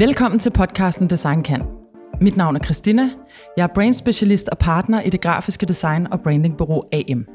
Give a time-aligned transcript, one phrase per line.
[0.00, 1.62] Velkommen til podcasten Design Kan.
[2.20, 3.10] Mit navn er Christina.
[3.56, 7.26] Jeg er brand specialist og partner i det grafiske design og brandingbureau AM.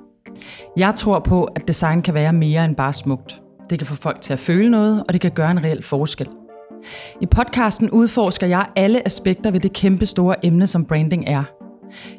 [0.78, 3.42] Jeg tror på, at design kan være mere end bare smukt.
[3.70, 6.28] Det kan få folk til at føle noget, og det kan gøre en reel forskel.
[7.22, 11.44] I podcasten udforsker jeg alle aspekter ved det kæmpe store emne, som branding er.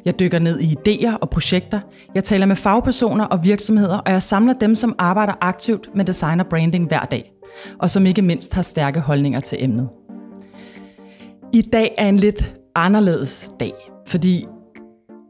[0.05, 1.79] Jeg dykker ned i idéer og projekter,
[2.15, 6.39] jeg taler med fagpersoner og virksomheder, og jeg samler dem, som arbejder aktivt med design
[6.39, 7.31] og branding hver dag,
[7.79, 9.89] og som ikke mindst har stærke holdninger til emnet.
[11.53, 13.73] I dag er en lidt anderledes dag,
[14.07, 14.45] fordi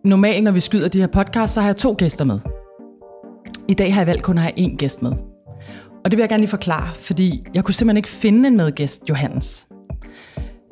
[0.03, 2.39] normalt, når vi skyder de her podcasts, så har jeg to gæster med.
[3.67, 5.11] I dag har jeg valgt kun at have én gæst med.
[6.05, 9.09] Og det vil jeg gerne lige forklare, fordi jeg kunne simpelthen ikke finde en medgæst,
[9.09, 9.67] Johannes.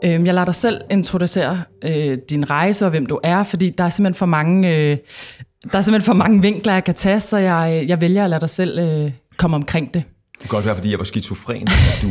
[0.04, 3.84] Øhm, jeg lader dig selv introducere øh, din rejse og hvem du er, fordi der
[3.84, 4.98] er simpelthen for mange, øh,
[5.71, 8.30] der er simpelthen for mange vinkler, jeg kan tage, så jeg, øh, jeg vælger at
[8.30, 10.04] lade dig selv øh, komme omkring det.
[10.46, 12.07] Det kan godt være, fordi jeg var skizofren, at du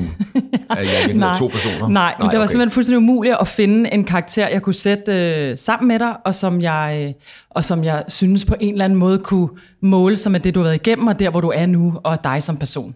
[0.71, 1.89] er jeg nej, to personer.
[1.89, 2.51] Nej, nej det var okay.
[2.51, 6.35] simpelthen fuldstændig umuligt at finde en karakter, jeg kunne sætte øh, sammen med dig, og
[6.35, 7.13] som, jeg, øh,
[7.51, 9.49] og som jeg synes på en eller anden måde kunne
[9.81, 12.25] måle sig med det, du har været igennem, og der, hvor du er nu, og
[12.25, 12.95] dig som person.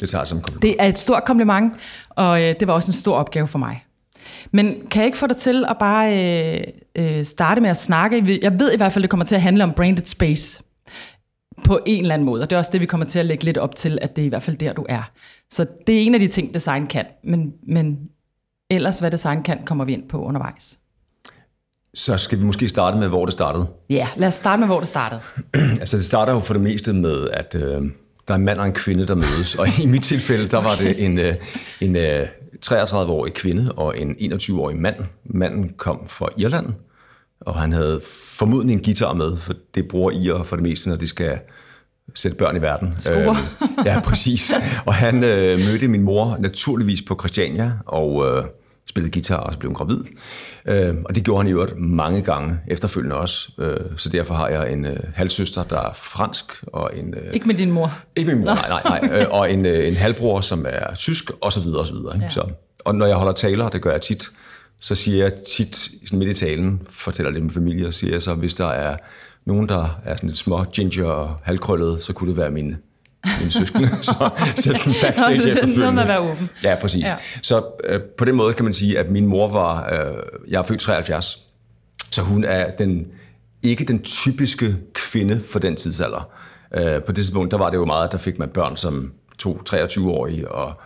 [0.00, 0.62] Det tager som kompliment.
[0.62, 1.72] Det er et stort kompliment,
[2.10, 3.84] og øh, det var også en stor opgave for mig.
[4.50, 6.62] Men kan jeg ikke få dig til at bare øh,
[6.96, 8.38] øh, starte med at snakke?
[8.42, 10.62] Jeg ved i hvert fald, det kommer til at handle om branded space
[11.64, 12.42] på en eller anden måde.
[12.42, 14.22] Og det er også det, vi kommer til at lægge lidt op til, at det
[14.22, 15.10] er i hvert fald der, du er.
[15.50, 17.06] Så det er en af de ting, design kan.
[17.24, 17.98] Men, men
[18.70, 20.78] ellers, hvad design kan, kommer vi ind på undervejs.
[21.94, 23.66] Så skal vi måske starte med, hvor det startede.
[23.90, 25.20] Ja, lad os starte med, hvor det startede.
[25.80, 27.82] altså, det starter jo for det meste med, at øh,
[28.28, 29.54] der er en mand og en kvinde, der mødes.
[29.54, 31.36] Og i mit tilfælde, der var det en, øh,
[31.80, 32.28] en øh,
[32.66, 34.96] 33-årig kvinde og en 21-årig mand.
[35.24, 36.66] Manden kom fra Irland,
[37.40, 40.96] og han havde formodentlig en guitar med, for det bruger I for det meste, når
[40.96, 41.38] de skal
[42.14, 42.94] sætte børn i verden.
[43.10, 43.36] Øh,
[43.84, 44.52] ja, præcis.
[44.86, 48.44] Og han øh, mødte min mor naturligvis på Christiania, og øh,
[48.88, 50.04] spillede guitar, og så blev hun gravid.
[50.66, 53.52] Øh, og det gjorde han i øvrigt mange gange efterfølgende også.
[53.58, 57.14] Øh, så derfor har jeg en øh, halvsøster, der er fransk, og en...
[57.14, 57.92] Øh, ikke med din mor?
[58.16, 59.20] Ikke med min mor, nej, nej, nej.
[59.20, 62.18] Øh, og en, øh, en halvbror, som er tysk, og så videre, og så videre.
[62.22, 62.28] Ja.
[62.28, 62.44] Så,
[62.84, 64.30] og når jeg holder taler, det gør jeg tit,
[64.80, 68.22] så siger jeg tit sådan midt i talen, fortæller det med familie, og siger jeg
[68.22, 68.96] så, hvis der er
[69.44, 72.78] nogen, der er sådan lidt små ginger og halvkrøllet, så kunne det være mine,
[73.38, 73.88] mine søskende.
[74.02, 75.78] så sæt den backstage efterfølgende.
[75.78, 76.50] Noget med at være åben.
[76.64, 77.04] Ja, præcis.
[77.04, 77.14] Ja.
[77.42, 80.14] Så øh, på den måde kan man sige, at min mor var, øh,
[80.48, 81.38] jeg er født 73,
[82.10, 83.06] så hun er den,
[83.62, 86.30] ikke den typiske kvinde for den tidsalder.
[86.74, 89.60] Øh, på det tidspunkt, der var det jo meget, der fik man børn som to
[89.70, 90.80] 23-årige, og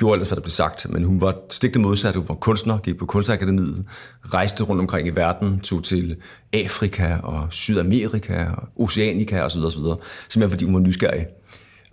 [0.00, 2.14] gjorde ellers, hvad der blev sagt, men hun var stigte modsat.
[2.14, 3.84] Hun var kunstner, gik på kunstakademiet,
[4.24, 6.16] rejste rundt omkring i verden, tog til
[6.52, 9.60] Afrika og Sydamerika og Oceanica osv.
[9.60, 9.80] osv.
[10.28, 11.26] Simpelthen fordi hun var nysgerrig.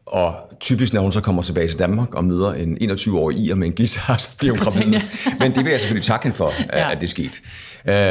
[0.05, 3.67] Og typisk, når hun så kommer tilbage til Danmark og møder en 21-årig ir med
[3.67, 4.99] en guitar, så bliver hun gravid.
[5.39, 6.91] Men det vil jeg selvfølgelig takke hende for, at, ja.
[6.91, 7.37] at det skete.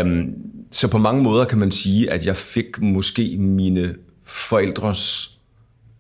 [0.03, 0.35] Um,
[0.71, 5.31] så på mange måder kan man sige, at jeg fik måske mine forældres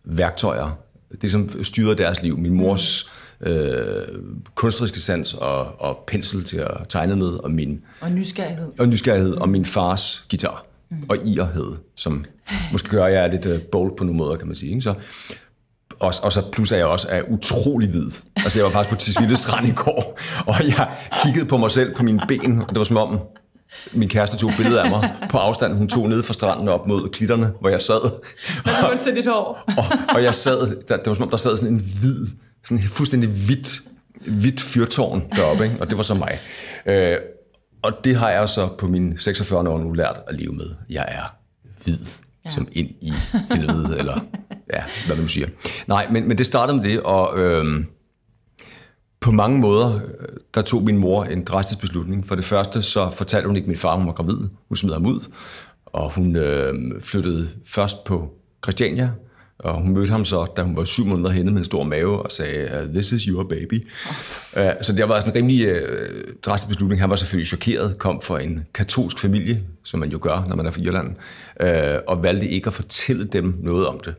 [0.04, 0.78] værktøjer,
[1.22, 2.38] det som styrede deres liv.
[2.38, 3.10] Min mors
[3.40, 4.06] øh,
[4.54, 7.80] kunstneriske sans og, og pensel til at tegne med, og min...
[8.00, 8.66] Og nysgerrighed.
[8.78, 9.40] Og nysgerrighed, mm.
[9.40, 10.64] og min fars guitar.
[10.90, 10.96] Mm.
[11.08, 12.24] Og irhed, som
[12.72, 14.70] måske gør, at jeg er lidt uh, bold på nogle måder, kan man sige.
[14.70, 14.82] Ikke?
[14.82, 14.94] Så,
[16.00, 18.10] og, og så plus er jeg også er utrolig hvid.
[18.36, 20.88] Altså jeg var faktisk på Tisvilde Strand i går, og jeg
[21.24, 23.18] kiggede på mig selv på mine ben, og det var som om,
[23.92, 25.74] min kæreste tog billeder af mig på afstand.
[25.74, 28.00] Hun tog ned fra stranden op mod klitterne, hvor jeg sad.
[28.64, 29.64] Men du se dit hår.
[29.78, 32.26] og, og jeg sad, der, det var som om, der sad sådan en hvid
[32.66, 33.80] sådan en fuldstændig hvidt,
[34.26, 35.76] hvidt fyrtårn deroppe, ikke?
[35.80, 36.38] og det var så mig.
[36.86, 37.16] Øh,
[37.82, 40.66] og det har jeg så på mine 46 år nu lært at leve med.
[40.90, 41.36] Jeg er
[41.84, 41.98] hvid,
[42.44, 42.50] ja.
[42.50, 43.12] som ind i
[43.50, 44.20] helvede, eller
[44.72, 45.48] ja, hvad man nu siger.
[45.86, 47.84] Nej, men, men det startede med det, og øh,
[49.20, 50.00] på mange måder,
[50.54, 52.28] der tog min mor en drastisk beslutning.
[52.28, 54.38] For det første, så fortalte hun ikke min far, hun var gravid.
[54.68, 55.32] Hun smed ham ud,
[55.86, 58.30] og hun øh, flyttede først på
[58.64, 59.10] Christiania,
[59.58, 62.22] og hun mødte ham så, da hun var syv måneder henne med en stor mave,
[62.22, 63.88] og sagde, this is your baby.
[64.56, 64.64] Oh.
[64.64, 65.88] Uh, så det var sådan en rimelig uh,
[66.42, 67.00] drastisk beslutning.
[67.00, 70.66] Han var selvfølgelig chokeret, kom fra en katolsk familie, som man jo gør, når man
[70.66, 71.16] er fra Irland,
[71.60, 74.14] uh, og valgte ikke at fortælle dem noget om det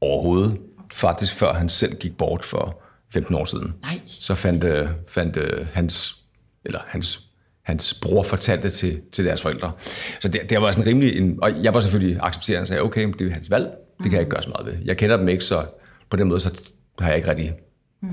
[0.00, 0.50] overhovedet.
[0.50, 0.96] Okay.
[0.96, 2.82] Faktisk før han selv gik bort for
[3.12, 3.74] 15 år siden.
[3.82, 4.00] Nej.
[4.06, 6.16] Så fandt, uh, fandt uh, hans,
[6.64, 7.20] eller hans
[7.62, 9.72] hans bror fortalte til, til deres forældre.
[10.20, 11.18] Så det, det var sådan rimelig...
[11.18, 13.68] En, og jeg var selvfølgelig accepterende og sagde, okay, det er hans valg.
[13.98, 14.84] Det kan jeg ikke gøre så meget ved.
[14.84, 15.64] Jeg kender dem ikke, så
[16.10, 17.52] på den måde så har jeg ikke rigtig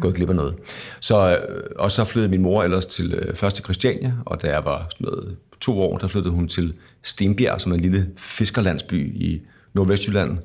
[0.02, 0.56] gået glip af noget.
[1.00, 4.48] Så, øh, og så flyttede min mor ellers til, øh, først til Christiania, og da
[4.48, 8.10] jeg var sådan noget, to år, der flyttede hun til Stenbjerg, som er en lille
[8.18, 9.42] fiskerlandsby i
[9.74, 10.38] Nordvestjylland.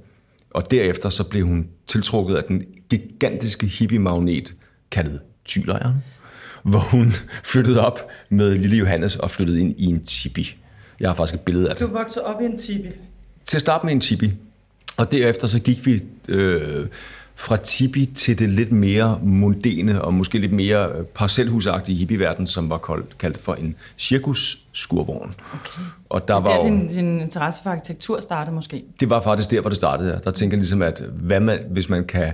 [0.50, 4.54] Og derefter så blev hun tiltrukket af den gigantiske hippie-magnet
[4.90, 5.94] kaldet Thylejren.
[6.62, 7.12] hvor hun
[7.52, 10.56] flyttede op med lille Johannes og flyttede ind i en tipi.
[11.00, 11.86] Jeg har faktisk et billede af det.
[11.86, 12.88] Du voksede op i en tipi?
[13.44, 14.32] Til at starte med en tipi.
[14.98, 16.86] Og derefter så gik vi øh,
[17.38, 22.78] fra tipi til det lidt mere mundane og måske lidt mere parcelhusagtige hippieverden, som var
[22.78, 25.32] kaldt, kaldt for en cirkus-skurvogn.
[25.54, 25.82] Okay.
[26.08, 28.84] Og der det var der, din, din interesse for arkitektur startede måske?
[29.00, 30.20] Det var faktisk der, hvor det startede.
[30.24, 32.32] Der tænker jeg ligesom, at hvad man, hvis man kan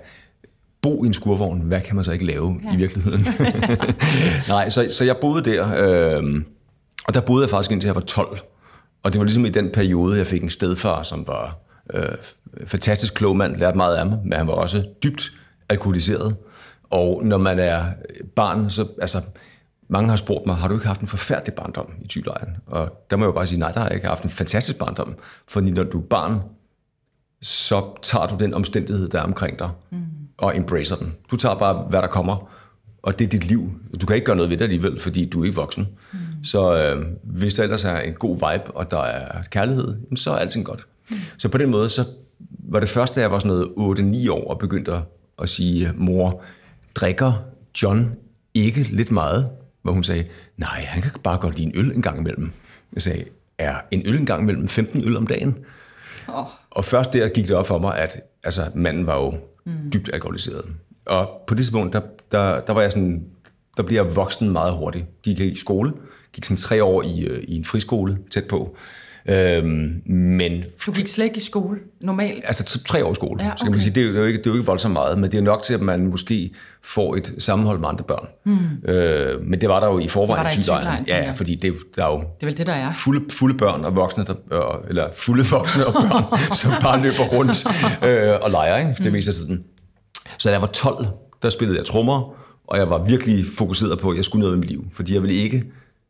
[0.82, 2.74] bo i en skurvogn, hvad kan man så ikke lave ja.
[2.74, 3.26] i virkeligheden?
[4.48, 6.42] Nej, så, så jeg boede der, øh,
[7.08, 8.38] og der boede jeg faktisk indtil jeg var 12.
[9.02, 12.08] Og det var ligesom i den periode, jeg fik en stedfar, som var øh,
[12.66, 15.32] fantastisk klog mand, lærte meget af mig, men han var også dybt
[15.68, 16.36] alkoholiseret.
[16.90, 17.84] Og når man er
[18.36, 19.22] barn, så altså,
[19.88, 22.56] mange har spurgt mig, har du ikke haft en forfærdelig barndom i Thylejren?
[22.66, 24.78] Og der må jeg jo bare sige, nej, der har jeg ikke haft en fantastisk
[24.78, 25.14] barndom.
[25.48, 26.40] Fordi når du er barn,
[27.42, 29.98] så tager du den omstændighed, der er omkring dig, mm.
[30.38, 31.14] og embracer den.
[31.30, 32.50] Du tager bare, hvad der kommer,
[33.02, 33.72] og det er dit liv.
[34.00, 35.88] Du kan ikke gøre noget ved det alligevel, fordi du er ikke voksen.
[36.12, 36.18] Mm.
[36.44, 40.36] Så øh, hvis der ellers er en god vibe, og der er kærlighed, så er
[40.36, 40.86] alting godt.
[41.38, 42.04] Så på den måde, så
[42.68, 45.02] var det første, jeg var sådan noget 8-9 år og begyndte
[45.42, 46.42] at sige, mor,
[46.94, 47.32] drikker
[47.82, 48.16] John
[48.54, 49.50] ikke lidt meget?
[49.82, 50.24] Hvor hun sagde,
[50.56, 52.52] nej, han kan bare godt lide en øl en gang imellem.
[52.92, 53.24] Jeg sagde,
[53.58, 55.56] er en øl en gang imellem 15 øl om dagen?
[56.28, 56.46] Oh.
[56.70, 59.34] Og først der gik det op for mig, at altså, manden var jo
[59.64, 59.90] mm.
[59.92, 60.64] dybt alkoholiseret.
[61.06, 62.00] Og på det tidspunkt, der,
[62.32, 63.24] der, der var jeg sådan,
[63.76, 65.04] der bliver jeg voksen meget hurtigt.
[65.22, 65.92] Gik i skole,
[66.32, 68.76] gik sådan tre år i, øh, i en friskole tæt på.
[69.28, 72.44] Øhm, men, du gik slet ikke i skole, normalt?
[72.46, 73.56] Altså tre år i skole, ja, okay.
[73.56, 73.94] så kan man sige.
[73.94, 75.74] Det er, jo ikke, det er jo ikke voldsomt meget, men det er nok til,
[75.74, 76.50] at man måske
[76.82, 78.26] får et sammenhold med andre børn.
[78.44, 78.90] Mm.
[78.90, 81.04] Øh, men det var der jo i forvejen i Thylejren.
[81.08, 82.92] Ja, fordi det, der er jo det er vel det, der er.
[82.96, 87.66] Fulde, fulde børn og voksne, der, eller fulde voksne og børn, som bare løber rundt
[88.06, 89.12] øh, og leger ikke, det mm.
[89.12, 89.64] meste af tiden.
[90.38, 91.06] Så da jeg var 12,
[91.42, 92.34] der spillede jeg trommer,
[92.66, 94.84] og jeg var virkelig fokuseret på, at jeg skulle noget i mit liv.
[94.92, 95.64] Fordi jeg ville ikke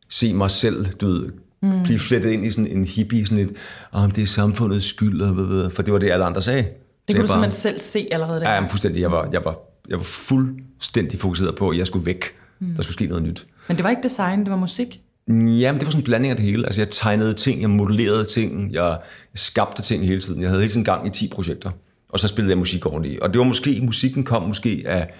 [0.09, 1.29] se mig selv, du ved,
[1.61, 1.83] mm.
[1.83, 3.55] blive flettet ind i sådan en hippie, sådan et,
[3.91, 6.63] oh, det er samfundets skyld, og hvad, hvad, for det var det, alle andre sagde.
[7.07, 8.49] Det kunne du bare, simpelthen selv se allerede der?
[8.49, 9.01] Ja, jamen, fuldstændig.
[9.01, 9.59] Jeg var, jeg, var,
[9.89, 12.25] jeg var fuldstændig fokuseret på, at jeg skulle væk.
[12.59, 12.75] Mm.
[12.75, 13.47] Der skulle ske noget nyt.
[13.67, 15.01] Men det var ikke design, det var musik?
[15.27, 16.65] Jamen, det var sådan en blanding af det hele.
[16.65, 18.97] Altså, jeg tegnede ting, jeg modellerede ting, jeg
[19.35, 20.41] skabte ting hele tiden.
[20.41, 21.71] Jeg havde hele tiden gang i 10 projekter,
[22.09, 23.19] og så spillede jeg musik ordentligt.
[23.19, 25.13] Og det var måske, musikken kom måske af,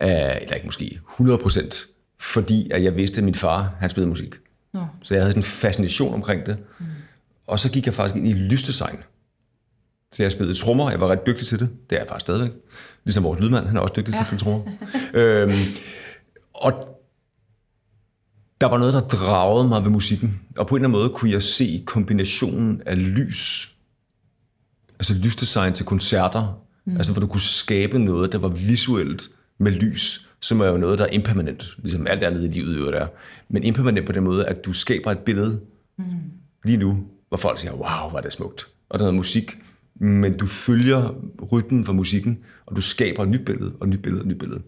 [0.00, 1.86] af eller ikke måske, 100 procent,
[2.20, 4.34] fordi at jeg vidste, at min far, han spillede musik.
[4.74, 4.86] Nå.
[5.02, 6.56] Så jeg havde sådan en fascination omkring det.
[6.78, 6.86] Mm.
[7.46, 8.96] Og så gik jeg faktisk ind i lysdesign.
[10.12, 11.70] Så jeg spillede trommer, jeg var ret dygtig til det.
[11.90, 12.52] Det er jeg faktisk stadigvæk.
[13.04, 14.16] Ligesom vores lydmand, han er også dygtig ja.
[14.16, 14.72] til at spille trommer.
[15.14, 15.52] øhm,
[16.54, 16.94] og
[18.60, 20.40] der var noget, der dragede mig ved musikken.
[20.56, 23.74] Og på en eller anden måde kunne jeg se kombinationen af lys,
[24.98, 26.96] altså lysdesign til koncerter, mm.
[26.96, 29.28] altså hvor du kunne skabe noget, der var visuelt
[29.58, 32.92] med lys, som er jo noget, der er impermanent, ligesom alt andet i livet jo
[32.92, 33.06] der.
[33.48, 35.60] Men impermanent på den måde, at du skaber et billede
[35.96, 36.04] mm.
[36.64, 38.68] lige nu, hvor folk siger, wow, hvor er det smukt.
[38.88, 39.58] Og der er noget musik,
[39.94, 41.14] men du følger
[41.52, 44.28] rytmen for musikken, og du skaber et nyt billede, og et nyt billede, og et
[44.28, 44.62] nyt billede.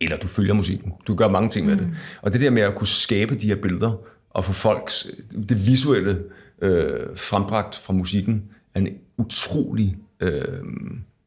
[0.00, 0.92] Eller du følger musikken.
[1.06, 1.80] Du gør mange ting med mm.
[1.80, 1.96] det.
[2.22, 3.96] Og det der med at kunne skabe de her billeder,
[4.30, 5.06] og få folks,
[5.48, 6.22] det visuelle
[6.62, 8.44] øh, frembragt fra musikken,
[8.74, 10.42] er en utrolig øh,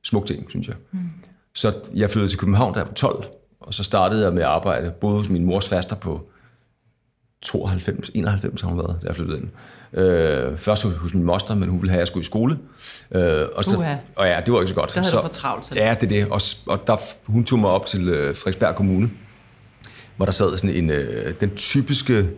[0.04, 0.76] smuk ting, synes jeg.
[0.92, 1.00] Mm.
[1.54, 3.26] Så jeg flyttede til København, da jeg var 12,
[3.66, 6.30] og så startede jeg med at arbejde både hos min mors faster på
[7.42, 9.50] 92, 91 har hun været, da jeg flyttede ind.
[10.00, 12.58] Øh, først hos min moster, men hun ville have, at jeg skulle i skole.
[13.12, 14.94] Øh, og, så, og ja, det var ikke så godt.
[14.94, 16.32] Der havde så, du for travlt til Ja, det er det.
[16.32, 19.12] Og, og der, hun tog mig op til øh, Frederiksberg Kommune,
[20.18, 22.30] hvor der sad sådan en, øh, den typiske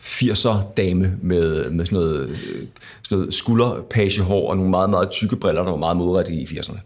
[0.00, 2.36] 80'er dame med, med sådan noget, øh,
[3.02, 6.78] sådan noget skulderpagehår og nogle meget, meget tykke briller, der var meget modrettige i 80'erne.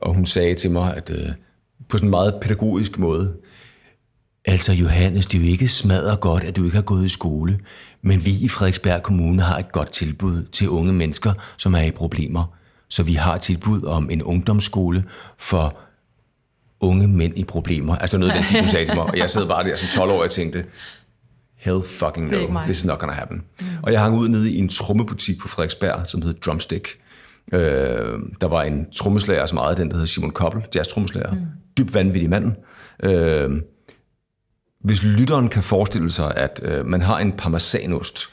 [0.00, 1.28] Og hun sagde til mig, at øh,
[1.90, 3.34] på sådan en meget pædagogisk måde,
[4.44, 7.58] Altså Johannes, det er jo ikke smadret godt, at du ikke har gået i skole,
[8.02, 11.90] men vi i Frederiksberg Kommune har et godt tilbud til unge mennesker, som er i
[11.90, 12.56] problemer.
[12.88, 15.04] Så vi har et tilbud om en ungdomsskole
[15.38, 15.78] for
[16.80, 17.96] unge mænd i problemer.
[17.96, 19.04] Altså noget, den ting, sagde til mig.
[19.04, 20.64] Og jeg sad bare der som 12 år og tænkte,
[21.56, 23.42] hell fucking no, this is not gonna happen.
[23.60, 23.66] Mm.
[23.82, 26.99] Og jeg hang ud nede i en trommebutik på Frederiksberg, som hed Drumstick.
[27.52, 31.34] Øh, der var en trommeslager, som ejede den, der hed Simon Koppel, jazz-trommeslager.
[31.34, 31.40] Mm.
[31.78, 32.52] Dybt vanvittig mand.
[33.02, 33.50] Øh,
[34.84, 38.28] hvis lytteren kan forestille sig, at øh, man har en parmesanost,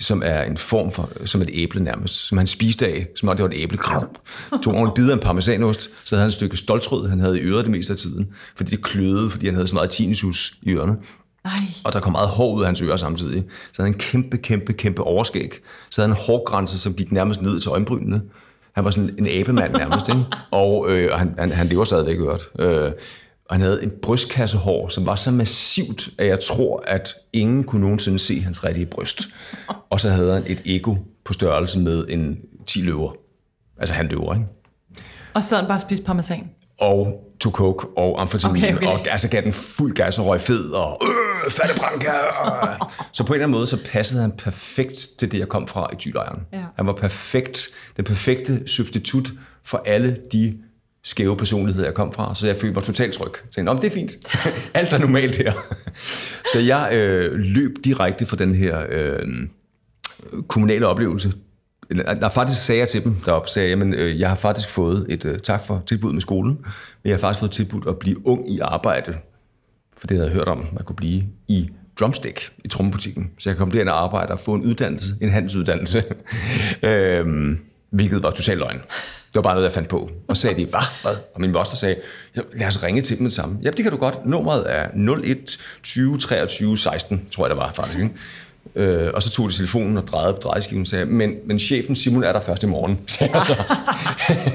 [0.00, 3.36] som er en form for, som et æble nærmest, som han spiste af, som om
[3.36, 3.78] det var et æble.
[4.62, 7.42] Tog en bid af en parmesanost, så havde han et stykke stoltrød, han havde i
[7.42, 10.70] øret det meste af tiden, fordi det kløede, fordi han havde så meget tinnitus i
[10.70, 10.96] ørerne.
[11.44, 11.50] Ej.
[11.84, 13.44] Og der kom meget hår ud af hans ører samtidig.
[13.72, 15.52] Så havde han en kæmpe, kæmpe, kæmpe overskæg.
[15.90, 18.22] Så havde han en hårgrænse, som gik nærmest ned til øjenbrynene.
[18.72, 20.24] Han var sådan en abemand nærmest, ikke?
[20.50, 22.40] Og øh, han, han, han lever stadigvæk øret.
[22.58, 22.92] Øh,
[23.46, 27.80] Og han havde en brystkassehår, som var så massivt, at jeg tror, at ingen kunne
[27.80, 29.22] nogensinde se hans rigtige bryst.
[29.90, 30.94] Og så havde han et ego
[31.24, 33.12] på størrelse med en 10 løver.
[33.78, 34.46] Altså han løver, ikke?
[35.34, 36.50] Og så sad han bare og spiste parmesan.
[36.82, 38.86] Og tog coke og amfetamin, Okay, okay.
[38.86, 41.00] og altså gav den fuld gas og røg fed, og
[41.44, 42.10] øh, faldebranca.
[42.64, 42.88] Øh.
[43.12, 45.88] Så på en eller anden måde, så passede han perfekt til det, jeg kom fra
[45.92, 46.40] i tylejren.
[46.52, 46.58] Ja.
[46.76, 49.30] Han var perfekt, den perfekte substitut
[49.64, 50.58] for alle de
[51.04, 53.30] skæve personligheder, jeg kom fra, så jeg følte mig totalt tryg.
[53.34, 54.12] Så jeg tænkte, "Nå, men det er fint.
[54.74, 55.52] Alt er normalt her.
[56.52, 59.18] så jeg øh, løb direkte fra den her øh,
[60.48, 61.32] kommunale oplevelse.
[61.92, 64.68] Eller, Der faktisk sagde jeg til dem deroppe, sagde, jeg, jamen, øh, jeg har faktisk
[64.68, 66.50] fået et øh, tak for tilbud med skolen,
[67.02, 69.16] men jeg har faktisk fået tilbud at blive ung i arbejde,
[69.96, 71.70] for det havde jeg hørt om, man kunne blive i
[72.00, 73.30] drumstick i trommebutikken.
[73.38, 76.04] Så jeg kom derind og arbejde og få en uddannelse, en handelsuddannelse,
[76.82, 77.58] øhm,
[77.90, 78.78] hvilket var totalt løgn.
[79.32, 80.10] Det var bare noget, jeg fandt på.
[80.28, 80.80] Og sagde de, hvad?
[81.02, 81.12] hvad?
[81.34, 81.96] Og min moster sagde,
[82.54, 83.58] lad os ringe til dem med det samme.
[83.62, 84.26] Ja, det kan du godt.
[84.26, 84.88] Nummeret er
[85.24, 87.98] 01 20 23 16, tror jeg, det var faktisk.
[87.98, 88.14] Ikke?
[88.74, 91.96] Øh, og så tog de telefonen og drejede på drejeskiven og sagde, men, men chefen
[91.96, 93.62] Simon er der først i morgen, sagde jeg så.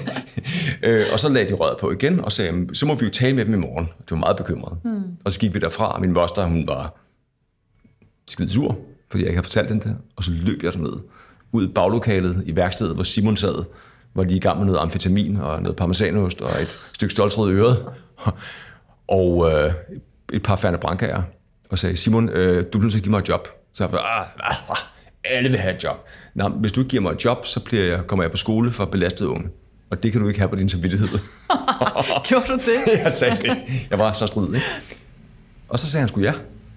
[0.89, 3.11] øh, og så lagde de røret på igen og sagde, "Jamen, så må vi jo
[3.11, 3.85] tale med dem i morgen.
[3.85, 4.77] Det var meget bekymret.
[4.83, 5.01] Hmm.
[5.25, 6.95] Og så gik vi derfra, og min moster, hun var
[8.27, 8.77] skide sur,
[9.11, 9.93] fordi jeg ikke har fortalt den der.
[10.15, 10.93] Og så løb jeg derned,
[11.51, 13.63] ud i baglokalet i værkstedet, hvor Simon sad,
[14.13, 17.51] hvor de er i gang med noget amfetamin og noget parmesanost og et stykke stoltrød
[17.51, 17.85] øret.
[19.09, 19.73] Og øh,
[20.33, 21.21] et par Ferne Brancaer,
[21.69, 23.47] og sagde, Simon, øh, du bliver nødt til at give mig et job.
[23.77, 24.77] Så jeg ah, ah, ah,
[25.24, 26.05] alle vil have et job.
[26.36, 28.72] Nå, hvis du ikke giver mig et job, så bliver jeg, kommer jeg på skole
[28.72, 29.50] for belastede unge.
[29.89, 31.07] Og det kan du ikke have på din samvittighed.
[32.27, 33.00] Gjorde du det?
[33.03, 33.57] jeg sagde det.
[33.89, 34.65] Jeg var så strid, ikke?
[35.69, 36.34] Og så sagde han sgu ja.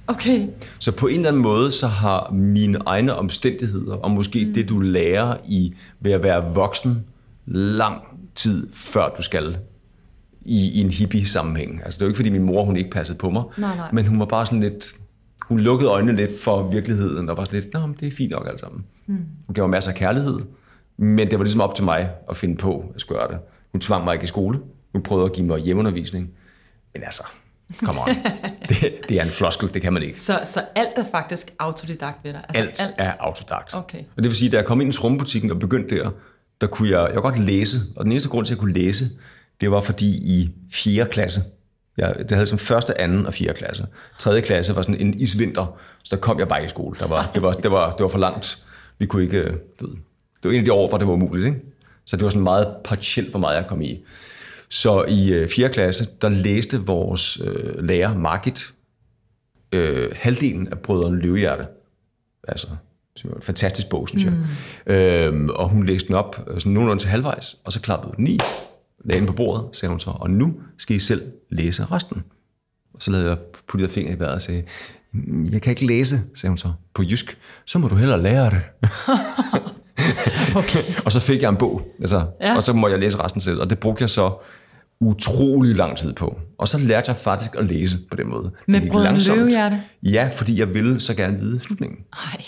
[0.06, 0.46] Okay.
[0.78, 4.54] Så på en eller anden måde, så har mine egne omstændigheder, og måske mm.
[4.54, 7.04] det, du lærer i ved at være voksen,
[7.46, 8.02] lang
[8.34, 9.58] tid før du skal
[10.42, 11.80] i, i en hippie-sammenhæng.
[11.84, 13.88] Altså det er jo ikke, fordi min mor, hun ikke passede på mig, Nej, nej.
[13.92, 14.94] men hun var bare sådan lidt,
[15.50, 18.30] hun lukkede øjnene lidt for virkeligheden, og var sådan lidt, nå, men det er fint
[18.30, 18.84] nok alt sammen.
[19.06, 19.16] Mm.
[19.46, 20.38] Hun gav mig masser af kærlighed,
[20.96, 23.38] men det var ligesom op til mig at finde på, at skulle gøre det.
[23.72, 24.60] Hun tvang mig ikke i skole.
[24.92, 26.30] Hun prøvede at give mig hjemmeundervisning.
[26.94, 27.22] Men altså,
[27.84, 28.08] come on.
[28.68, 30.20] det, det er en floskel, det kan man ikke.
[30.20, 32.44] Så, så alt er faktisk autodidakt ved dig?
[32.48, 33.74] Altså, Alt, er autodidakt.
[33.74, 33.98] Okay.
[33.98, 36.10] Og det vil sige, at da jeg kom ind i trommebutikken og begyndte der,
[36.60, 38.74] der kunne jeg, jeg kunne godt læse, og den eneste grund til, at jeg kunne
[38.74, 39.04] læse,
[39.60, 41.06] det var fordi i 4.
[41.06, 41.40] klasse,
[42.00, 43.54] jeg, det havde som første, anden og 4.
[43.54, 43.86] klasse.
[44.18, 44.40] 3.
[44.40, 46.96] klasse var sådan en isvinter, så der kom jeg bare i skole.
[46.98, 48.58] Der var, det, var, det, var, det var for langt.
[48.98, 49.94] Vi kunne ikke, øh, du ved,
[50.42, 51.46] det var en af de år, hvor det var umuligt.
[51.46, 51.60] Ikke?
[52.04, 54.04] Så det var sådan meget partielt, hvor meget jeg kom i.
[54.68, 55.68] Så i øh, 4.
[55.68, 58.72] klasse, der læste vores øh, lærer, Margit,
[59.72, 61.66] øh, halvdelen af Brødrene Løvehjerte.
[62.48, 62.66] Altså,
[63.16, 64.32] som er en fantastisk bog, synes jeg.
[64.86, 64.92] Mm.
[64.92, 68.26] Øhm, og hun læste den op øh, sådan nogenlunde til halvvejs, og så klappede den
[68.26, 68.38] i,
[69.04, 72.24] lagde den på bordet, sagde hun så, og nu skal I selv læse resten.
[72.94, 73.38] Og så lavede jeg
[73.68, 74.62] puttede jeg fingre i vejret og sagde,
[75.12, 77.38] "Mm, jeg kan ikke læse, sagde hun så, på jysk.
[77.64, 78.60] Så må du hellere lære det.
[80.56, 80.82] Okay.
[81.04, 82.56] Og så fik jeg en bog, altså, Ja.
[82.56, 84.34] og så må jeg læse resten selv, og det brugte jeg så
[85.00, 86.38] utrolig lang tid på.
[86.58, 88.50] Og så lærte jeg faktisk at læse på den måde.
[88.68, 89.38] Med Brødrene langsomt.
[89.38, 89.82] Løvehjerte?
[90.02, 91.98] Ja, fordi jeg ville så gerne vide slutningen.
[92.12, 92.40] Ej,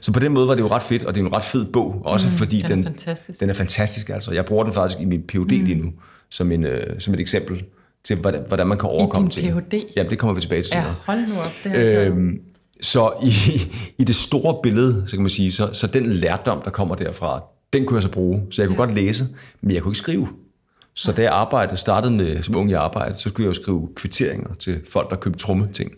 [0.00, 1.64] Så på den måde var det jo ret fedt, og det er en ret fed
[1.64, 3.40] bog, også mm, fordi den er den, fantastisk.
[3.40, 4.08] den er fantastisk.
[4.08, 4.32] Altså.
[4.32, 5.46] Jeg bruger den faktisk i min PhD mm.
[5.64, 5.92] lige nu,
[6.30, 7.64] som, en, øh, som et eksempel
[8.04, 9.62] til, hvordan, hvordan man kan overkomme din ting.
[9.62, 9.74] Ph.D.?
[9.96, 10.94] Ja, det kommer vi tilbage til ja, senere.
[11.06, 11.52] hold nu op.
[11.64, 12.40] Det her øh, Øhm,
[12.80, 13.32] så i,
[13.98, 17.42] i det store billede, så kan man sige, så, så den lærdom, der kommer derfra,
[17.72, 18.42] den kunne jeg så bruge.
[18.50, 19.28] Så jeg kunne godt læse,
[19.60, 20.28] men jeg kunne ikke skrive.
[20.94, 23.88] Så da jeg arbejdede, startede med, som ung i arbejde, så skulle jeg jo skrive
[23.96, 25.92] kvitteringer til folk, der købte tromme ting.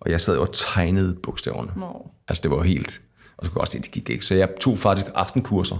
[0.00, 1.70] Og jeg sad jo og tegnede bogstaverne.
[1.76, 2.10] Nå.
[2.28, 3.00] Altså det var helt...
[3.38, 4.24] Og så kunne jeg også se, at det gik ikke.
[4.24, 5.76] Så jeg tog faktisk aftenkurser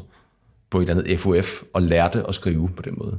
[0.71, 3.19] på et eller andet FOF og lærte at skrive på den måde.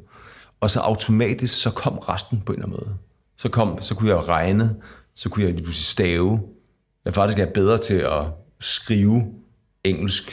[0.62, 2.98] Og så automatisk, så kom resten på en eller anden måde.
[3.38, 4.76] Så, kom, så kunne jeg regne,
[5.16, 6.40] så kunne jeg lige pludselig stave.
[7.06, 8.24] Jeg faktisk er bedre til at
[8.60, 9.34] skrive
[9.84, 10.32] engelsk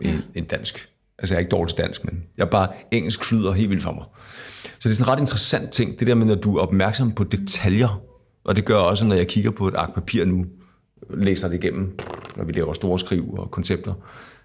[0.00, 0.88] end, end dansk.
[1.18, 3.82] Altså jeg er ikke dårlig til dansk, men jeg er bare engelsk flyder helt vildt
[3.82, 4.04] for mig.
[4.62, 7.12] Så det er sådan en ret interessant ting, det der med, når du er opmærksom
[7.12, 8.02] på detaljer,
[8.44, 10.44] og det gør også, når jeg kigger på et ark papir nu,
[11.14, 11.98] læser det igennem,
[12.36, 13.94] når vi laver store skriv og koncepter,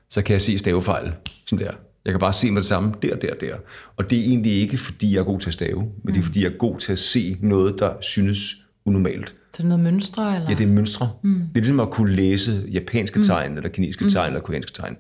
[0.10, 1.12] så kan jeg se stavefejl,
[1.46, 1.72] sådan der.
[2.06, 3.56] Jeg kan bare se med det samme, der, der, der.
[3.98, 6.24] Og det er egentlig ikke, fordi jeg er god til at stave, men det er,
[6.24, 8.56] fordi jeg er god til at se noget, der synes
[8.86, 9.30] unormalt.
[9.30, 10.50] Så er det noget mønstre, eller?
[10.50, 11.12] Ja, det er mønstre.
[11.22, 11.34] Mm.
[11.34, 13.58] Det er ligesom at kunne læse japanske tegn, mm.
[13.58, 14.98] eller kinesiske tegn, eller koreanske tegn.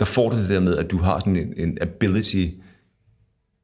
[0.00, 2.46] Der får du det der med, at du har sådan en, en ability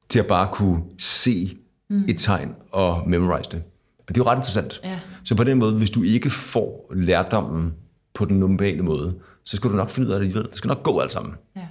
[0.08, 1.56] til at bare kunne se
[1.90, 2.04] mm.
[2.08, 3.62] et tegn og memorize det.
[4.08, 4.80] Og det er jo ret interessant.
[4.84, 5.00] Ja.
[5.24, 7.74] Så på den måde, hvis du ikke får lærdommen
[8.14, 10.48] på den normale måde, så skal du nok finde ud af det alligevel.
[10.50, 11.34] Det skal nok gå alt sammen.
[11.56, 11.66] Ja.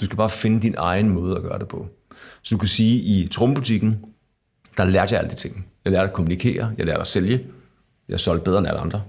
[0.00, 1.88] Du skal bare finde din egen måde at gøre det på.
[2.42, 4.04] Så du kan sige, i trommebutikken,
[4.76, 5.66] der lærte jeg alle de ting.
[5.84, 7.46] Jeg lærte at kommunikere, jeg lærte at sælge.
[8.08, 9.02] Jeg solgte bedre end alle andre,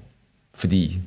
[0.53, 0.99] fordi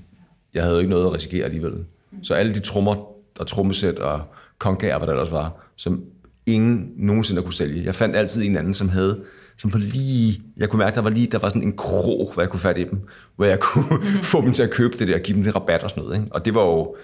[0.54, 1.84] jeg havde jo ikke noget at risikere alligevel.
[2.22, 2.94] Så alle de trommer
[3.40, 4.22] og trommesæt og
[4.58, 6.04] kongager, hvad der ellers var, som
[6.46, 7.84] ingen nogensinde kunne sælge.
[7.84, 9.20] Jeg fandt altid en anden, som havde
[9.56, 12.42] som var lige, jeg kunne mærke, der var lige, der var sådan en krog, hvor
[12.42, 13.00] jeg kunne fat i dem,
[13.36, 14.22] hvor jeg kunne mm.
[14.32, 16.16] få dem til at købe det der, og give dem det rabat og sådan noget.
[16.18, 16.32] Ikke?
[16.32, 16.96] Og det var jo,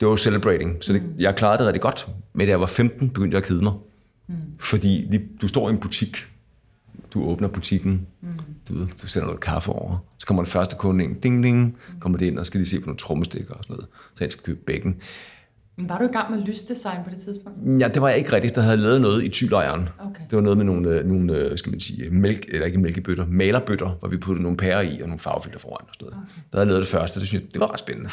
[0.00, 0.76] det var jo celebrating.
[0.80, 1.14] Så det, mm.
[1.18, 2.06] jeg klarede det rigtig godt.
[2.32, 3.72] Men da jeg var 15, begyndte jeg at kede mig.
[4.26, 4.34] Mm.
[4.58, 6.16] Fordi du står i en butik,
[7.14, 8.28] du åbner butikken, mm.
[8.68, 12.18] du, du sender noget kaffe over, så kommer den første kunde ind, ding ding, kommer
[12.18, 14.44] det ind, og skal lige se på nogle trommestikker og sådan noget, så jeg skal
[14.44, 14.96] købe bækken.
[15.76, 17.80] Men var du i gang med lysdesign på det tidspunkt?
[17.80, 18.54] Ja, det var jeg ikke rigtigt.
[18.54, 19.88] Der havde lavet noget i tylejren.
[19.98, 20.22] Okay.
[20.30, 23.26] Det var noget med nogle, øh, nogle øh, skal man sige, mælk, eller ikke mælkebøtter,
[23.26, 26.24] malerbøtter, hvor vi puttede nogle pærer i og nogle farvefilter foran og sådan noget.
[26.24, 26.42] Okay.
[26.52, 28.10] Der havde jeg lavet det første, det synes jeg, det var ret spændende.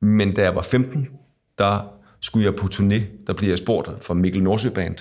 [0.00, 1.08] Men da jeg var 15,
[1.58, 3.02] der skulle jeg på turné.
[3.26, 4.96] Der blev jeg spurgt fra Mikkel Nordsø Band,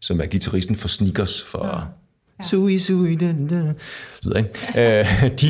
[0.00, 1.80] som er gitarristen for Sneakers, for ja.
[2.42, 3.72] Sui, sui, den, den.
[4.22, 5.00] Så, ikke?
[5.00, 5.46] øh, de,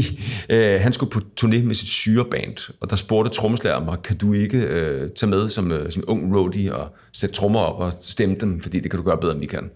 [0.51, 4.33] øh, han skulle på turné med sit syreband, og der spurgte trommeslageren mig, kan du
[4.33, 8.37] ikke øh, tage med som, øh, som ung roadie og sætte trommer op og stemme
[8.41, 9.71] dem, fordi det kan du gøre bedre, end vi kan.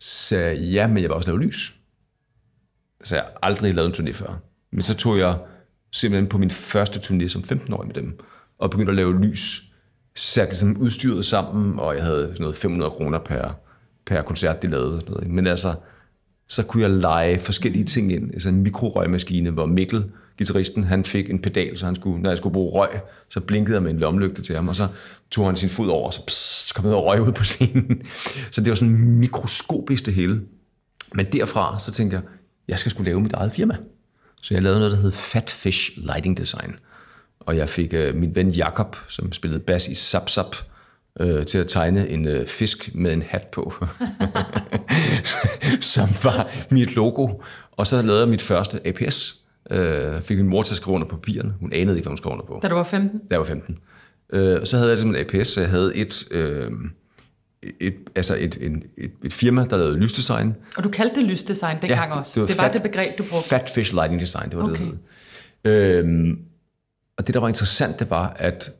[0.00, 0.36] Så
[0.72, 1.74] ja, men jeg var også lave lys.
[3.04, 4.40] Så jeg har aldrig lavet en turné før.
[4.72, 5.38] Men så tog jeg
[5.92, 8.18] simpelthen på min første turné som 15-årig med dem,
[8.58, 9.62] og begyndte at lave lys.
[10.14, 13.58] Satte ligesom udstyret sammen, og jeg havde sådan noget 500 kroner per,
[14.06, 15.00] per koncert, de lavede.
[15.00, 15.30] Sådan noget.
[15.30, 15.74] Men altså,
[16.48, 18.30] så kunne jeg lege forskellige ting ind.
[18.32, 20.04] Altså en mikrorøgmaskine, hvor Mikkel,
[20.38, 23.74] gitarristen, han fik en pedal, så han skulle, når jeg skulle bruge røg, så blinkede
[23.74, 24.88] jeg med en lommelygte til ham, og så
[25.30, 28.02] tog han sin fod over, og så pss, kom der røg ud på scenen.
[28.50, 30.40] Så det var sådan mikroskopisk det hele.
[31.14, 32.22] Men derfra, så tænkte jeg,
[32.68, 33.76] jeg skal skulle lave mit eget firma.
[34.42, 36.76] Så jeg lavede noget, der hed Fat Fish Lighting Design.
[37.40, 40.56] Og jeg fik øh, min ven Jakob, som spillede bas i Zap Zap,
[41.20, 43.74] øh, til at tegne en øh, fisk med en hat på,
[45.94, 47.28] som var mit logo.
[47.72, 49.36] Og så lavede jeg mit første APS.
[49.70, 51.54] Øh, fik min mor til at skrive under på papirerne.
[51.60, 52.60] Hun anede ikke, hvad hun skrev under på.
[52.62, 53.18] Da du var 15?
[53.18, 53.78] Da jeg var 15.
[54.32, 56.24] Øh, og så havde jeg simpelthen APS, så jeg havde et...
[56.30, 56.70] Øh,
[57.80, 60.54] et, altså et, et, et, et firma, der lavede lysdesign.
[60.76, 62.32] Og du kaldte det lysdesign dengang ja, også?
[62.34, 63.48] Det var, det, var fat, det begreb, du brugte?
[63.48, 64.72] Fat Fish Lighting Design, det var okay.
[64.72, 64.98] det,
[65.64, 65.98] det hed.
[65.98, 66.38] Øhm,
[67.18, 68.72] og det, der var interessant, det var, at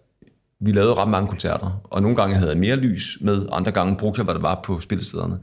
[0.63, 3.97] vi lavede ret mange koncerter, og nogle gange havde jeg mere lys med, andre gange
[3.97, 5.39] brugte jeg, hvad der var på spillestederne.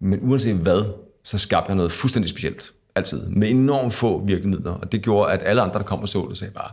[0.00, 0.84] Men uanset hvad,
[1.24, 2.72] så skabte jeg noget fuldstændig specielt.
[2.94, 3.26] Altid.
[3.26, 4.72] Med enormt få virkemidler.
[4.72, 6.70] Og det gjorde, at alle andre, der kom og så det, sagde bare,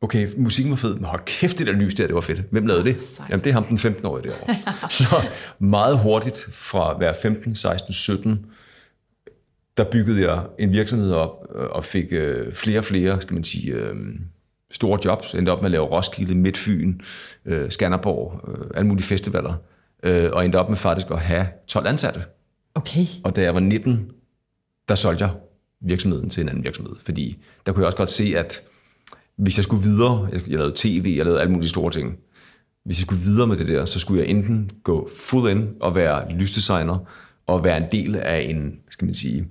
[0.00, 2.42] okay, musikken var fed, men hold kæft, det der lys der, det var fedt.
[2.50, 3.02] Hvem lavede det?
[3.02, 3.30] Sejt.
[3.30, 4.54] Jamen, det er ham den 15-årige derovre.
[4.90, 8.46] så meget hurtigt fra være 15, 16, 17,
[9.76, 13.44] der byggede jeg en virksomhed op øh, og fik øh, flere og flere, skal man
[13.44, 13.94] sige, øh,
[14.70, 15.34] store jobs.
[15.34, 17.00] Endte op med at lave Roskilde, Midtfyn,
[17.44, 19.54] øh, Skanderborg, øh, alle mulige festivaler.
[20.02, 22.22] Øh, og endte op med faktisk at have 12 ansatte.
[22.74, 23.06] Okay.
[23.24, 24.10] Og da jeg var 19,
[24.88, 25.34] der solgte jeg
[25.80, 26.96] virksomheden til en anden virksomhed.
[27.04, 28.62] Fordi der kunne jeg også godt se, at
[29.36, 32.18] hvis jeg skulle videre, jeg, jeg lavede tv, jeg lavede alle mulige store ting.
[32.84, 35.94] Hvis jeg skulle videre med det der, så skulle jeg enten gå full in og
[35.94, 36.98] være lysdesigner,
[37.46, 39.48] og være en del af en, skal man sige,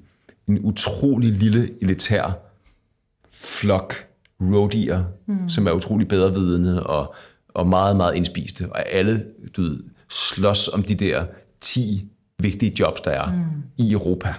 [0.48, 2.40] en utrolig lille elitær
[3.32, 4.09] flok
[4.41, 5.49] roadier, mm.
[5.49, 7.15] som er utrolig bedrevidende og,
[7.49, 8.71] og meget, meget indspiste.
[8.71, 9.25] Og alle
[9.56, 11.25] du ved, slås om de der
[11.62, 13.43] 10 vigtige jobs, der er mm.
[13.78, 14.34] i Europa.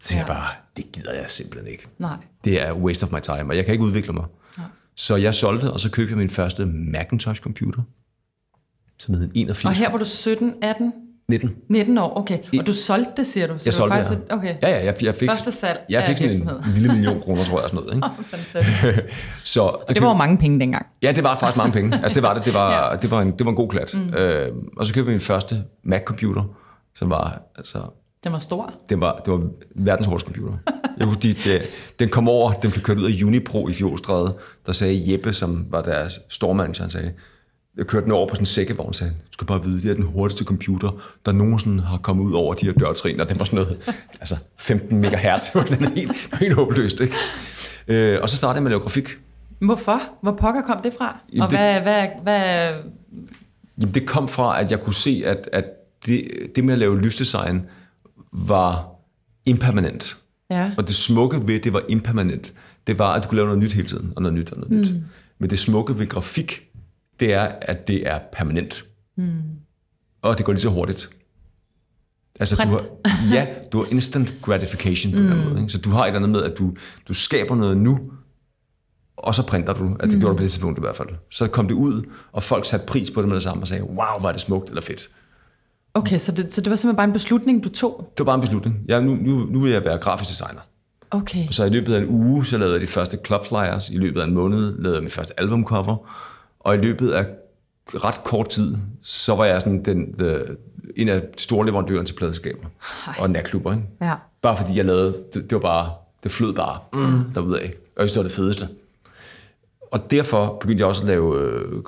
[0.00, 0.18] Så ja.
[0.18, 1.86] jeg bare, det gider jeg simpelthen ikke.
[1.98, 2.16] Nej.
[2.44, 4.24] Det er waste of my time, og jeg kan ikke udvikle mig.
[4.58, 4.66] Nej.
[4.94, 7.82] Så jeg solgte, og så købte jeg min første Macintosh-computer,
[8.98, 9.64] som hed en 81.
[9.64, 10.92] Og her var du 17, 18?
[11.28, 11.50] 19.
[11.68, 12.38] 19 år, okay.
[12.58, 13.58] Og du solgte det, siger du?
[13.58, 14.36] Så jeg solgte faktisk, det, ja.
[14.36, 14.54] Okay.
[14.62, 17.44] Ja, ja, jeg, jeg fik, Første salg jeg fik sådan en, en lille million kroner,
[17.44, 17.94] tror jeg, sådan noget.
[17.94, 18.06] Ikke?
[18.06, 19.14] Oh, fantastisk.
[19.54, 20.86] så, og det var jo mange penge dengang.
[21.02, 21.96] Ja, det var faktisk mange penge.
[21.96, 22.44] Altså, det var det.
[22.44, 22.96] Det var, ja.
[22.96, 23.94] det var, en, det var en god klat.
[23.94, 24.14] Mm.
[24.14, 26.42] Øh, og så købte vi min første Mac-computer,
[26.94, 27.78] som var, altså...
[28.24, 28.72] Den var stor?
[28.88, 29.40] Det var, det var
[29.74, 30.58] verdens hårdeste computer.
[30.98, 31.60] Jeg husker, de,
[31.98, 34.34] den kom over, den blev kørt ud af Unipro i Fjordstræde.
[34.66, 37.12] Der sagde Jeppe, som var deres stormanager, han sagde,
[37.76, 39.94] jeg kørte den over på sådan en sækkevogn, sagde du skal bare vide, det er
[39.94, 43.44] den hurtigste computer, der nogensinde har kommet ud over de her dørtrin, og den var
[43.44, 47.14] sådan noget, altså 15 MHz, den er helt, helt håbløst, ikke?
[47.88, 49.18] Øh, og så startede jeg med at lave grafik.
[49.58, 50.00] Hvorfor?
[50.22, 51.20] Hvor pokker kom det fra?
[51.32, 52.72] Jamen, og hvad, det, hvad, hvad...
[53.80, 55.64] Jamen, det kom fra, at jeg kunne se, at, at
[56.06, 56.22] det,
[56.56, 57.62] det med at lave lysdesign
[58.32, 58.88] var
[59.46, 60.16] impermanent.
[60.50, 60.70] Ja.
[60.78, 62.54] Og det smukke ved, det var impermanent,
[62.86, 64.70] det var, at du kunne lave noget nyt hele tiden, og noget nyt og noget
[64.70, 64.78] mm.
[64.78, 65.02] nyt.
[65.38, 66.65] Men det smukke ved grafik,
[67.20, 68.84] det er, at det er permanent.
[69.16, 69.42] Mm.
[70.22, 71.10] Og det går lige så hurtigt.
[72.40, 72.84] Altså, du har,
[73.34, 75.28] ja, du har instant gratification på mm.
[75.28, 75.60] den måde.
[75.60, 75.72] Ikke?
[75.72, 76.74] Så du har et eller andet med, at du,
[77.08, 77.98] du skaber noget nu,
[79.16, 79.96] og så printer du.
[80.00, 80.20] At det mm.
[80.20, 81.08] gjorde du på det tidspunkt i hvert fald.
[81.30, 82.02] Så kom det ud,
[82.32, 84.68] og folk satte pris på det med det samme og sagde, wow, var det smukt
[84.68, 85.08] eller fedt.
[85.94, 88.12] Okay, så det, så det var simpelthen bare en beslutning, du tog?
[88.12, 88.80] Det var bare en beslutning.
[88.88, 90.60] Jeg, nu, nu, nu vil jeg være grafisk designer.
[91.10, 91.48] Okay.
[91.50, 93.90] Så i løbet af en uge, så lavede jeg de første club flyers.
[93.90, 95.96] I løbet af en måned lavede jeg min første albumcover.
[96.66, 97.26] Og i løbet af
[97.94, 100.40] ret kort tid, så var jeg sådan den, the,
[100.96, 102.68] en af store leverandører til pladeskaber
[103.18, 103.72] og natklubber.
[103.72, 103.84] Ikke?
[104.00, 104.14] Ja.
[104.42, 105.90] Bare fordi jeg lavede, det, det var bare,
[106.22, 107.58] det flød bare mm, derudad.
[107.96, 108.68] Og jeg synes, det var det fedeste.
[109.90, 111.82] Og derfor begyndte jeg også at lave øh,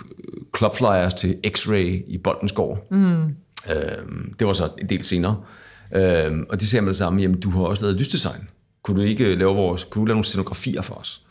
[0.56, 2.86] club flyers til X-Ray i Boldensgård.
[2.90, 3.22] Mm.
[3.74, 5.36] Øhm, det var så en del senere.
[5.94, 8.48] Øhm, og de sagde med det samme, jamen du har også lavet lysdesign.
[8.82, 11.22] Kunne du ikke lave, vores, kunne du lave nogle scenografier for os?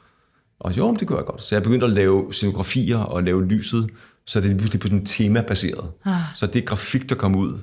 [0.60, 1.44] Og jeg, jo, det gør jeg godt.
[1.44, 3.90] Så jeg begyndte at lave scenografier og lave lyset,
[4.26, 5.86] så det er pludselig på sådan tema-baseret.
[6.06, 6.16] Ah.
[6.36, 7.54] Så det grafik, der kom ud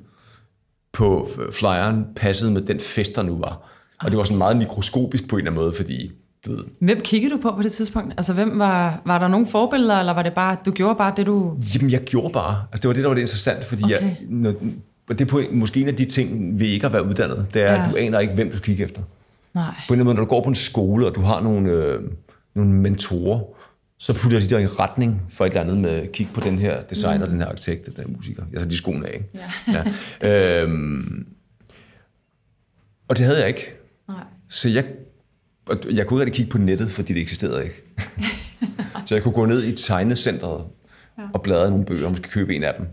[0.92, 3.70] på flyeren, passede med den fest, der nu var.
[4.00, 6.11] Og det var sådan meget mikroskopisk på en eller anden måde, fordi
[6.46, 8.14] du ved, Hvem kiggede du på på det tidspunkt?
[8.16, 11.26] Altså, hvem var, var der nogle forbilleder, eller var det bare, du gjorde bare det,
[11.26, 11.57] du...
[11.74, 12.62] Jamen, jeg gjorde bare.
[12.72, 14.00] Altså, det var det, der var det interessant, fordi Okay.
[14.00, 14.54] jeg, når,
[15.09, 17.72] det er på, måske en af de ting ved ikke at være uddannet, det er,
[17.72, 17.83] ja.
[17.83, 19.02] at du aner ikke, hvem du skal kigge efter.
[19.54, 19.64] Nej.
[19.64, 21.70] På en eller anden måde, når du går på en skole, og du har nogle,
[21.70, 22.00] øh,
[22.54, 23.40] nogle mentorer,
[23.98, 26.58] så putter de dig i en retning for et eller andet med kigge på den
[26.58, 27.30] her designer, mm.
[27.30, 28.42] den her arkitekt, den her musiker.
[28.52, 29.28] Jeg tager de skoene af, ikke?
[29.68, 29.84] Ja.
[30.22, 30.62] Ja.
[30.62, 31.26] Øhm,
[33.08, 33.74] og det havde jeg ikke.
[34.08, 34.24] Nej.
[34.48, 34.84] Så jeg,
[35.68, 37.82] jeg kunne ikke rigtig kigge på nettet, fordi det eksisterede ikke.
[39.06, 40.64] så jeg kunne gå ned i tegnecenteret
[41.18, 41.22] ja.
[41.34, 42.86] og bladre i nogle bøger, og måske købe en af dem,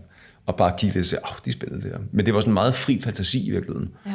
[0.46, 1.98] og bare kigge lidt og sige, åh, det er spændende det her.
[2.12, 3.90] Men det var sådan meget fri fantasi i virkeligheden.
[4.06, 4.14] Ja.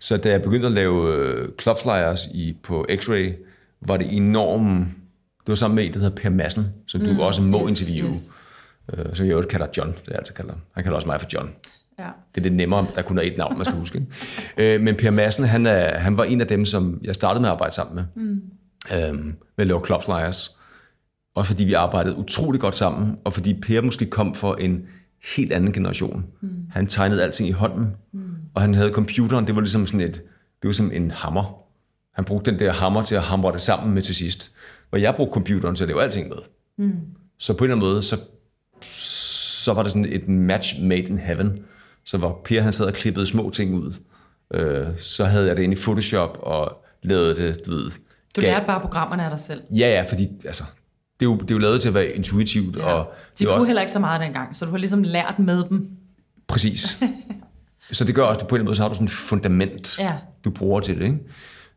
[0.00, 3.32] Så da jeg begyndte at lave øh, club flyers i, på X-Ray,
[3.84, 4.86] var det enormt...
[5.40, 8.08] Det var sammen med en, der hedder Per Madsen, som du også må yes, interviewe.
[8.08, 8.30] yes.
[8.92, 10.54] Øh, som jeg jo kalder John, det er altid kalder.
[10.74, 11.50] Han kalder også mig for John.
[11.98, 12.08] Ja.
[12.34, 13.98] Det er lidt nemmere, der kun er et navn, man skal huske.
[13.98, 14.74] Ikke?
[14.74, 17.48] Øh, men Per Madsen, han, er, han var en af dem, som jeg startede med
[17.48, 18.24] at arbejde sammen med.
[18.24, 18.40] Mm.
[18.96, 20.56] Øhm, med at lave club flyers.
[21.34, 24.82] Også fordi vi arbejdede utrolig godt sammen, og fordi Per måske kom for en
[25.36, 26.24] helt anden generation.
[26.40, 26.48] Mm.
[26.70, 28.20] Han tegnede alting i hånden, mm.
[28.54, 30.14] og han havde computeren, det var ligesom sådan et,
[30.62, 31.63] det var som en hammer.
[32.14, 34.50] Han brugte den der hammer til at hamre det sammen med til sidst.
[34.90, 36.36] Hvor jeg brugte computeren til at lave alting med.
[36.78, 36.92] Mm.
[37.38, 38.16] Så på en eller anden måde, så,
[39.64, 41.58] så var det sådan et match made in heaven.
[42.04, 43.92] Så hvor Per han sad og klippede små ting ud,
[44.54, 47.90] øh, så havde jeg det inde i Photoshop og lavede det, du ved.
[48.36, 49.62] Du lærte bare programmerne af dig selv.
[49.70, 50.64] Ja, ja, fordi altså,
[51.20, 52.76] det, er jo, det er jo lavet til at være intuitivt.
[52.76, 52.82] Ja.
[52.84, 55.38] Og De det kunne også- heller ikke så meget dengang, så du har ligesom lært
[55.38, 55.88] med dem.
[56.46, 56.98] Præcis.
[57.92, 59.10] så det gør også, at på en eller anden måde, så har du sådan et
[59.12, 60.12] fundament, Ja.
[60.44, 61.04] du bruger til det.
[61.04, 61.18] Ikke?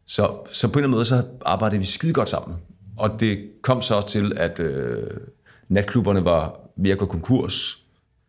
[0.08, 2.58] Så, så på en eller anden måde, så arbejdede vi skide godt sammen.
[2.98, 5.08] Og det kom så til, at øh,
[5.70, 7.84] natklubberne var ved at gå konkurs,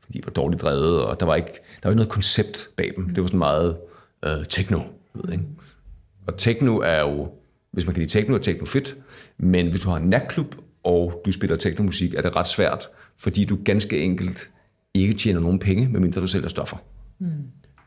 [0.04, 2.92] fordi de var dårligt drevet, og der var ikke, der var ikke noget koncept bag
[2.96, 3.08] dem.
[3.08, 3.76] Det var sådan meget
[4.24, 4.80] øh, techno,
[5.14, 5.44] ved, ikke?
[6.26, 7.30] Og techno er jo,
[7.70, 8.96] hvis man kan lide techno, er techno fedt,
[9.38, 13.44] men hvis du har en natklub, og du spiller technomusik, er det ret svært, fordi
[13.44, 14.50] du ganske enkelt
[14.94, 16.76] ikke tjener nogen penge, medmindre du sælger stoffer.
[17.18, 17.28] Mm.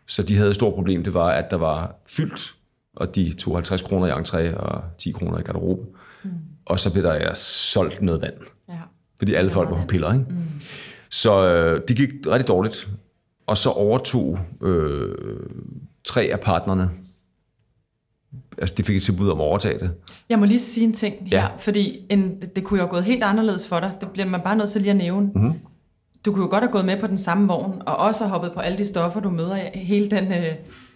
[0.06, 2.56] Så de havde et stort problem, det var, at der var fyldt,
[2.95, 5.82] og de tog 50 kroner i entré og 10 kroner i garderobe.
[6.23, 6.30] Mm.
[6.65, 8.34] Og så blev der ja, solgt noget vand,
[8.69, 8.73] Ja.
[9.17, 10.13] fordi alle folk var på piller.
[10.13, 10.25] Ikke?
[10.30, 10.36] Mm.
[11.10, 12.88] Så øh, det gik rigtig dårligt.
[13.47, 15.15] Og så overtog øh,
[16.04, 16.89] tre af partnerne,
[18.58, 19.91] altså de fik et tilbud om at overtage det.
[20.30, 21.47] Jeg må lige sige en ting her, Ja.
[21.58, 23.91] fordi en, det kunne jo have gået helt anderledes for dig.
[24.01, 25.32] Det bliver man bare nødt til lige at nævne.
[25.36, 25.54] Mm-hmm.
[26.25, 28.51] Du kunne jo godt have gået med på den samme vogn, og også have hoppet
[28.54, 29.69] på alle de stoffer, du møder.
[29.73, 30.54] Hele den, øh,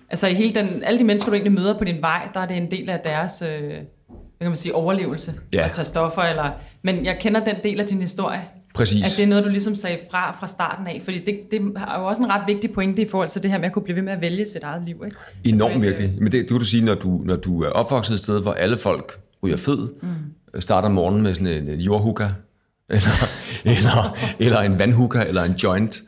[0.09, 2.45] altså i hele den, alle de mennesker, du egentlig møder på din vej, der er
[2.45, 3.73] det en del af deres øh,
[4.37, 5.65] hvad kan man sige, overlevelse Ja.
[5.65, 6.21] at tage stoffer.
[6.21, 6.51] Eller,
[6.83, 8.41] men jeg kender den del af din historie.
[8.75, 9.03] Præcis.
[9.03, 11.01] At det er noget, du ligesom sagde fra fra starten af.
[11.03, 13.57] Fordi det, det er jo også en ret vigtig pointe i forhold til det her
[13.57, 15.01] med at kunne blive ved med at vælge sit eget liv.
[15.05, 15.17] Ikke?
[15.55, 16.13] Enormt virkelig.
[16.17, 18.53] Men det, det kan du sige, når du, når du er opvokset et sted, hvor
[18.53, 20.61] alle folk ryger fed, mm.
[20.61, 22.29] starter morgenen med sådan en, en jordhooker,
[22.89, 23.27] eller,
[23.65, 26.03] eller, eller en vandhooker, eller en joint,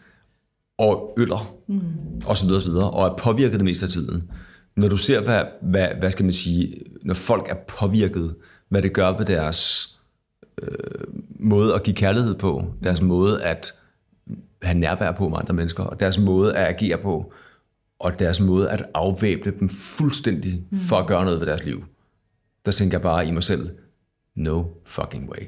[0.77, 1.81] og øller, mm.
[2.27, 4.31] og så videre, og så videre, og er påvirket det meste af tiden.
[4.75, 8.35] Når du ser, hvad, hvad, hvad skal man sige, når folk er påvirket,
[8.69, 9.89] hvad det gør ved deres
[10.61, 10.69] øh,
[11.39, 13.73] måde at give kærlighed på, deres måde at
[14.61, 17.33] have nærvær på med andre mennesker, og deres måde at agere på,
[17.99, 21.85] og deres måde at afvæbne dem fuldstændig for at gøre noget ved deres liv.
[22.65, 23.69] Der tænker jeg bare i mig selv,
[24.35, 25.45] no fucking way.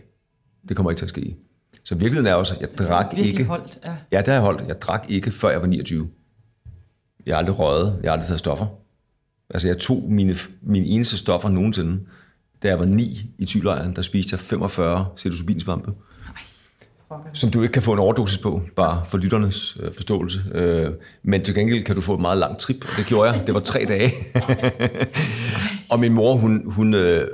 [0.70, 1.36] Det kommer ikke til at ske.
[1.84, 3.46] Så virkeligheden er også, at jeg drak Virkelig ikke...
[3.46, 3.80] holdt.
[3.86, 3.92] Ja.
[4.12, 4.68] Ja, det har jeg holdt.
[4.68, 6.10] Jeg drak ikke, før jeg var 29.
[7.26, 8.00] Jeg har aldrig røget.
[8.04, 8.66] Jeg har aldrig taget stoffer.
[9.50, 12.00] Altså, jeg tog mine, mine eneste stoffer nogensinde.
[12.64, 15.92] Da jeg var 9 i tylejren, der spiste jeg 45 psilocybinsvampe
[17.34, 20.40] som du ikke kan få en overdosis på, bare for lytternes øh, forståelse.
[20.54, 20.92] Øh,
[21.24, 23.44] men til gengæld kan du få et meget langt trip, og det gjorde jeg.
[23.48, 24.12] Det var tre dage.
[25.92, 27.28] og min mor, hun, hun øh,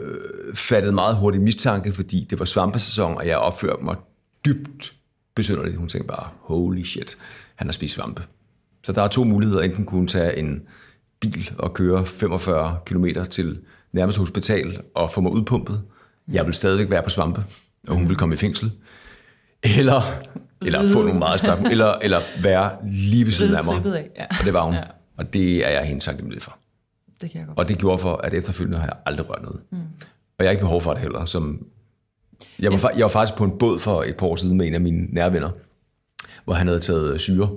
[0.54, 3.96] fattede meget hurtigt mistanke, fordi det var svampesæson, og jeg opførte mig
[4.46, 4.94] dybt
[5.36, 5.78] besynderligt.
[5.78, 7.18] Hun tænkte bare, holy shit,
[7.56, 8.24] han har spist svampe.
[8.84, 9.62] Så der er to muligheder.
[9.62, 10.62] Enten kunne hun tage en
[11.20, 13.60] bil og køre 45 km til
[13.92, 15.82] nærmeste hospital og få mig udpumpet.
[16.32, 17.44] Jeg vil stadigvæk være på svampe,
[17.88, 18.72] og hun vil komme i fængsel.
[19.78, 20.02] Eller,
[20.62, 21.72] eller få nogle meget spørgsmål.
[21.72, 23.74] Eller, eller være lige ved siden af mig.
[23.74, 24.26] Trippet af, ja.
[24.40, 24.74] Og det var hun.
[24.74, 24.84] Ja.
[25.18, 26.58] Og det er jeg hende taknemmelig for.
[27.22, 27.60] Det kan jeg godt.
[27.60, 29.62] Og det gjorde for, at efterfølgende har jeg aldrig rørt noget.
[29.72, 29.78] Mm.
[30.38, 31.26] Og jeg har ikke behov for det heller.
[31.26, 31.66] Som
[32.60, 34.74] jeg, var, jeg var faktisk på en båd for et par år siden med en
[34.74, 35.50] af mine nærvenner,
[36.46, 37.50] hvor han havde taget øh, syre,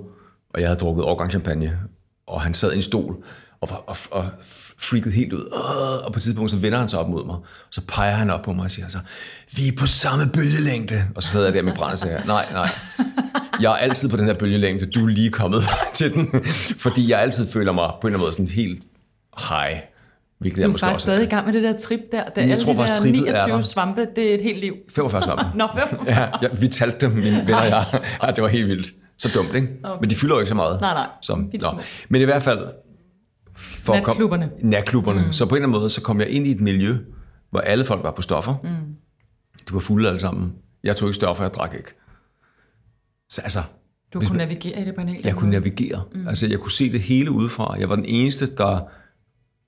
[0.53, 1.79] og jeg havde drukket årgangschampagne,
[2.27, 3.15] og han sad i en stol
[3.61, 4.29] og, var, og, og
[4.77, 5.49] freakede helt ud.
[5.53, 8.15] Åh, Og på et tidspunkt så vender han sig op mod mig, og så peger
[8.15, 8.97] han op på mig og siger så,
[9.55, 11.05] vi er på samme bølgelængde.
[11.15, 12.69] Og så sad jeg der med og sagde, nej, nej,
[13.61, 15.63] jeg er altid på den her bølgelængde, du er lige kommet
[15.93, 16.43] til den,
[16.77, 18.83] fordi jeg altid føler mig på en eller anden måde sådan helt
[19.49, 19.79] high.
[20.39, 22.23] Hvilket Du er faktisk stadig i gang med det der trip der.
[22.23, 23.61] der Jeg alle tror de faktisk, der trippet er 29 der.
[23.61, 24.73] svampe, det er et helt liv.
[24.89, 25.43] 45 svampe.
[25.57, 25.99] Nå, hvem?
[26.07, 27.83] Ja, ja, vi talte dem, mine venner og jeg.
[28.23, 28.87] Ja, det var helt vildt.
[29.17, 29.67] Så dumt, ikke?
[29.83, 30.01] Okay.
[30.01, 30.81] Men de fylder jo ikke så meget.
[30.81, 31.07] Nej, nej.
[31.21, 31.79] Som, nå.
[32.09, 32.59] Men i hvert fald...
[33.55, 34.49] For at komme- Natklubberne.
[34.61, 35.25] Natklubberne.
[35.25, 35.31] Mm.
[35.31, 36.97] Så på en eller anden måde, så kom jeg ind i et miljø,
[37.51, 38.55] hvor alle folk var på stoffer.
[38.63, 38.69] Mm.
[39.69, 40.53] De var fulde alle sammen.
[40.83, 41.89] Jeg tog ikke stoffer, jeg drak ikke.
[43.29, 43.59] Så altså,
[44.13, 46.01] Du kunne man- navigere i det på en helt jeg kunne navigere.
[46.15, 46.27] Mm.
[46.27, 47.75] Altså, jeg kunne se det hele udefra.
[47.79, 48.79] Jeg var den eneste, der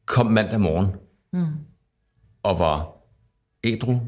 [0.06, 0.88] kom mandag morgen
[1.34, 1.48] mm.
[2.44, 2.92] og var
[3.64, 4.00] ædru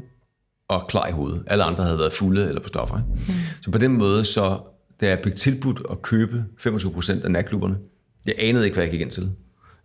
[0.68, 1.44] og klar i hovedet.
[1.46, 2.96] Alle andre havde været fulde eller på stoffer.
[2.98, 3.32] Ikke?
[3.32, 3.34] Mm.
[3.62, 4.60] Så på den måde, så
[5.00, 7.78] da jeg blev tilbudt at købe 25% af natklubberne,
[8.26, 9.32] jeg anede ikke, hvad jeg gik ind til.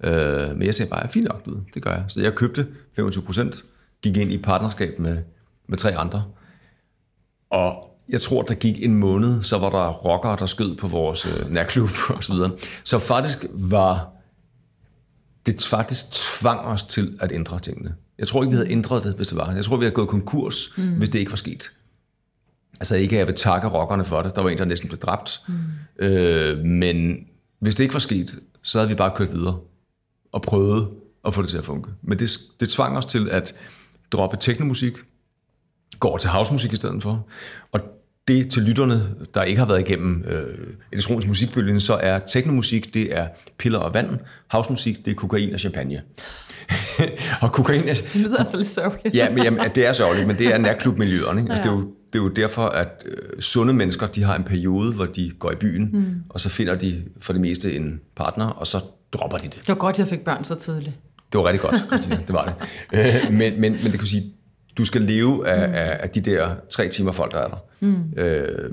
[0.04, 2.04] Øh, men jeg sagde bare, fint nok, du det gør jeg.
[2.08, 2.68] Så jeg købte
[3.00, 3.64] 25%,
[4.02, 5.18] gik ind i partnerskab med,
[5.68, 6.24] med tre andre.
[7.50, 11.26] Og jeg tror, der gik en måned, så var der rockere, der skød på vores
[11.26, 12.52] øh, nærklub og så videre.
[12.84, 14.10] Så faktisk var
[15.52, 17.96] det faktisk tvang os til at ændre tingene.
[18.18, 19.52] Jeg tror ikke, vi havde ændret det, hvis det var.
[19.52, 20.98] Jeg tror, vi havde gået konkurs, mm.
[20.98, 21.72] hvis det ikke var sket.
[22.80, 24.36] Altså ikke, at jeg vil takke rockerne for det.
[24.36, 25.42] Der var en, der næsten blev dræbt.
[25.48, 26.06] Mm.
[26.06, 27.28] Øh, men
[27.60, 29.60] hvis det ikke var sket, så havde vi bare kørt videre
[30.32, 30.90] og prøvet
[31.26, 31.90] at få det til at funke.
[32.02, 33.56] Men det, det tvang os til at
[34.12, 34.94] droppe teknomusik,
[36.00, 37.28] gå over til housemusik i stedet for.
[37.72, 37.80] Og
[38.30, 40.44] det til lytterne, der ikke har været igennem øh,
[40.92, 44.10] elektronisk musikbølgen, så er teknomusik, det er piller og vand.
[44.52, 46.02] Housemusik, det er kokain og champagne.
[47.42, 49.16] og kokain er, Det lyder altså lidt sørgeligt.
[49.16, 51.42] Ja, men jamen, det er sørgeligt, men det er natklubmiljøerne.
[51.42, 51.54] Ikke?
[51.54, 54.44] Altså, det, er jo, det er jo derfor, at øh, sunde mennesker, de har en
[54.44, 56.16] periode, hvor de går i byen, mm.
[56.30, 58.80] og så finder de for det meste en partner, og så
[59.14, 59.56] dropper de det.
[59.56, 60.96] Det var godt, jeg fik børn så tidligt.
[61.32, 62.56] Det var rigtig godt, Christina, det var det.
[63.00, 64.24] Øh, men, men, men det kan sige,
[64.80, 65.76] du skal leve af, mm.
[65.76, 67.58] af, af de der tre timer folk, der er der.
[67.80, 68.14] Mm.
[68.18, 68.72] Øh,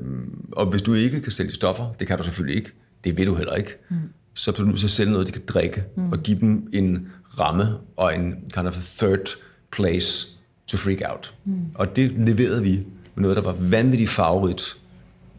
[0.53, 2.71] og hvis du ikke kan sælge stoffer, det kan du selvfølgelig ikke,
[3.05, 3.97] det ved du heller ikke, mm.
[4.35, 6.13] så bliver du nødt til at sælge noget, de kan drikke, mm.
[6.13, 9.29] og give dem en ramme og en kind of a third
[9.73, 10.29] place
[10.67, 11.35] to freak out.
[11.45, 11.53] Mm.
[11.75, 12.71] Og det leverede vi
[13.15, 14.77] med noget, der var vanvittigt farverigt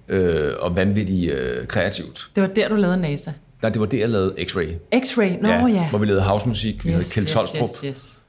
[0.07, 2.29] øh, og vanvittigt øh, kreativt.
[2.35, 3.31] Det var der, du lavede NASA.
[3.61, 4.95] Nej, det var det, jeg lavede X-Ray.
[4.95, 5.67] X-Ray, nå ja.
[5.67, 5.89] ja.
[5.89, 7.69] Hvor vi lavede housemusik, vi yes, havde Kjeld yes, Tolstrup.
[7.69, 8.23] yes, yes.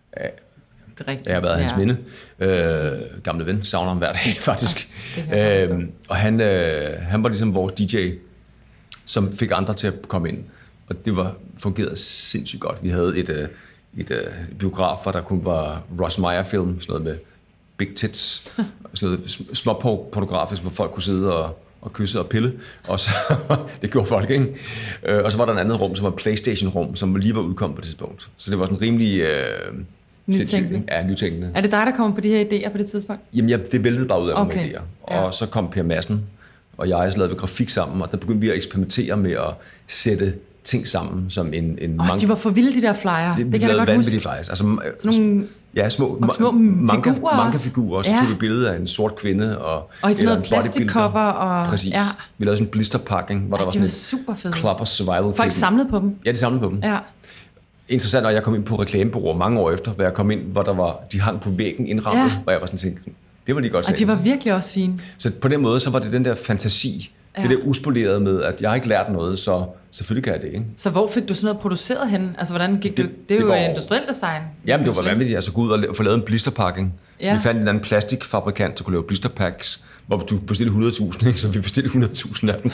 [0.98, 1.28] Det er rigtigt.
[1.28, 1.76] Jeg har været hans ja.
[1.76, 1.96] minde.
[2.38, 4.88] Øh, gamle ven, savner ham hver dag faktisk.
[5.16, 8.10] godt øh, og han, øh, han var ligesom vores DJ,
[9.04, 10.44] som fik andre til at komme ind.
[10.88, 12.82] Og det var fungerede sindssygt godt.
[12.82, 13.48] Vi havde et, øh,
[13.96, 14.26] et øh,
[14.58, 17.16] biograf, hvor der kun var Ross Meyer film, sådan noget med
[17.76, 18.52] big tits,
[18.94, 22.52] sådan noget sm- småpornografisk, hvor folk kunne sidde og, og kysse og pille.
[22.88, 23.10] Og så,
[23.82, 24.46] det gjorde folk, ikke?
[25.02, 27.76] Øh, og så var der et andet rum, som var Playstation-rum, som lige var udkommet
[27.76, 28.30] på det tidspunkt.
[28.36, 29.20] Så det var sådan rimelig...
[29.20, 29.72] Øh,
[30.28, 30.82] Nytænkende.
[30.88, 31.50] Ja, nytænkende.
[31.54, 33.22] Er det dig, der kommer på de her idéer på det tidspunkt?
[33.34, 34.56] Jamen, jeg, det væltede bare ud af okay.
[34.56, 34.80] Nogle idéer.
[35.02, 35.30] Og Ja.
[35.30, 36.22] så kom Per Madsen,
[36.78, 39.54] og jeg så lavede vi grafik sammen, og der begyndte vi at eksperimentere med at
[39.86, 43.34] sætte ting sammen som en, en oh, de var for vilde, de der flyer.
[43.36, 44.10] Det, det kan jeg godt huske.
[44.20, 44.48] flyers.
[44.48, 47.68] Altså, Sådan nogle, ja, små, og små manga, figurer manga også.
[47.68, 48.16] figurer, og så Ja.
[48.18, 49.58] tog vi billeder af en sort kvinde.
[49.58, 51.20] Og, og i sådan noget plastikcover.
[51.20, 51.90] Og, Præcis.
[51.90, 52.00] Ja.
[52.38, 54.54] Vi lavede sådan en blisterpakning, hvor der Ja, var sådan super fede.
[54.56, 55.52] club og survival Folk kit.
[55.58, 56.14] samlede på dem.
[56.26, 56.80] Ja, de samlede på dem.
[56.82, 56.98] Ja.
[57.88, 60.62] Interessant, når jeg kom ind på reklamebureauer mange år efter, hvor jeg kom ind, hvor
[60.62, 62.38] der var, de hang på væggen indrammet, Ja.
[62.46, 63.00] og jeg var sådan tænkt,
[63.46, 64.08] det var lige godt Og de sagt.
[64.08, 64.98] var virkelig også fine.
[65.18, 67.42] Så på den måde, så var det den der fantasi, ja.
[67.42, 70.48] Det der uspolerede med, at jeg har ikke lært noget, så selvfølgelig kan jeg det,
[70.48, 70.64] ikke?
[70.76, 72.34] Så hvor fik du sådan noget produceret hen?
[72.38, 73.04] Altså, hvordan gik det?
[73.04, 74.42] Det- Det, det er jo var- industriel design.
[74.66, 76.94] Jamen, det var vanvittigt, altså gå ud og få lavet en blisterpakning.
[77.20, 77.34] Ja.
[77.34, 81.40] Vi fandt en anden plastikfabrikant, der kunne lave blisterpacks, hvor du bestilte 100.000, ikke?
[81.40, 82.70] så vi bestilte 100.000 af dem.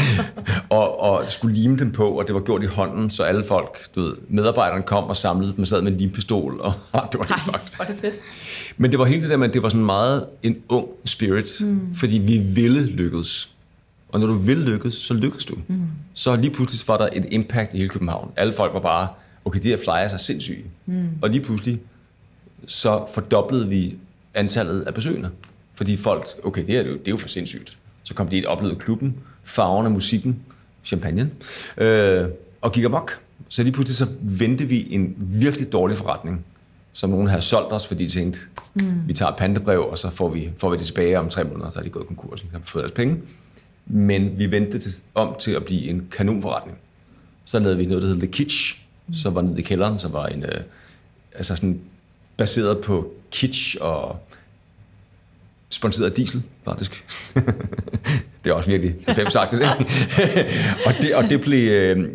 [0.78, 3.94] og, og skulle lime dem på, og det var gjort i hånden, så alle folk,
[3.94, 6.72] du ved, medarbejderne kom og samlede dem og sad med en limpistol, og
[7.12, 7.94] det var helt fucked.
[7.94, 8.14] det fedt.
[8.76, 11.60] Men det var hele det der med, at det var sådan meget en ung spirit,
[11.60, 11.94] mm.
[11.94, 13.50] fordi vi ville lykkes.
[14.08, 15.54] Og når du vil lykkes, så lykkes du.
[15.68, 15.82] Mm.
[16.14, 18.30] Så lige pludselig var der et impact i hele København.
[18.36, 19.08] Alle folk var bare,
[19.44, 20.64] okay, de her flyers er sindssyge.
[20.86, 21.08] Mm.
[21.22, 21.80] Og lige pludselig,
[22.66, 23.94] så fordoblede vi
[24.34, 25.30] antallet af besøgende.
[25.82, 27.78] Fordi folk, okay, det, er jo, det er jo for sindssygt.
[28.02, 29.14] Så kom de ind og oplevede klubben,
[29.44, 30.42] farverne, musikken,
[30.84, 31.30] champagne,
[31.76, 32.28] øh,
[32.60, 33.20] og gik amok.
[33.48, 36.44] Så lige pludselig så vendte vi en virkelig dårlig forretning,
[36.92, 38.40] som nogen havde solgt os, fordi de tænkte,
[38.74, 39.08] mm.
[39.08, 41.70] vi tager et pantebrev, og så får vi, får vi det tilbage om tre måneder,
[41.70, 43.16] så er de gået konkurs, så har vi fået deres penge.
[43.86, 46.78] Men vi vendte det om til at blive en kanonforretning.
[47.44, 49.14] Så lavede vi noget, der hed The Kitsch, mm.
[49.14, 50.60] som var nede i kælderen, som var en, øh,
[51.34, 51.80] altså sådan
[52.36, 54.18] baseret på kitsch og
[55.72, 57.04] sponsoreret af diesel, faktisk.
[58.44, 59.62] det er også virkelig fem sagt det.
[60.86, 62.08] og det, og det blev, øh,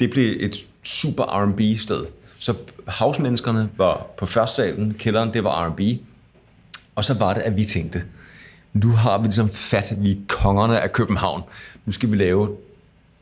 [0.00, 2.04] det blev et super R&B sted.
[2.38, 2.54] Så
[2.86, 5.80] havsmenneskerne var på første salen, kælderen, det var R&B.
[6.94, 8.02] Og så var det, at vi tænkte,
[8.72, 11.42] nu har vi ligesom fat, vi er kongerne af København.
[11.86, 12.56] Nu skal vi lave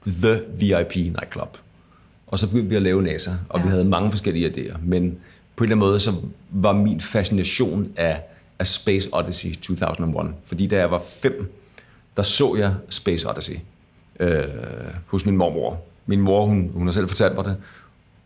[0.06, 1.56] The VIP Nightclub.
[2.26, 3.64] Og så begyndte vi at lave NASA, og ja.
[3.64, 4.76] vi havde mange forskellige idéer.
[4.82, 5.16] Men
[5.56, 6.12] på en eller anden måde, så
[6.50, 8.20] var min fascination af,
[8.58, 10.34] af Space Odyssey 2001.
[10.44, 11.52] Fordi da jeg var fem,
[12.16, 13.56] der så jeg Space Odyssey
[14.20, 14.44] øh,
[15.06, 15.80] hos min mormor.
[16.06, 17.56] Min mor, hun, hun har selv fortalt mig det.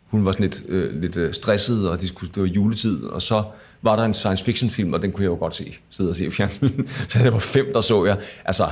[0.07, 3.23] Hun var sådan lidt, øh, lidt øh, stresset, og det, skulle, det var juletid, og
[3.23, 3.45] så
[3.83, 6.17] var der en science fiction film, og den kunne jeg jo godt se, sidde og
[6.17, 6.89] se i fjernsyn.
[7.09, 8.21] så det var fem, der så jeg.
[8.45, 8.69] Altså,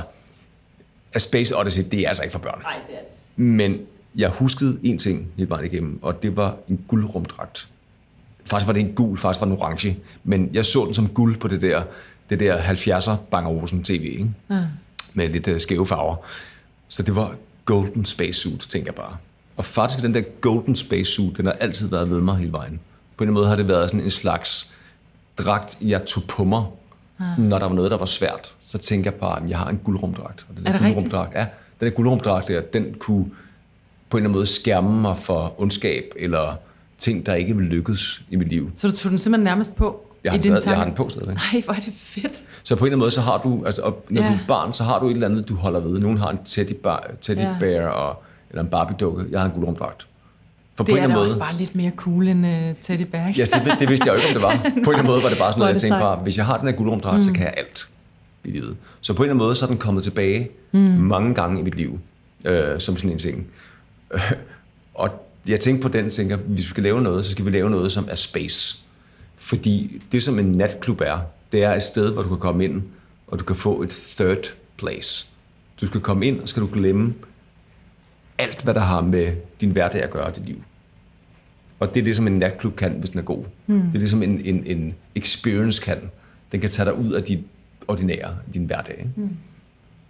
[1.13, 2.61] A Space Odyssey, det er altså ikke for børn.
[2.61, 3.43] Nej, det er det.
[3.43, 3.79] Men
[4.15, 7.69] jeg huskede en ting hele vejen igennem, og det var en guldrumdragt.
[8.49, 11.37] Faktisk var det en gul, faktisk var den orange, men jeg så den som guld
[11.37, 11.83] på det der,
[12.29, 14.29] det der 70'er Bang Olsen TV, ikke?
[14.49, 14.61] Ja.
[15.13, 16.15] med lidt uh, skæve farver.
[16.87, 17.35] Så det var
[17.65, 19.17] Golden Space Suit, tænker jeg bare.
[19.57, 22.79] Og faktisk den der Golden Space Suit, den har altid været ved mig hele vejen.
[23.17, 24.73] På en måde har det været sådan en slags
[25.37, 26.63] dragt, jeg tog på mig,
[27.19, 27.25] ja.
[27.37, 28.55] når der var noget, der var svært.
[28.59, 30.45] Så tænker jeg bare, at jeg har en guldrumdragt.
[30.49, 31.45] Og den er det guldrumdragt, Ja,
[31.79, 33.25] den der guldrumdragt der, den kunne
[34.09, 36.55] på en eller anden måde skærme mig for ondskab, eller
[36.99, 38.71] ting, der ikke vil lykkes i mit liv.
[38.75, 40.05] Så du tog den simpelthen nærmest på?
[40.23, 41.37] Jeg har, i din taget, jeg har den på stadigvæk.
[41.53, 42.43] Nej, hvor er det fedt.
[42.63, 44.27] Så på en eller anden måde, så har du, altså, og når ja.
[44.27, 45.99] du er barn, så har du et eller andet, du holder ved.
[45.99, 47.55] Nogen har en teddy, bar, teddy ja.
[47.59, 49.25] bear, og, eller en Barbie-dukke.
[49.31, 50.07] Jeg har en guldrumdragt.
[50.75, 53.27] For det på en er måde, også bare lidt mere cool end uh, teddy bear.
[53.37, 54.55] ja, det, det vidste jeg jo ikke, om det var.
[54.63, 56.45] På en eller anden måde var det bare sådan noget, jeg tænkte bare, hvis jeg
[56.45, 57.21] har den her guldrumdragt, mm.
[57.21, 57.89] så kan jeg alt
[58.43, 58.77] i livet.
[59.01, 60.79] Så på en eller anden måde, så er den kommet tilbage mm.
[60.79, 61.99] mange gange i mit liv,
[62.45, 63.47] øh, som sådan en ting.
[64.93, 67.69] og jeg tænkte på den, tænker, hvis vi skal lave noget, så skal vi lave
[67.69, 68.83] noget, som er space.
[69.35, 71.19] Fordi det, som en natklub er,
[71.51, 72.81] det er et sted, hvor du kan komme ind,
[73.27, 75.27] og du kan få et third place.
[75.81, 77.13] Du skal komme ind, og skal du glemme
[78.37, 80.63] alt, hvad der har med din hverdag at gøre, dit liv.
[81.79, 83.43] Og det er det, som en natklub kan, hvis den er god.
[83.67, 83.81] Mm.
[83.81, 85.97] Det er det, som en, en, en experience kan.
[86.51, 87.39] Den kan tage dig ud af dit
[87.87, 89.07] ordinære, din hverdag.
[89.15, 89.29] Mm.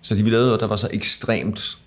[0.02, 1.78] Så de vi lavede noget, der var så ekstremt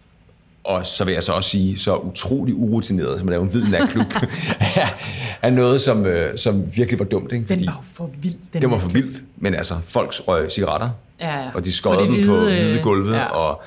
[0.65, 3.65] og så vil jeg så også sige, så utrolig urutineret, som at lave en hvid
[3.65, 4.07] natklub,
[5.43, 7.33] er noget, som, øh, som virkelig var dumt.
[7.33, 7.47] Ikke?
[7.47, 8.35] Fordi den var for vild.
[8.53, 11.51] Den, den var for vild, men altså, folk røg cigaretter, ja, ja.
[11.55, 13.25] og de skøjede dem på hvide øh, gulve, ja.
[13.25, 13.63] og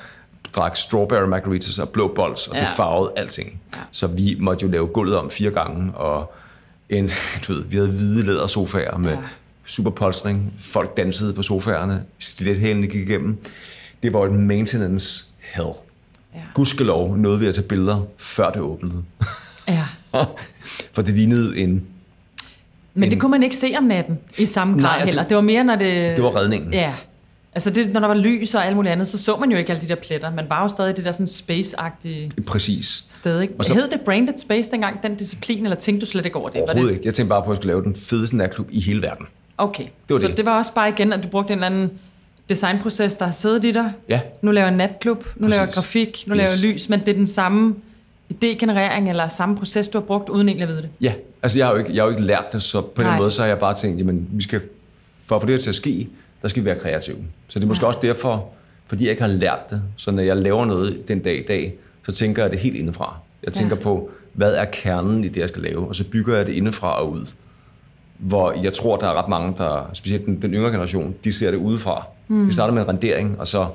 [0.56, 2.60] drak strawberry margaritas og blå bols, og ja.
[2.60, 3.60] det farvede alting.
[3.74, 3.78] Ja.
[3.90, 6.34] Så vi måtte jo lave gulvet om fire gange, og
[6.88, 7.10] en,
[7.46, 9.18] du ved, vi havde hvide lædersofaer med ja.
[9.64, 10.52] super polstring.
[10.60, 13.38] Folk dansede på sofaerne, stilethælene gik igennem.
[14.02, 15.68] Det var et maintenance hell.
[16.36, 16.40] Ja.
[16.54, 19.02] Gudskelov nåede vi at tage billeder, før det åbnede.
[19.68, 19.84] Ja.
[20.94, 21.84] For det lignede en...
[22.94, 25.22] Men en, det kunne man ikke se om natten i samme grad nej, heller.
[25.22, 26.16] Det, det var mere, når det...
[26.16, 26.72] Det var redningen.
[26.72, 26.94] Ja.
[27.54, 29.72] Altså det, når der var lys og alt muligt andet, så så man jo ikke
[29.72, 30.30] alle de der pletter.
[30.30, 33.04] Man var jo stadig det der sådan space-agtige Præcis.
[33.08, 33.40] sted.
[33.40, 33.54] Ikke?
[33.58, 36.48] Og så, Hed det branded space dengang, den disciplin, eller tænkte du slet ikke over
[36.48, 36.60] det?
[36.60, 36.94] Overhovedet det?
[36.94, 37.06] ikke.
[37.06, 39.26] Jeg tænkte bare på, at jeg skulle lave den fedeste natklub i hele verden.
[39.58, 40.36] Okay, det var så det.
[40.36, 41.90] det var også bare igen, at du brugte en eller anden
[42.48, 43.92] designproces, der har siddet i dig.
[44.08, 44.20] Ja.
[44.42, 45.50] Nu laver jeg natklub, nu Præcis.
[45.50, 46.36] laver jeg grafik, nu yes.
[46.36, 47.74] laver jeg lys, men det er den samme
[48.34, 50.90] idégenerering eller samme proces, du har brugt, uden egentlig at vide det.
[51.00, 53.10] Ja, altså jeg har jo ikke, jeg har jo ikke lært det, så på Nej.
[53.10, 54.60] den måde så har jeg bare tænkt, jamen vi skal,
[55.26, 56.08] for at få det her til at ske,
[56.42, 57.16] der skal vi være kreative.
[57.48, 57.86] Så det er måske ja.
[57.86, 58.48] også derfor,
[58.86, 61.74] fordi jeg ikke har lært det, så når jeg laver noget den dag i dag,
[62.06, 63.18] så tænker jeg det helt indefra.
[63.42, 63.82] Jeg tænker ja.
[63.82, 67.00] på, hvad er kernen i det, jeg skal lave, og så bygger jeg det indefra
[67.00, 67.26] og ud.
[68.18, 71.50] Hvor jeg tror, der er ret mange, der, specielt den, den yngre generation, de ser
[71.50, 72.06] det udefra.
[72.28, 72.46] Mm.
[72.46, 73.66] De starter med en rendering, og så,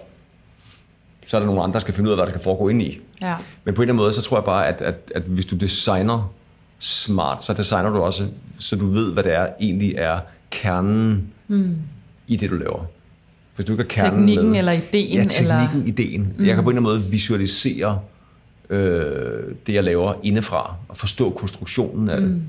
[1.25, 2.81] så er der nogle andre, der skal finde ud af, hvad der kan foregå ind
[2.81, 2.99] i.
[3.21, 3.35] Ja.
[3.63, 5.55] Men på en eller anden måde, så tror jeg bare, at, at, at hvis du
[5.55, 6.33] designer
[6.79, 8.27] smart, så designer du også,
[8.59, 10.19] så du ved, hvad det er, egentlig er
[10.49, 11.75] kernen mm.
[12.27, 12.85] i det, du laver.
[13.55, 15.17] Hvis du ikke er kernen Teknikken med, eller ideen?
[15.17, 15.87] Ja, teknikken, eller...
[15.87, 16.33] ideen.
[16.37, 16.45] Mm.
[16.45, 17.99] Jeg kan på en eller anden måde visualisere
[18.69, 22.29] øh, det, jeg laver indefra, og forstå konstruktionen af det.
[22.29, 22.43] Mm.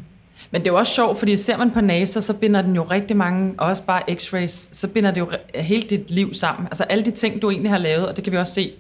[0.51, 2.83] Men det er jo også sjovt, fordi ser man på NASA, så binder den jo
[2.83, 6.67] rigtig mange, og også bare x-rays, så binder det jo hele dit liv sammen.
[6.67, 8.73] Altså alle de ting, du egentlig har lavet, og det kan vi også se,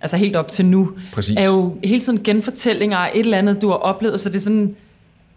[0.00, 1.36] altså helt op til nu, Præcis.
[1.36, 4.40] er jo hele tiden genfortællinger af et eller andet, du har oplevet, så det er
[4.40, 4.76] sådan,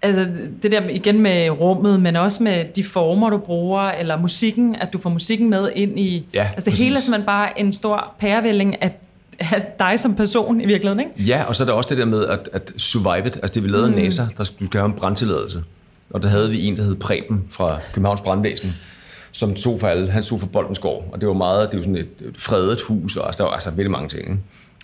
[0.01, 0.27] altså
[0.63, 4.93] det der igen med rummet, men også med de former, du bruger, eller musikken, at
[4.93, 8.15] du får musikken med ind i, ja, altså det hele er simpelthen bare en stor
[8.19, 8.91] pærevælling af
[9.79, 11.23] dig som person i virkeligheden, ikke?
[11.23, 13.35] Ja, og så er der også det der med at, at survive it.
[13.35, 13.95] Altså det vi lavede mm.
[13.95, 15.63] NASA, der skulle du skal have en brandtilladelse.
[16.09, 18.73] Og der havde vi en, der hed Preben fra Københavns Brandvæsen,
[19.31, 21.97] som stod for alle, han stod for Boldensgård, og det var meget, det var sådan
[21.97, 24.21] et, et fredet hus, og altså, der var altså virkelig mange ting.
[24.21, 24.37] Ikke?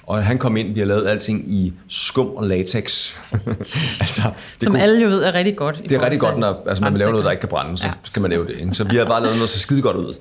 [0.04, 3.16] Og han kom ind, vi har lavet alting i skum og latex.
[4.02, 5.82] altså, det Som kunne, alle jo ved er rigtig godt.
[5.84, 7.88] Det er rigtig godt, når altså, man vil lave noget, der ikke kan brænde, så
[7.88, 7.94] ja.
[8.04, 8.60] skal man lave det.
[8.60, 8.74] Ikke?
[8.74, 10.14] Så vi har bare lavet noget, så skide godt ud.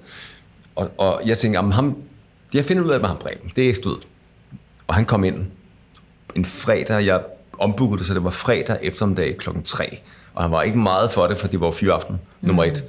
[0.76, 1.96] Og, og jeg tænkte, jamen, ham,
[2.54, 3.78] jeg finder ud af med ham Preben, det er ikke
[4.90, 5.46] Og han kom ind
[6.36, 7.20] en fredag, jeg
[7.58, 9.98] ombookede det, så det var fredag eftermiddag klokken 3.
[10.34, 12.46] Og han var ikke meget for det, for det var fyraften, mm.
[12.46, 12.84] nummer et.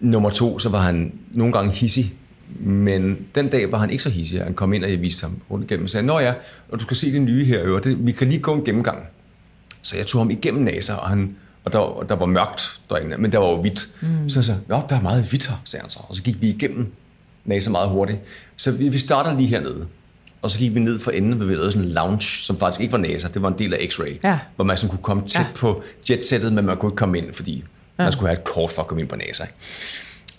[0.00, 2.14] Nummer to, så var han nogle gange hissig,
[2.60, 4.42] men den dag var han ikke så hissig.
[4.42, 6.34] Han kom ind, og jeg viste ham rundt igennem og sagde, Nå ja,
[6.68, 9.06] og du skal se det nye her, og det, vi kan lige gå en gennemgang.
[9.82, 13.32] Så jeg tog ham igennem NASA, og, han, og der, der var mørkt derinde, men
[13.32, 13.88] der var jo hvidt.
[14.00, 14.30] Mm.
[14.30, 15.98] Så jeg sagde, ja, der er meget hvidt her, sagde han så.
[16.08, 16.92] Og så gik vi igennem
[17.44, 18.18] NASA meget hurtigt.
[18.56, 19.86] Så vi, vi starter lige hernede.
[20.42, 22.92] Og så gik vi ned for enden, vi lavede sådan en lounge, som faktisk ikke
[22.92, 24.38] var NASA, det var en del af X-Ray, ja.
[24.56, 25.46] hvor man sådan kunne komme tæt ja.
[25.56, 27.64] på jetsættet, men man kunne ikke komme ind, fordi
[27.98, 28.02] ja.
[28.04, 29.44] man skulle have et kort for at komme ind på NASA.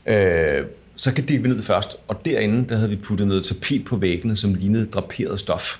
[0.05, 3.95] Øh, så gik vi ned først, og derinde, der havde vi puttet noget tapet på
[3.97, 5.77] væggene, som lignede draperet stof.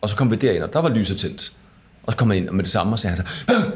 [0.00, 1.52] Og så kom vi derind, og der var lyset tændt.
[2.02, 3.32] Og så kom han ind, og med det samme, og sagde han så,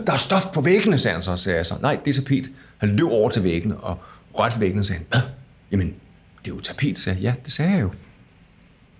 [0.07, 1.36] der er stof på væggene, sagde han så.
[1.36, 2.51] sagde jeg så, nej, det er tapet.
[2.78, 3.99] Han løb over til væggene og
[4.34, 5.22] rørte væggene, og sagde han,
[5.72, 5.95] jamen,
[6.45, 7.22] det er jo tapet, sagde jeg.
[7.22, 7.91] Ja, det sagde jeg jo.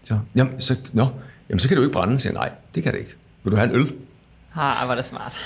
[0.09, 1.07] Så, jamen, så, nå,
[1.49, 2.21] jamen, så kan du ikke brænde.
[2.21, 3.15] Så nej, det kan det ikke.
[3.45, 3.93] Vil du have en øl?
[4.55, 5.37] Ah, var det smart.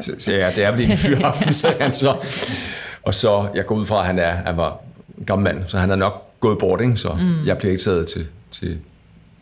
[0.00, 2.16] så siger jeg, det er vel en fyraften, sagde han så.
[3.02, 4.80] Og så, jeg går ud fra, at han, er, han var
[5.18, 6.96] en gammel mand, så han er nok gået bort, ikke?
[6.96, 7.46] så mm.
[7.46, 8.78] jeg bliver ikke taget til, til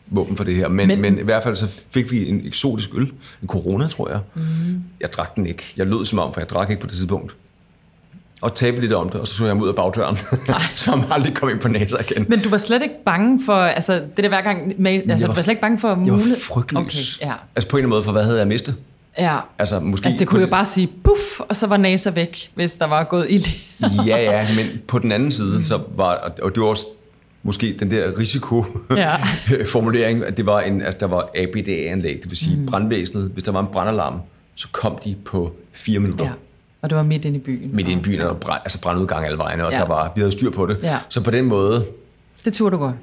[0.07, 0.69] våben for det her.
[0.69, 3.13] Men, men, men i hvert fald så fik vi en eksotisk øl,
[3.43, 4.21] en corona, tror jeg.
[4.35, 4.83] Mm.
[5.01, 5.73] Jeg drak den ikke.
[5.77, 7.37] Jeg lød som om, for jeg drak ikke på det tidspunkt
[8.43, 10.19] og tabe lidt om det, og så tog jeg ham ud af bagdøren,
[10.77, 12.27] så han aldrig kom ind på NASA igen.
[12.29, 15.33] Men du var slet ikke bange for, altså det der hver gang, med, altså, var,
[15.33, 16.23] du var slet ikke bange for mulighed?
[16.23, 17.19] Jeg var frygtløs.
[17.19, 17.35] Okay, ja.
[17.57, 18.77] Altså på en eller anden måde, for hvad havde jeg mistet?
[19.19, 22.51] Ja, altså, måske altså det kunne jo bare sige puff, og så var NASA væk,
[22.55, 23.45] hvis der var gået ild.
[24.07, 26.87] ja, ja, men på den anden side, så var, og det var også
[27.43, 30.27] måske den der risikoformulering, ja.
[30.29, 32.67] at det var en, altså, der var ABDA-anlæg, det vil sige mm.
[32.67, 33.31] brandvæsenet.
[33.33, 34.21] Hvis der var en brandalarm,
[34.55, 36.25] så kom de på fire minutter.
[36.25, 36.31] Ja.
[36.83, 37.77] Og det var midt inde i byen.
[37.77, 39.79] Midt inde i byen, og der var altså brandudgang alle vegne, og ja.
[39.79, 40.79] der var, vi havde styr på det.
[40.83, 40.99] Ja.
[41.09, 41.87] Så på den måde...
[42.45, 42.97] Det turde du godt.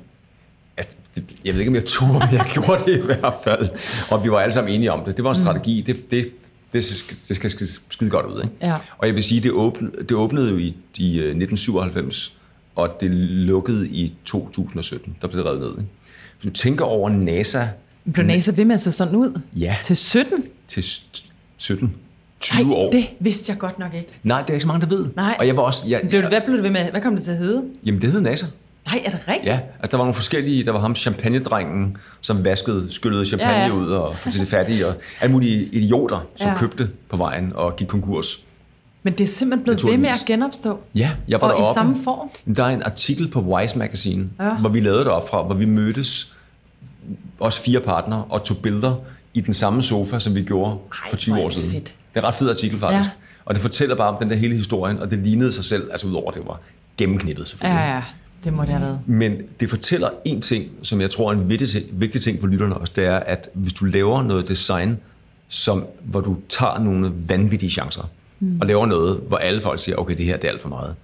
[0.78, 3.70] Altså, det, jeg ved ikke, om jeg turde, men jeg gjorde det i hvert fald.
[4.12, 5.18] Og vi var alle sammen enige om det.
[5.18, 5.44] Det var en mm.
[5.44, 5.82] strategi.
[5.82, 6.28] Det, det,
[6.74, 8.42] det, skal, det skal skide godt ud.
[8.44, 8.56] Ikke?
[8.62, 8.76] Ja.
[8.98, 12.40] Og jeg vil sige, det åbnede, det åbnede jo i, i 1997, øh,
[12.76, 15.18] og det lukkede i 2017.
[15.22, 15.70] Der blev det revet ned.
[15.70, 15.90] Ikke?
[16.42, 17.66] Hvis du tænker over NASA...
[18.14, 19.42] Blev NASA ved med at se sådan ud?
[19.56, 19.76] Ja.
[19.84, 20.44] Til 17?
[20.68, 20.84] Til
[21.58, 21.96] 17.
[22.40, 22.92] 20 Ej, år.
[22.92, 24.10] det vidste jeg godt nok ikke.
[24.24, 25.06] Nej, det er ikke så mange, der ved.
[25.16, 25.36] Nej.
[25.40, 25.86] Og jeg var også...
[25.88, 26.92] Jeg, blev det, hvad blev det ved med?
[26.92, 27.64] Hvad kom det til at hedde?
[27.86, 28.46] Jamen, det hed NASA.
[28.86, 29.46] Nej, er det rigtigt?
[29.46, 33.66] Ja, altså der var nogle forskellige, der var ham champagne-drengen, som vaskede, skyllede champagne ja,
[33.66, 33.74] ja.
[33.74, 36.58] ud og til det fattige, og alle mulige idioter, som ja.
[36.58, 38.40] købte på vejen og gik konkurs.
[39.04, 40.80] Men det er simpelthen blevet ved med at genopstå?
[40.96, 41.72] Ja, jeg var og deroppe.
[41.72, 42.56] i samme form?
[42.56, 44.54] Der er en artikel på Wise Magazine, ja.
[44.54, 46.34] hvor vi lavede det op fra, hvor vi mødtes,
[47.40, 48.96] os fire partnere, og tog billeder
[49.34, 51.72] i den samme sofa, som vi gjorde Ej, for 20 år siden.
[51.72, 51.96] Fedt.
[52.14, 53.10] Det er en ret fed artikel faktisk.
[53.10, 53.14] Ja.
[53.46, 56.08] Og det fortæller bare om den der hele historien, og det lignede sig selv, altså
[56.08, 56.60] udover det var
[56.98, 57.80] gennemknippet selvfølgelig.
[57.80, 58.04] Ja, ja,
[58.44, 59.00] det må det have været.
[59.06, 62.48] Men det fortæller en ting, som jeg tror er en vigtig ting, vigtig ting for
[62.48, 64.98] lytterne også, det er, at hvis du laver noget design,
[65.48, 68.58] som, hvor du tager nogle vanvittige chancer, mm.
[68.62, 70.96] og laver noget, hvor alle folk siger, okay, det her det er alt for meget,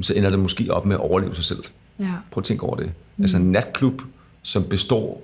[0.00, 1.64] så ender det måske op med at overleve sig selv.
[1.98, 2.04] Ja.
[2.30, 2.86] Prøv at tænke over det.
[3.16, 3.24] Mm.
[3.24, 4.02] Altså en natklub,
[4.42, 5.22] som består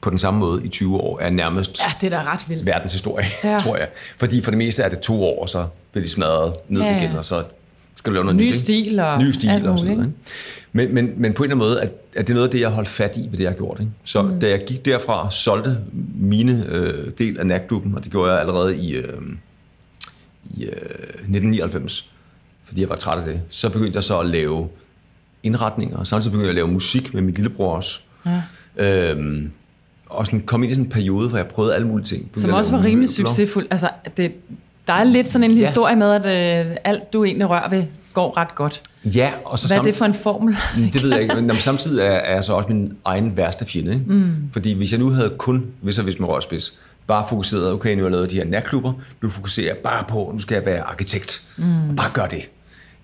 [0.00, 2.66] på den samme måde i 20 år, er nærmest ja, det er da ret vildt.
[2.66, 3.58] verdenshistorie, ja.
[3.64, 3.88] tror jeg.
[4.18, 7.00] Fordi for det meste er det to år, og så bliver de smadret ned ja,
[7.00, 7.44] igen, og så
[7.94, 8.56] skal du lave noget Ny nyt.
[8.56, 10.12] stil og Ny stil og sådan noget.
[10.72, 12.60] Men, men, men på en eller anden måde, at, at det er noget af det,
[12.60, 13.76] jeg holdt fat i ved det, jeg har gjort.
[13.80, 13.92] Ikke?
[14.04, 14.40] Så mm.
[14.40, 15.78] da jeg gik derfra og solgte
[16.14, 19.22] mine øh, del af natklubben, og det gjorde jeg allerede i, øh,
[20.44, 22.10] i øh, 1999,
[22.64, 24.68] fordi jeg var træt af det, så begyndte jeg så at lave
[25.42, 28.00] indretninger, og samtidig begyndte jeg at lave musik med min lillebror også.
[28.26, 28.42] Ja.
[28.76, 29.50] Øhm,
[30.10, 32.30] og sådan kom ind i sådan en periode, hvor jeg prøvede alle mulige ting.
[32.36, 33.66] Som også var rimelig succesfuld.
[33.70, 34.32] Altså, det,
[34.86, 35.64] der er lidt sådan en ja.
[35.66, 38.82] historie med, at øh, alt du egentlig rører ved, går ret godt.
[39.04, 40.56] Ja, og så Hvad er det for en formel?
[40.92, 43.92] Det ved jeg ikke, men samtidig er, er jeg så også min egen værste fjende.
[43.92, 44.04] Ikke?
[44.06, 44.34] Mm.
[44.52, 48.02] Fordi hvis jeg nu havde kun, hvis jeg vidste med rørspids, bare fokuseret, okay, nu
[48.02, 48.92] har jeg lavet de her natklubber,
[49.22, 51.42] nu fokuserer jeg bare på, nu skal jeg være arkitekt.
[51.56, 51.96] Mm.
[51.96, 52.50] Bare gør det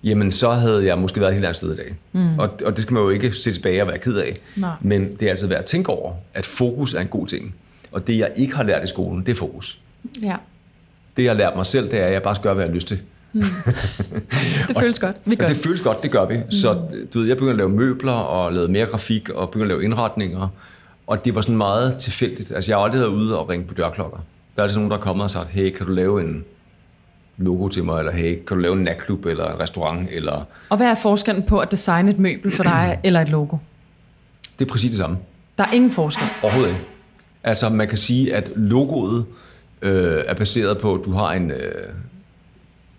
[0.05, 1.95] jamen så havde jeg måske været et helt andet sted i dag.
[2.13, 2.39] Mm.
[2.39, 4.35] Og, og det skal man jo ikke se tilbage og være ked af.
[4.55, 4.71] Nej.
[4.81, 7.55] Men det er altså værd at tænke over, at fokus er en god ting.
[7.91, 9.79] Og det, jeg ikke har lært i skolen, det er fokus.
[10.21, 10.35] Ja.
[11.17, 12.69] Det, jeg har lært mig selv, det er, at jeg bare skal gøre, hvad jeg
[12.69, 12.99] har lyst til.
[14.67, 15.15] Det føles godt.
[15.25, 15.63] Vi gør det det.
[15.63, 16.37] føles godt, det gør vi.
[16.37, 16.51] Mm.
[16.51, 16.73] Så
[17.13, 19.83] du ved, jeg begyndte at lave møbler og lavede mere grafik og begyndte at lave
[19.83, 20.47] indretninger.
[21.07, 22.51] Og det var sådan meget tilfældigt.
[22.51, 24.17] Altså jeg har aldrig været ude og ringe på dørklokker.
[24.55, 26.43] Der er altid nogen, der er kommet og sagt, hey, kan du lave en
[27.37, 27.99] logo til mig?
[27.99, 30.09] Eller hey, kan du lave en natklub eller en restaurant?
[30.11, 30.43] Eller...
[30.69, 33.57] Og hvad er forskellen på at designe et møbel for dig eller et logo?
[34.59, 35.17] Det er præcis det samme.
[35.57, 36.27] Der er ingen forskel.
[36.43, 36.85] Overhovedet ikke.
[37.43, 39.25] Altså man kan sige, at logoet
[39.81, 41.51] øh, er baseret på, at du har en...
[41.51, 41.89] Øh,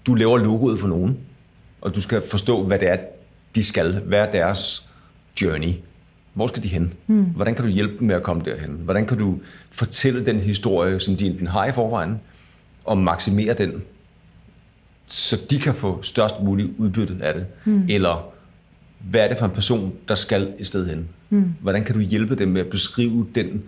[0.06, 1.18] du laver logoet for nogen,
[1.80, 2.96] og du skal forstå, hvad det er,
[3.54, 4.00] de skal.
[4.00, 4.88] Hvad er deres
[5.42, 5.72] journey?
[6.34, 6.92] Hvor skal de hen?
[7.06, 7.24] Mm.
[7.24, 8.80] Hvordan kan du hjælpe dem med at komme derhen?
[8.84, 9.38] Hvordan kan du
[9.70, 12.20] fortælle den historie, som de enten har i forvejen,
[12.84, 13.82] og maksimere den,
[15.06, 17.46] så de kan få størst muligt udbytte af det?
[17.64, 17.86] Mm.
[17.88, 18.32] Eller
[19.10, 21.08] hvad er det for en person, der skal et sted hen?
[21.30, 21.54] Mm.
[21.60, 23.62] Hvordan kan du hjælpe dem med at beskrive den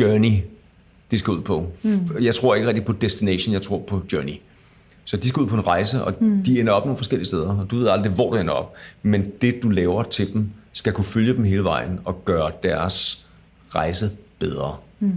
[0.00, 0.32] journey,
[1.10, 1.72] de skal ud på?
[1.82, 2.10] Mm.
[2.20, 4.34] Jeg tror ikke rigtig på destination, jeg tror på journey.
[5.04, 6.42] Så de skal ud på en rejse, og mm.
[6.42, 8.74] de ender op nogle forskellige steder, og du ved aldrig, hvor du ender op.
[9.02, 13.26] Men det, du laver til dem, skal kunne følge dem hele vejen og gøre deres
[13.70, 14.76] rejse bedre.
[15.00, 15.12] Mm.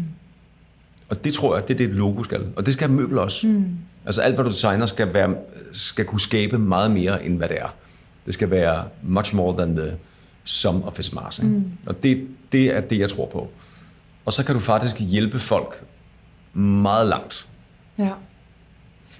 [1.09, 2.47] Og det tror jeg, det er det, et logo skal.
[2.55, 3.47] Og det skal møbler også.
[3.47, 3.65] Mm.
[4.05, 5.35] Altså alt, hvad du designer, skal, være,
[5.73, 7.75] skal kunne skabe meget mere, end hvad det er.
[8.25, 9.97] Det skal være much more than the
[10.43, 11.41] sum of its mass.
[11.41, 11.71] Mm.
[11.85, 13.49] Og det, det er det, jeg tror på.
[14.25, 15.83] Og så kan du faktisk hjælpe folk
[16.53, 17.47] meget langt.
[17.97, 18.09] Ja.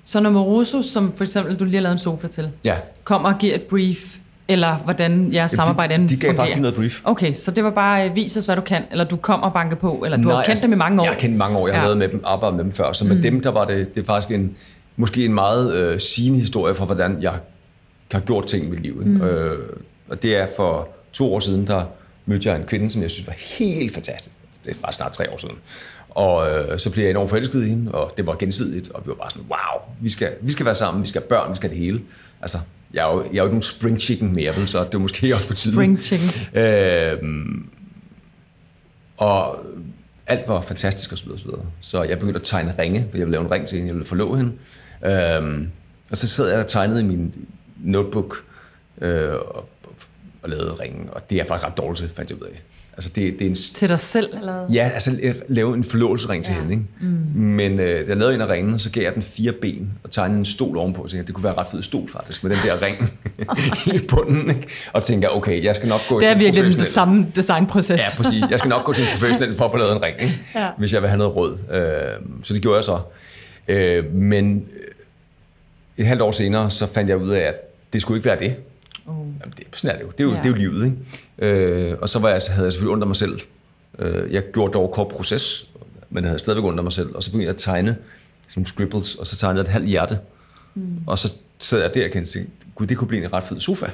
[0.03, 3.33] Så når Moroso, som for eksempel du lige har lavet en sofa til, Ja, kommer
[3.33, 4.17] og giver et brief,
[4.51, 6.45] eller hvordan jeres samarbejde de, end de gav fungerer.
[6.45, 7.01] faktisk noget brief.
[7.03, 9.53] Okay, så det var bare, øh, vis os, hvad du kan, eller du kommer og
[9.53, 11.05] banker på, eller du har kendt altså, dem i mange år.
[11.05, 11.67] Jeg har kendt mange år.
[11.67, 11.83] Jeg har Ja.
[11.83, 11.87] ja.
[11.87, 12.91] været med dem, arbejdet med dem før.
[12.93, 13.21] Så med mm.
[13.21, 14.55] dem, der var det, det er faktisk en,
[14.95, 17.33] måske en meget øh, sigende historie for, hvordan jeg
[18.11, 19.01] har gjort ting i mit liv.
[19.05, 19.21] Mm.
[19.21, 19.59] Øh,
[20.09, 21.83] og det er for to år siden, der
[22.25, 24.35] mødte jeg en kvinde, som jeg synes var helt fantastisk.
[24.65, 25.55] Det var snart tre år siden.
[26.09, 29.09] Og øh, så blev jeg enormt forelsket i hende, og det var gensidigt, og vi
[29.09, 31.55] var bare sådan, wow, vi skal, vi skal være sammen, vi skal have børn, vi
[31.55, 32.01] skal have det hele.
[32.41, 32.57] Altså,
[32.93, 34.97] jeg er jo, jeg er jo ikke nogen spring chicken mere, vel, så det er
[34.99, 35.75] måske også på tide.
[35.75, 36.29] Spring chicken.
[36.53, 37.17] Øh,
[39.17, 39.65] og
[40.27, 41.29] alt var fantastisk osv.
[41.37, 41.65] Så, videre.
[41.79, 43.95] så jeg begyndte at tegne ringe, for jeg ville lave en ring til hende, jeg
[43.95, 44.51] ville forlove hende.
[45.05, 45.71] Øhm,
[46.11, 47.33] og så sad jeg og tegnede i min
[47.77, 48.43] notebook
[49.01, 49.69] øh, og,
[50.41, 52.61] og lavede ringen, og det er jeg faktisk ret dårligt til, fandt jeg ud af.
[52.97, 54.65] Altså det, det er en, Til dig selv, eller?
[54.73, 56.59] Ja, altså øh, lave en forlovelsesring til Ja.
[56.61, 56.73] hende.
[56.73, 56.85] Ikke?
[57.01, 57.41] Mm.
[57.41, 60.11] Men øh, da jeg lavede en af ringene, så gav jeg den fire ben og
[60.11, 61.07] tegnede en stol ovenpå.
[61.07, 63.13] Så jeg, det kunne være ret fed stol faktisk, med den der ring
[63.95, 64.49] i bunden.
[64.49, 64.67] Ikke?
[64.93, 67.99] Og tænkte jeg, okay, jeg skal nok gå Det er til virkelig den samme designproces.
[68.01, 68.43] Ja, præcis.
[68.51, 70.39] Jeg skal nok gå til en professionel for at få lavet en ring, ikke?
[70.55, 70.69] Ja.
[70.77, 71.57] hvis jeg vil have noget råd.
[71.73, 72.99] Øh, så det gjorde jeg så.
[73.67, 74.87] Øh, men øh,
[75.97, 77.55] et halvt år senere, så fandt jeg ud af, at
[77.93, 78.55] det skulle ikke være det.
[79.11, 79.27] Oh.
[79.41, 80.11] Jamen, det, sådan er det jo.
[80.11, 80.37] Det er jo, Ja.
[80.37, 80.85] det er jo livet.
[80.85, 81.55] Ikke?
[81.91, 83.39] Øh, og så var jeg, havde jeg selvfølgelig ondt af mig selv.
[83.99, 85.67] Øh, jeg gjorde dog kort proces,
[86.09, 87.15] men jeg havde stadigvæk ondt af mig selv.
[87.15, 89.87] Og så begyndte jeg at tegne sådan nogle scribbles, og så tegnede jeg et halvt
[89.89, 90.19] hjerte.
[90.75, 90.97] Mm.
[91.07, 92.39] Og så sad jeg der og tænkte,
[92.75, 93.85] gud, det kunne blive en ret fed sofa.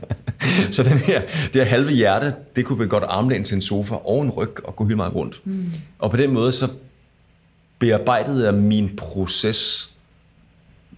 [0.72, 1.20] så den her,
[1.52, 4.64] det her halve hjerte, det kunne blive godt armlæn til en sofa og en ryg
[4.64, 5.40] og gå hele meget rundt.
[5.44, 5.72] Mm.
[5.98, 6.68] Og på den måde, så
[7.78, 9.90] bearbejdede jeg min proces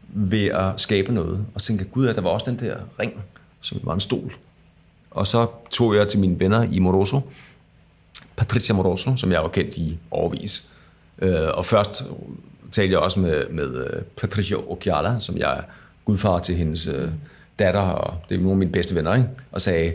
[0.08, 1.44] ved at skabe noget.
[1.54, 3.24] Og tænkte, gud, at der var også den der ring,
[3.60, 4.32] som var en stol.
[5.10, 7.20] Og så tog jeg til mine venner i Moroso,
[8.36, 10.68] Patricia Moroso, som jeg var kendt i årvis.
[11.18, 12.04] Øh, og først
[12.72, 15.62] talte jeg også med, med øh, Patricia Occhiala, som jeg er
[16.04, 17.10] gudfar til hendes øh,
[17.58, 19.28] datter, og det er nogle af mine bedste venner, ikke?
[19.52, 19.94] og sagde,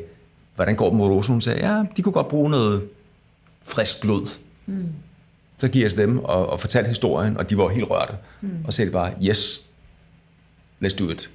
[0.55, 1.31] hvordan går det med Moroso?
[1.31, 2.81] Hun sagde, ja, de kunne godt bruge noget
[3.61, 4.39] frisk blod.
[4.65, 4.87] Mm.
[5.57, 8.13] Så giver jeg dem og, og fortalte historien, og de var helt rørte.
[8.41, 8.49] Mm.
[8.65, 9.61] Og sagde de bare, yes,
[10.85, 11.29] let's do it.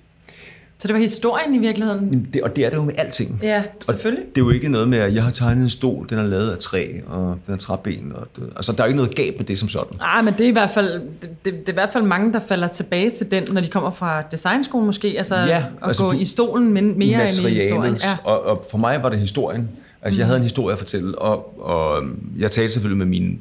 [0.80, 2.04] Så det var historien i virkeligheden?
[2.04, 3.40] Jamen, Det, og det er det jo med alting.
[3.42, 4.24] Ja, Og selvfølgelig.
[4.34, 6.50] det er jo ikke noget med, at jeg har tegnet en stol, den er lavet
[6.50, 8.12] af træ, og den er træben.
[8.14, 9.98] Og det, altså, der er jo ikke noget galt med det som sådan.
[10.00, 12.32] Ah, men det er i hvert fald det, det, det er i hvert fald mange
[12.32, 16.02] der falder tilbage til den, når de kommer fra designskolen måske, altså, Ja, at altså
[16.04, 17.94] gå du- i stolen men, mere I end i historien.
[17.94, 18.16] Ja.
[18.24, 19.68] Og, og for mig var det historien.
[20.02, 20.18] Altså, mm.
[20.18, 23.36] jeg havde en historie at fortælle, og, og øhm, jeg talte selvfølgelig med mine,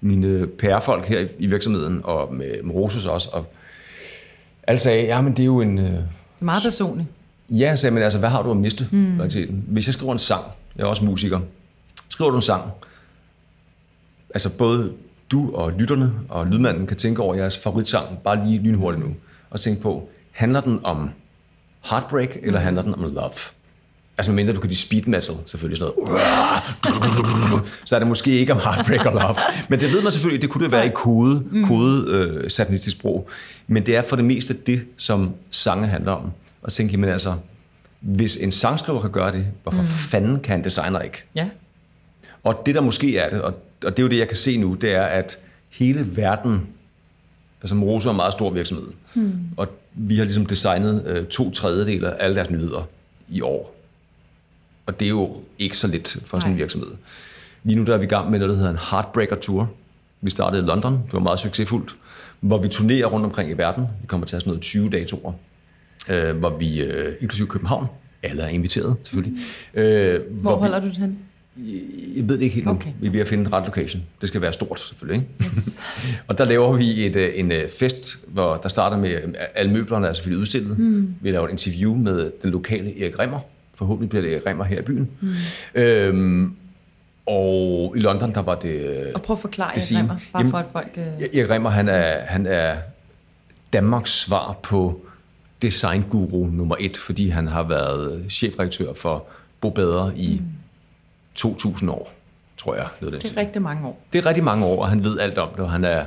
[0.00, 3.46] mine PR-folk her i, i virksomheden, og med, med Rosus også, og
[4.66, 5.80] alle sagde, ja, men det er jo en...
[6.36, 7.08] Det er meget personligt.
[7.50, 8.88] Ja, jeg sagde, men altså, hvad har du at miste?
[8.90, 9.20] Mm.
[9.48, 10.44] Hvis jeg skriver en sang,
[10.76, 11.40] jeg er også musiker,
[12.08, 12.70] skriver du en sang,
[14.34, 14.92] altså både
[15.30, 19.14] du og lytterne og lydmanden kan tænke over jeres favoritsang, bare lige lynhurtigt nu,
[19.50, 21.10] og tænke på, handler den om
[21.90, 23.32] heartbreak, eller handler den om love?
[24.18, 27.62] Altså mindre du kan lide speed metal, selvfølgelig sådan noget.
[27.84, 29.34] Så er det måske ikke om heartbreak og love.
[29.68, 33.28] Men det ved man selvfølgelig, det kunne det være i kode, kode øh, satanistisk sprog.
[33.66, 36.30] Men det er for det meste det, som sange handler om.
[36.62, 37.34] Og tænke, jamen altså,
[38.00, 39.88] hvis en sangskriver kan gøre det, hvorfor mm.
[39.88, 41.24] fanden kan en designer ikke?
[41.34, 41.48] Ja.
[42.44, 43.54] Og det, der måske er det, og,
[43.84, 45.38] og det er jo det, jeg kan se nu, det er, at
[45.70, 46.66] hele verden
[47.62, 49.32] Altså Moroso er en meget stor virksomhed, mm.
[49.56, 52.88] og vi har ligesom designet øh, to tredjedel af alle deres nyheder
[53.28, 53.75] i år.
[54.86, 56.90] Og det er jo ikke så lidt for sådan en virksomhed.
[57.64, 59.70] Lige nu der er vi i gang med noget, der hedder en Heartbreaker Tour.
[60.20, 61.96] Vi startede i London, det var meget succesfuldt,
[62.40, 63.82] hvor vi turnerer rundt omkring i verden.
[64.00, 65.32] Vi kommer til at have sådan noget 20 datorer,
[66.08, 67.86] øh, hvor vi, øh, inklusive København,
[68.22, 69.42] alle er inviteret selvfølgelig.
[69.74, 71.18] Øh, Hvor vi, holder du det hen?
[72.16, 72.72] jeg ved det ikke helt nu.
[72.72, 72.90] Okay.
[73.00, 74.02] Vi er ved at finde et ret location.
[74.20, 75.22] Det skal være stort, selvfølgelig.
[75.22, 75.50] Ikke?
[75.56, 75.80] Yes.
[76.28, 79.72] og der laver vi et, øh, en øh, fest, hvor der starter med, øh, alle
[79.72, 80.78] møblerne er selvfølgelig udstillet.
[80.78, 81.14] Mm.
[81.20, 83.40] Vi laver et interview med den lokale Erik Remmer.
[83.76, 85.10] Forhåbentlig bliver det Erik Remmer her i byen.
[85.20, 85.28] Mm.
[85.74, 86.56] Øhm,
[87.26, 89.12] og i London, der var det...
[89.14, 90.88] Og prøv at forklare Det siger- Remmer, bare Jamen, for at folk...
[90.96, 91.38] Øh...
[91.38, 92.76] Erik Remmer, han er, han er
[93.72, 95.00] Danmarks svar på
[95.62, 99.24] designguru nummer et, fordi han har været chefredaktør for
[99.60, 100.46] Bo Bedre i mm.
[101.34, 102.12] 2000 år,
[102.56, 102.86] tror jeg.
[103.00, 103.22] Lød det.
[103.22, 104.02] Det er rigtig mange år.
[104.12, 106.04] det er rigtig mange år, og han ved alt om det, og han er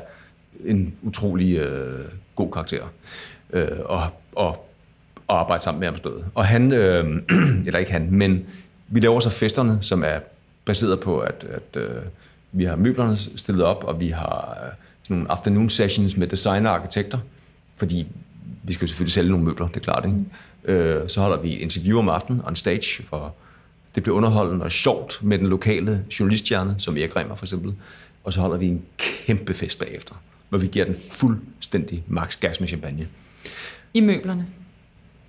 [0.65, 2.05] en utrolig øh,
[2.35, 2.83] god karakter.
[3.53, 4.68] Øh, og, og,
[5.29, 6.25] og arbejde sammen med ham stået.
[6.35, 7.21] Og han, øh,
[7.67, 8.45] eller ikke han, men
[8.87, 10.19] vi laver så festerne, som er
[10.65, 12.01] baseret på, at, at øh,
[12.51, 14.71] vi har møblerne stillet op, og vi har øh,
[15.03, 17.19] sådan nogle afternoon sessions med designer og arkitekter,
[17.77, 18.07] fordi
[18.63, 20.05] vi skal jo selvfølgelig sælge nogle møbler, det er klart.
[20.05, 20.79] Ikke?
[20.79, 23.35] Øh, så holder vi interview om aftenen on stage, hvor
[23.95, 27.73] det bliver underholdende og sjovt med den lokale journaliststjerne, som Erik Remmer for eksempel.
[28.23, 30.15] Og så holder vi en kæmpe fest bagefter,
[30.49, 33.07] hvor vi giver den fuldstændig max gas med champagne.
[33.93, 34.45] I møblerne.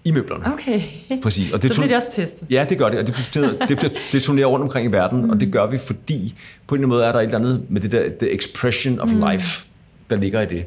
[0.04, 0.52] I møblerne.
[0.52, 0.82] Okay.
[1.22, 1.52] Præcis.
[1.52, 2.50] Og Så tun- bliver det også testet.
[2.50, 5.22] Ja, det gør det, og det, bliver, det, bliver, det turnerer rundt omkring i verden,
[5.22, 5.30] mm.
[5.30, 6.34] og det gør vi, fordi
[6.66, 9.00] på en eller anden måde er der et eller andet med det der the expression
[9.00, 9.22] of mm.
[9.30, 9.66] life,
[10.10, 10.64] der ligger i det.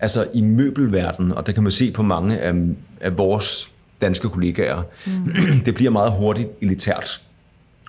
[0.00, 2.52] Altså i møbelverdenen, og der kan man se på mange af,
[3.00, 3.70] af vores
[4.00, 5.30] danske kollegaer, mm.
[5.66, 7.20] det bliver meget hurtigt elitært.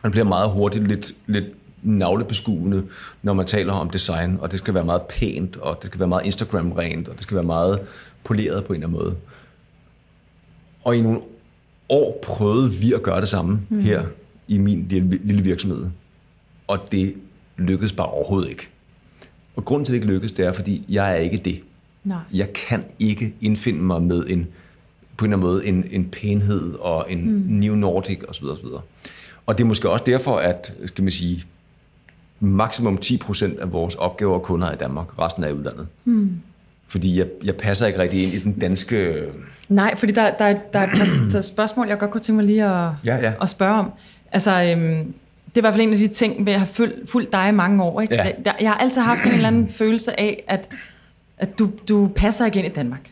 [0.04, 1.46] Det bliver meget hurtigt lidt, lidt
[1.84, 2.84] navlebeskuende,
[3.22, 6.08] når man taler om design, og det skal være meget pænt, og det skal være
[6.08, 7.80] meget Instagram-rent, og det skal være meget
[8.24, 9.16] poleret på en eller anden måde.
[10.88, 11.20] Og i nogle
[11.90, 13.80] år prøvede vi at gøre det samme mm.
[13.80, 14.04] her
[14.48, 14.86] i min
[15.24, 15.86] lille, virksomhed.
[16.68, 17.14] Og det
[17.58, 18.70] lykkedes bare overhovedet ikke.
[19.56, 21.62] Og grunden til, at det ikke lykkedes, det er, fordi jeg er ikke det.
[22.04, 22.18] Nej.
[22.34, 24.48] Jeg kan ikke indfinde mig med en,
[25.18, 27.44] på en eller anden måde en, en pænhed og en mm.
[27.48, 28.46] New Nordic osv.
[28.46, 28.66] osv.
[29.46, 31.44] Og det er måske også derfor, at skal man sige,
[32.40, 35.88] maksimum 10% af vores opgaver og kunder er i Danmark, resten er i udlandet.
[36.06, 36.40] Mm.
[36.88, 39.24] Fordi jeg, jeg passer ikke rigtig ind i den danske...
[39.70, 42.46] Nej, fordi der, der, er- der er et par spørgsmål, jeg godt kunne tænke mig
[42.46, 43.34] lige at, Ja, ja.
[43.42, 43.92] at spørge om.
[44.32, 45.14] Altså, øhm,
[45.48, 47.50] det er i hvert fald en af de ting, ved at have fulgt, fulgt dig
[47.50, 48.02] i mange år.
[48.02, 48.16] Ikke?
[48.16, 48.24] Ja.
[48.46, 50.70] Jeg, jeg har altid haft sådan en eller anden følelse af, at,
[51.38, 53.10] at du, du passer ikke ind i Danmark.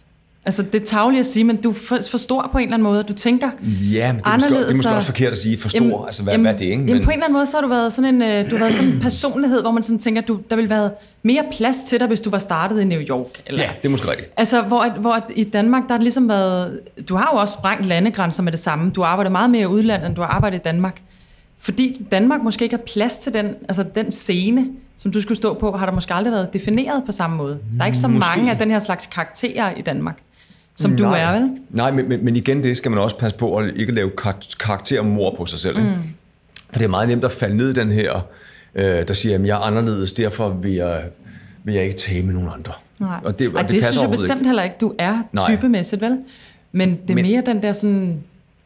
[0.48, 2.84] Altså, det er tageligt at sige, men du er for, stor på en eller anden
[2.84, 3.04] måde.
[3.04, 3.50] Du tænker
[3.92, 5.80] Ja, men det er, måske, det er måske og- også forkert at sige for stor.
[5.86, 6.84] Jamen, altså, hvad, jamen, hvad er det, ikke?
[6.84, 8.60] Jamen, på en eller anden måde, så har du været sådan en, øh, du har
[8.60, 10.90] været sådan en personlighed, hvor man sådan tænker, at du, der ville være
[11.24, 13.42] mere plads til dig, hvis du var startet i New York.
[13.46, 14.30] Eller, Ja, det er måske rigtigt.
[14.38, 16.80] Altså, hvor, hvor i Danmark, der har ligesom været...
[17.10, 18.92] Du har jo også sprængt landegrænser med det samme.
[18.92, 21.02] Du arbejder meget mere i udlandet, end du har arbejdet i Danmark.
[21.60, 24.66] Fordi Danmark måske ikke har plads til den, altså den scene,
[24.98, 27.58] som du skulle stå på, har der måske aldrig været defineret på samme måde.
[27.78, 28.30] Der er ikke så Måske.
[28.38, 30.18] mange af den her slags karakterer i Danmark,
[30.76, 31.20] som du Nej.
[31.20, 31.50] er, vel?
[31.70, 34.56] Nej, men, men, men igen, det skal man også passe på at ikke lave kar-
[34.60, 35.80] karaktermor på sig selv.
[35.80, 35.94] Mm.
[36.70, 38.28] For det er meget nemt at falde ned i den her,
[38.76, 41.04] øh, der siger, at jeg er anderledes, derfor vil jeg,
[41.64, 42.74] vil jeg ikke tage med nogen andre.
[43.00, 43.20] Nej.
[43.24, 44.46] Og det, Ej, og det, det passer synes jeg bestemt ikke.
[44.46, 46.18] heller ikke, du er typemæssigt, vel?
[46.72, 48.18] Men det er Men- mere den der sådan...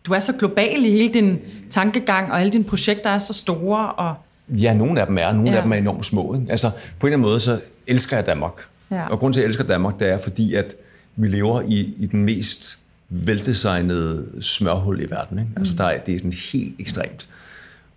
[0.07, 1.39] Du er så global i hele din
[1.69, 4.15] tankegang, og alle dine projekter er så store, og...
[4.49, 5.55] Ja, nogle af dem er, nogle Ja.
[5.57, 6.35] af dem er enormt små.
[6.35, 6.51] Ikke?
[6.51, 8.53] Altså, på en eller anden måde, så elsker jeg Danmark.
[8.91, 9.07] Ja.
[9.07, 10.75] Og grunden til, at jeg elsker Danmark, det er, fordi at
[11.19, 15.39] vi lever i, i den mest veldesignede smørhul i verden.
[15.39, 15.51] Ikke?
[15.57, 17.29] Altså, der er, det er sådan helt ekstremt.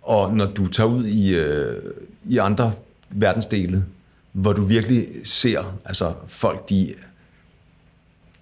[0.01, 1.81] Og når du tager ud i, øh,
[2.25, 2.73] i andre
[3.09, 3.85] verdensdele,
[4.31, 6.93] hvor du virkelig ser altså, folk, de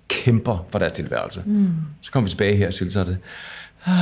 [0.08, 1.44] kæmper for deres tilværelse.
[1.46, 1.70] Mm.
[2.02, 3.18] Så kommer vi tilbage her, og så er det,
[3.88, 3.94] ej,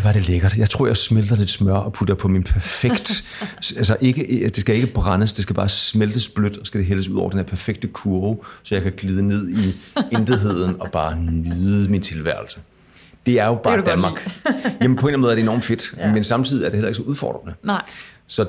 [0.00, 0.56] hvor er det lækkert.
[0.56, 3.24] Jeg tror, jeg smelter lidt smør og putter på min perfekt...
[3.76, 7.08] altså, ikke, det skal ikke brændes, det skal bare smeltes blødt, og skal det hældes
[7.08, 9.74] ud over den her perfekte kurve, så jeg kan glide ned i
[10.12, 12.60] intetheden og bare nyde min tilværelse.
[13.26, 14.30] Det er jo bare godt Danmark.
[14.82, 16.06] Jamen, på en eller anden måde er det enormt fedt, Ja.
[16.06, 16.12] ja.
[16.12, 17.54] men samtidig er det heller ikke så udfordrende.
[17.62, 17.82] Nej.
[18.26, 18.46] Så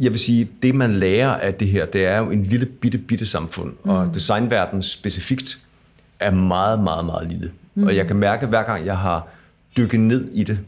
[0.00, 2.98] jeg vil sige, det man lærer af det her, det er jo en lille bitte,
[2.98, 3.90] bitte samfund, mm.
[3.90, 5.58] og designverdenen specifikt
[6.24, 7.52] er meget, meget, meget lille.
[7.74, 7.86] Mm.
[7.86, 9.26] Og jeg kan mærke, at hver gang jeg har
[9.76, 10.58] dykket ned i det,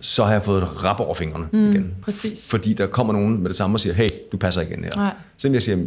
[0.00, 1.94] så har jeg fået et rap over fingrene mm, igen.
[2.02, 2.48] præcis.
[2.48, 4.96] Fordi der kommer nogen med det samme og siger, hey, du passer ikke ind her.
[4.96, 5.12] Nej.
[5.36, 5.78] Selvom jeg siger,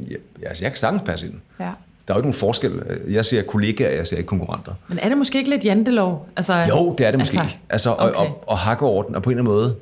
[0.41, 1.35] ja, altså, jeg kan sagtens passe ind.
[1.59, 1.63] Ja.
[2.07, 2.81] Der er jo ikke nogen forskel.
[3.09, 4.71] Jeg ser kollegaer, jeg ser ikke konkurrenter.
[4.87, 6.29] Men er det måske ikke lidt jantelov?
[6.35, 7.39] Altså, Jo, det er det måske.
[7.39, 8.19] Altså, Altså, og, okay.
[8.19, 9.75] og, og hakke over den, og på en eller anden måde,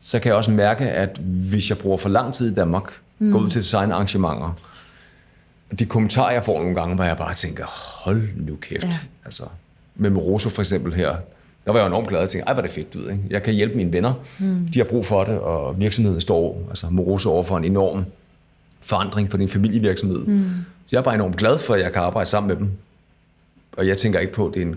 [0.00, 3.32] så kan jeg også mærke, at hvis jeg bruger for lang tid i Danmark, mm.
[3.32, 4.56] går ud til designarrangementer.
[5.78, 7.64] De kommentarer, jeg får nogle gange, hvor jeg bare tænker,
[8.04, 8.84] hold nu kæft.
[8.84, 8.90] Ja.
[9.24, 9.42] Altså,
[9.94, 11.16] med Moroso for eksempel her,
[11.64, 13.22] der var jeg enormt glad og tænkte, ej, hvor er det fedt, du ved, ikke?
[13.30, 14.68] Jeg kan hjælpe mine venner, mm.
[14.74, 18.04] de har brug for det, og virksomheden står, altså Moroso over for en enorm
[18.80, 20.26] forandring for din familievirksomhed.
[20.26, 20.50] Mm.
[20.86, 22.70] Så jeg er bare enormt glad for, at jeg kan arbejde sammen med dem.
[23.72, 24.76] Og jeg tænker ikke på, at det er en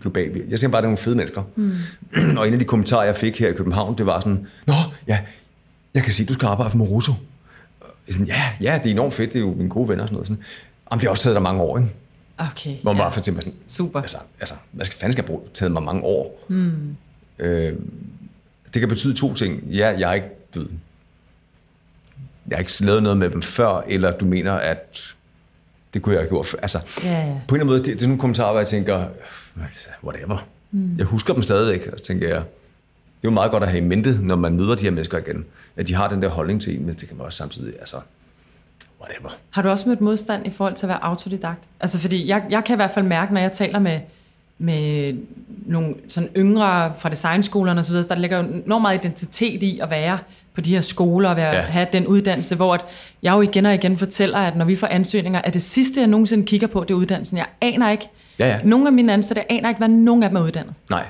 [0.00, 1.42] global Jeg tænker bare, at det er nogle fede mennesker.
[1.56, 1.72] Mm.
[2.38, 4.74] og en af de kommentarer, jeg fik her i København, det var sådan, Nå,
[5.08, 5.18] ja,
[5.94, 7.12] jeg kan sige, du skal arbejde for Moroso.
[8.10, 10.14] Sådan, ja, ja, det er enormt fedt, det er jo mine gode venner og sådan
[10.14, 10.26] noget.
[10.26, 10.42] Sådan,
[10.90, 11.90] Jamen, det har også taget dig mange år, ikke?
[12.38, 12.76] Okay.
[12.82, 13.04] Hvor man ja.
[13.04, 14.00] bare for eksempel sådan, Super.
[14.00, 15.42] Altså, altså, hvad skal, fanden skal jeg bruge?
[15.54, 16.44] taget mig mange år.
[16.48, 16.96] Mm.
[17.38, 17.74] Øh,
[18.74, 19.62] det kan betyde to ting.
[19.64, 20.66] Ja, jeg er ikke, ved,
[22.48, 25.14] jeg har ikke lavet noget med dem før, eller du mener, at
[25.94, 26.56] det kunne jeg have gjort.
[26.62, 27.24] Altså, ja, ja.
[27.24, 29.06] på en eller anden måde, det, det er sådan nogle kommentarer, hvor jeg tænker,
[29.62, 30.46] altså, whatever.
[30.70, 30.96] Mm.
[30.98, 32.42] Jeg husker dem stadig, og så tænker jeg,
[33.24, 35.44] jo meget godt at have i mente, når man møder de her mennesker igen,
[35.76, 37.96] at de har den der holdning til en, men det kan man også samtidig, altså,
[39.00, 39.30] whatever.
[39.50, 41.60] Har du også mødt modstand i forhold til at være autodidakt?
[41.80, 44.00] Altså, fordi jeg, jeg kan i hvert fald mærke, når jeg taler med,
[44.58, 45.14] med
[45.66, 50.18] nogle sådan yngre fra designskolerne osv., der ligger jo enormt meget identitet i at være
[50.54, 51.60] på de her skoler og være, ja.
[51.60, 52.84] have den uddannelse, hvor at
[53.22, 56.08] jeg jo igen og igen fortæller, at når vi får ansøgninger, er det sidste, jeg
[56.08, 57.38] nogensinde kigger på, det er uddannelsen.
[57.38, 58.08] Jeg aner ikke,
[58.38, 58.60] ja, ja.
[58.64, 60.74] nogle af mine ansatte aner ikke, hvad nogen af dem er uddannet.
[60.90, 61.04] Nej.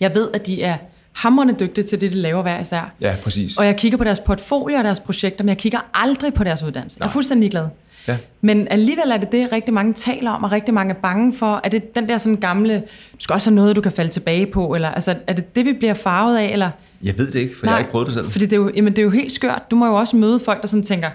[0.00, 0.76] Jeg ved, at de er
[1.16, 2.92] hammerende dygtige til det, de laver hver især.
[3.00, 3.56] Ja, præcis.
[3.56, 6.62] Og jeg kigger på deres portfolio og deres projekter, men jeg kigger aldrig på deres
[6.62, 6.98] uddannelse.
[6.98, 7.04] Nej.
[7.04, 7.68] Jeg er fuldstændig glad.
[8.08, 8.16] Ja.
[8.40, 11.60] Men alligevel er det det, rigtig mange taler om, og rigtig mange er bange for.
[11.64, 12.74] Er det den der sådan gamle,
[13.12, 15.64] du skal også have noget, du kan falde tilbage på, eller altså, er det det,
[15.64, 16.70] vi bliver farvet af, eller...
[17.02, 18.30] Jeg ved det ikke, for Nej, jeg har ikke prøvet det selv.
[18.30, 19.62] Fordi det er, jo, jamen, det er jo helt skørt.
[19.70, 21.10] Du må jo også møde folk, der sådan tænker,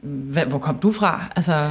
[0.00, 1.24] hvad, hvor kom du fra?
[1.36, 1.70] Altså...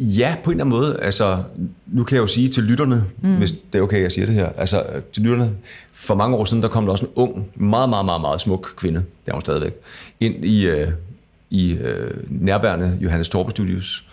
[0.00, 1.00] Ja, på en eller anden måde.
[1.02, 1.42] Altså,
[1.86, 3.36] nu kan jeg jo sige til lytterne, mm.
[3.36, 4.48] hvis det er okay, jeg siger det her.
[4.48, 5.50] Altså, til lytterne,
[5.92, 8.74] for mange år siden, der kom der også en ung, meget, meget, meget, meget smuk
[8.76, 9.72] kvinde, det er hun stadigvæk,
[10.20, 10.88] ind i, øh,
[11.50, 14.04] i øh, nærværende Johannes Torpe Studios.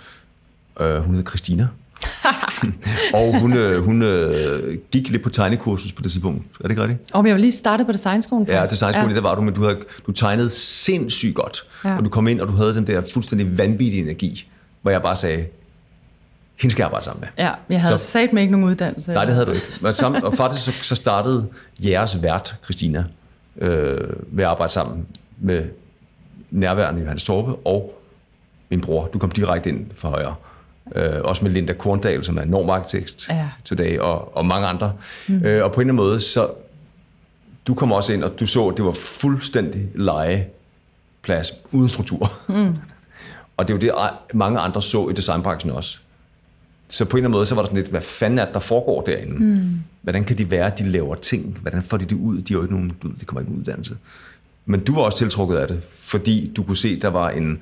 [0.80, 1.68] Øh, hun hedder Christina.
[3.14, 6.43] og hun, øh, hun øh, gik lidt på tegnekursus på det tidspunkt.
[6.60, 7.12] Er det ikke rigtigt?
[7.14, 8.47] Og jeg var lige startet på designskolen.
[8.47, 9.16] Ja, designskolen, ja.
[9.16, 11.64] der var du, men du, havde, du tegnede sindssygt godt.
[11.86, 11.98] Ja.
[11.98, 14.48] Og du kom ind, og du havde den der fuldstændig vanvittige energi,
[14.82, 15.46] hvor jeg bare sagde,
[16.62, 17.46] hende skal jeg arbejde sammen med.
[17.46, 19.14] Ja, jeg havde så, sat mig ikke nogen uddannelse.
[19.14, 19.68] Nej, det havde du ikke.
[19.82, 21.48] Men sammen, og faktisk så, så startede
[21.86, 23.06] jeres vært, Christina,
[23.58, 25.08] øh, ved at arbejde sammen
[25.38, 25.66] med
[26.52, 28.02] nærværende Johannes Torpe og
[28.70, 29.08] min bror.
[29.08, 30.36] Du kom direkte ind for højre.
[30.96, 33.50] Øh, også med Linda Korndal, som er normarkitekt ja.
[33.66, 34.94] today, og, og mange andre.
[35.28, 35.46] Mm.
[35.46, 36.48] Øh, og på en eller anden måde, så
[37.68, 39.88] du kom også ind, og du så, at det var fuldstændig
[41.28, 42.34] legeplads, uden struktur.
[42.48, 42.76] Mm.
[43.58, 43.92] og det er jo det,
[44.34, 46.00] mange andre så i designbranchen også.
[46.88, 48.54] Så på en eller anden måde, så var der sådan lidt, hvad fanden er det,
[48.54, 49.34] der foregår derinde?
[49.34, 49.80] Mm.
[50.02, 51.58] Hvordan kan de være, at de laver ting?
[51.62, 52.42] Hvordan får de det ud?
[52.42, 53.98] De har jo ikke nogen, de kommer ikke en uddannelse.
[54.66, 57.62] Men du var også tiltrukket af det, fordi du kunne se, der var en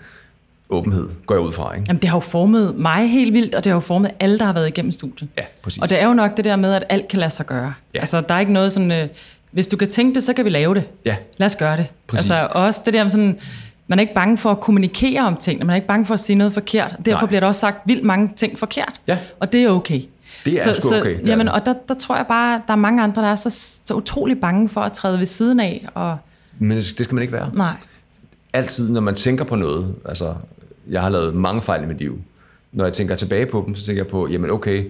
[0.69, 1.73] åbenhed, går jeg ud fra.
[1.73, 1.85] Ikke?
[1.87, 4.45] Jamen, det har jo formet mig helt vildt, og det har jo formet alle, der
[4.45, 5.29] har været igennem studiet.
[5.37, 5.81] Ja, præcis.
[5.81, 7.73] Og det er jo nok det der med, at alt kan lade sig gøre.
[7.93, 7.99] Ja.
[7.99, 9.07] Altså, der er ikke noget sådan, øh,
[9.51, 10.83] hvis du kan tænke det, så kan vi lave det.
[11.05, 11.15] Ja.
[11.37, 11.87] Lad os gøre det.
[12.07, 12.31] Præcis.
[12.31, 13.39] Altså, også det der med sådan,
[13.87, 16.19] man er ikke bange for at kommunikere om ting, man er ikke bange for at
[16.19, 16.95] sige noget forkert.
[17.05, 17.27] Derfor Nej.
[17.27, 19.01] bliver der også sagt vildt mange ting forkert.
[19.07, 19.17] Ja.
[19.39, 20.01] Og det er okay.
[20.45, 21.15] Det er så, sgu okay.
[21.15, 23.49] Så, jamen, og der, der tror jeg bare, der er mange andre, der er så,
[23.85, 25.87] så utrolig bange for at træde ved siden af.
[25.93, 26.17] Og...
[26.59, 27.51] Men det skal man ikke være.
[27.53, 27.73] Nej.
[28.53, 30.35] Altid, når man tænker på noget, altså
[30.89, 32.21] jeg har lavet mange fejl i mit liv.
[32.71, 34.85] Når jeg tænker tilbage på dem, så tænker jeg på, jamen okay,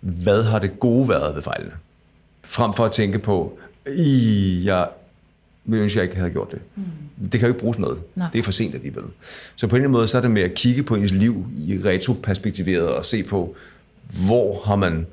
[0.00, 1.72] hvad har det gode været ved fejlene?
[2.44, 3.58] Frem for at tænke på,
[3.96, 4.88] i jeg
[5.64, 6.60] vil ønske, jeg ikke havde gjort det.
[6.76, 6.82] Mm.
[7.22, 7.98] Det kan jo ikke bruges noget.
[8.14, 8.28] Nej.
[8.32, 9.04] Det er for sent alligevel.
[9.56, 11.46] Så på en eller anden måde, så er det med at kigge på ens liv
[11.56, 13.56] i retroperspektiveret og se på,
[14.26, 15.06] hvor har man...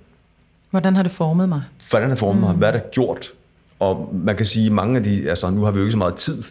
[0.69, 1.61] Hvordan har det formet mig?
[1.89, 2.47] Hvordan har det formet mm.
[2.47, 2.55] mig?
[2.55, 3.31] Hvad er der gjort?
[3.79, 5.29] Og man kan sige, mange af de...
[5.29, 6.43] Altså, nu har vi jo ikke så meget tid,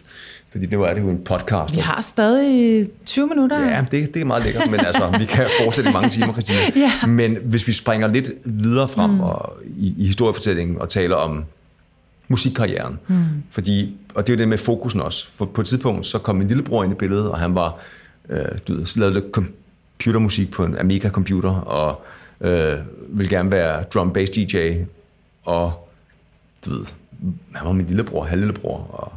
[0.51, 1.75] fordi nu er det jo en podcast.
[1.75, 3.67] Vi har stadig 20 minutter.
[3.67, 6.59] Ja, det, det er meget lækkert, men altså, vi kan fortsætte i mange timer, Christine.
[7.01, 7.07] ja.
[7.07, 9.19] Men hvis vi springer lidt videre frem mm.
[9.19, 11.45] og, i, i historiefortællingen og taler om
[12.31, 13.25] musikkarrieren, mm.
[13.49, 16.35] fordi, og det er jo det med fokusen også, for på et tidspunkt, så kom
[16.35, 17.77] min lillebror ind i billedet, og han var,
[18.29, 22.01] øh, du ved, lavede computermusik på en Amiga computer, og
[22.41, 22.77] øh,
[23.09, 24.73] ville gerne være drum bass DJ,
[25.45, 25.89] og
[26.65, 26.85] du ved,
[27.53, 29.13] han var min lillebror, halvlillebror, og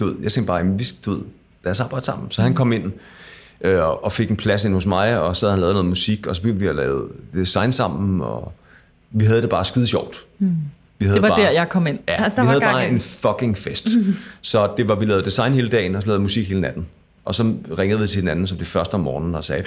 [0.00, 1.20] du ved, jeg tænkte bare, jamen, vi, du ved,
[1.64, 2.30] lad os arbejde sammen.
[2.30, 2.56] Så han mm.
[2.56, 2.92] kom ind
[3.60, 6.26] øh, og fik en plads ind hos mig, og så havde han lavet noget musik,
[6.26, 8.52] og så begyndte vi at lave design sammen, og
[9.10, 10.16] vi havde det bare skide sjovt.
[10.38, 10.56] Mm.
[10.98, 11.98] Vi havde det var bare, der, jeg kom ind.
[12.08, 12.94] Ja, der vi var havde bare ind.
[12.94, 13.88] en fucking fest.
[14.40, 16.86] Så det var, vi lavede design hele dagen, og så lavede musik hele natten.
[17.24, 19.64] Og så ringede vi til hinanden som det første om morgenen og sagde,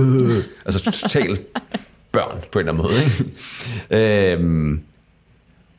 [0.66, 1.40] altså totalt
[2.12, 2.94] børn på en eller anden måde.
[3.90, 4.32] Ikke?
[4.34, 4.80] øhm,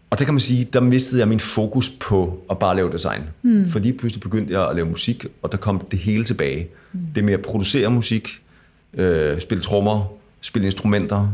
[0.10, 3.22] Og det kan man sige, der mistede jeg min fokus på at bare lave design.
[3.42, 3.70] Mm.
[3.70, 6.68] Fordi pludselig begyndte jeg at lave musik, og der kom det hele tilbage.
[6.94, 7.00] Mm.
[7.16, 8.42] Det med at producere musik,
[8.94, 10.06] øh, spille trommer,
[10.42, 11.32] spille instrumenter.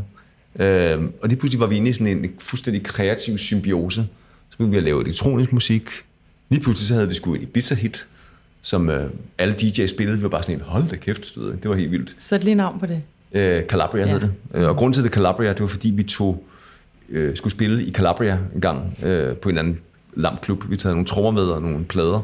[0.59, 4.07] Øh, og lige pludselig var vi inde i sådan en fuldstændig kreativ symbiose.
[4.49, 5.89] Så begyndte vi at lave elektronisk musik.
[6.49, 8.07] Lige pludselig så havde vi sgu et Ibiza-hit,
[8.61, 10.17] som øh, alle DJ's spillede.
[10.17, 12.15] Vi var bare sådan en, hold da kæft, det var helt vildt.
[12.17, 13.01] Sæt lige navn på det.
[13.33, 14.11] Øh, Calabria ja.
[14.11, 14.31] hed det.
[14.53, 16.43] Øh, og grunden til det Calabria, det var fordi vi tog,
[17.09, 19.79] øh, skulle spille i Calabria en gang øh, på en anden
[20.15, 20.69] lam klub.
[20.69, 22.21] Vi taget nogle trommer med og nogle plader,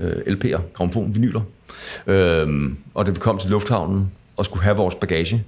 [0.00, 1.40] øh, LP'er, gramofon, vinyler.
[2.06, 5.44] Øh, og da vi kom til lufthavnen og skulle have vores bagage,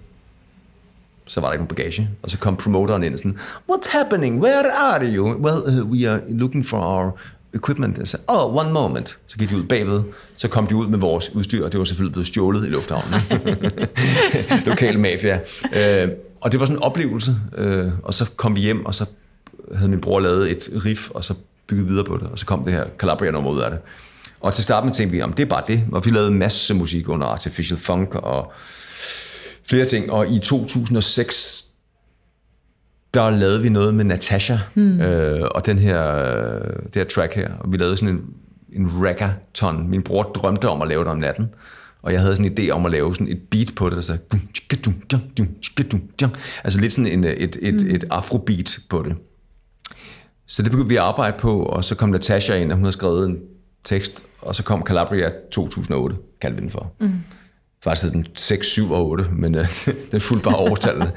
[1.27, 2.11] så var der ikke nogen bagage.
[2.23, 3.39] Og så kom promoteren ind og sådan,
[3.70, 4.43] What's happening?
[4.43, 5.27] Where are you?
[5.27, 7.18] Well, uh, we are looking for our
[7.55, 7.99] equipment.
[7.99, 9.18] Jeg sagde, oh, one moment.
[9.27, 10.03] Så gik de ud bagved,
[10.37, 13.20] så kom de ud med vores udstyr, og det var selvfølgelig blevet stjålet i lufthavnen.
[14.66, 15.41] Lokal mafia.
[15.77, 16.09] Øh,
[16.41, 19.05] og det var sådan en oplevelse, øh, og så kom vi hjem, og så
[19.75, 21.35] havde min bror lavet et riff, og så
[21.66, 23.79] bygget videre på det, og så kom det her Calabria-nummer ud af det.
[24.41, 27.09] Og til starten tænkte vi, om det er bare det, og vi lavede masse musik
[27.09, 28.53] under Artificial Funk og
[29.73, 31.64] flere ting, og i 2006,
[33.14, 35.01] der lavede vi noget med Natasha, mm.
[35.01, 36.03] øh, og den her,
[36.85, 38.25] det her track her, og vi lavede sådan en,
[38.73, 39.89] en reggaeton.
[39.89, 41.47] Min bror drømte om at lave det om natten,
[42.03, 44.03] og jeg havde sådan en idé om at lave sådan et beat på det, der
[44.03, 44.20] sagde,
[46.64, 47.91] altså lidt sådan en, et, et, mm.
[47.91, 49.16] et afrobeat på det.
[50.47, 52.93] Så det begyndte vi at arbejde på, og så kom Natasha ind, og hun havde
[52.93, 53.39] skrevet en
[53.85, 56.93] tekst, og så kom Calabria 2008, kaldte vi den for.
[57.01, 57.12] Mm
[57.83, 61.12] faktisk den 6, 7 og 8, men øh, den fulgte bare overtallene.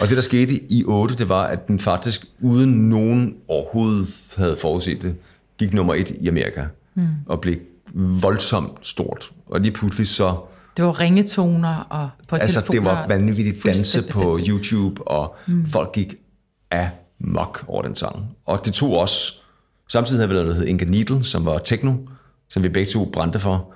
[0.00, 4.56] og det, der skete i 8, det var, at den faktisk, uden nogen overhovedet havde
[4.60, 5.14] forudset det,
[5.58, 6.64] gik nummer 1 i Amerika,
[6.94, 7.06] mm.
[7.26, 7.56] og blev
[7.94, 9.30] voldsomt stort.
[9.46, 10.36] Og lige pludselig så...
[10.76, 15.66] Det var ringetoner og på Altså, det var vanvittigt danse på YouTube, og mm.
[15.66, 16.14] folk gik
[16.70, 18.36] af mok over den sang.
[18.46, 19.32] Og det tog også...
[19.88, 21.92] Samtidig havde vi noget, der hed Inga Needle, som var techno,
[22.48, 23.72] som vi begge to brændte for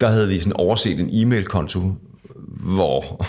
[0.00, 1.94] der havde vi sådan overset en e-mail-konto,
[2.60, 3.26] hvor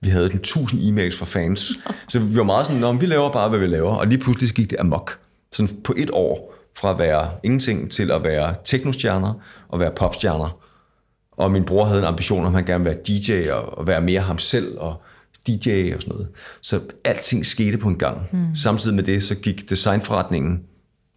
[0.00, 1.72] vi havde den 1000 e-mails fra fans.
[2.08, 3.94] Så vi var meget sådan, vi laver bare, hvad vi laver.
[3.94, 5.18] Og lige pludselig gik det amok.
[5.52, 9.34] Sådan på et år, fra at være ingenting til at være teknostjerner
[9.68, 10.58] og være popstjerner.
[11.32, 13.86] Og min bror havde en ambition om, at han gerne ville være DJ og, og
[13.86, 15.02] være mere ham selv og
[15.46, 16.28] DJ og sådan noget.
[16.60, 18.18] Så alting skete på en gang.
[18.32, 18.56] Mm.
[18.56, 20.60] Samtidig med det, så gik designforretningen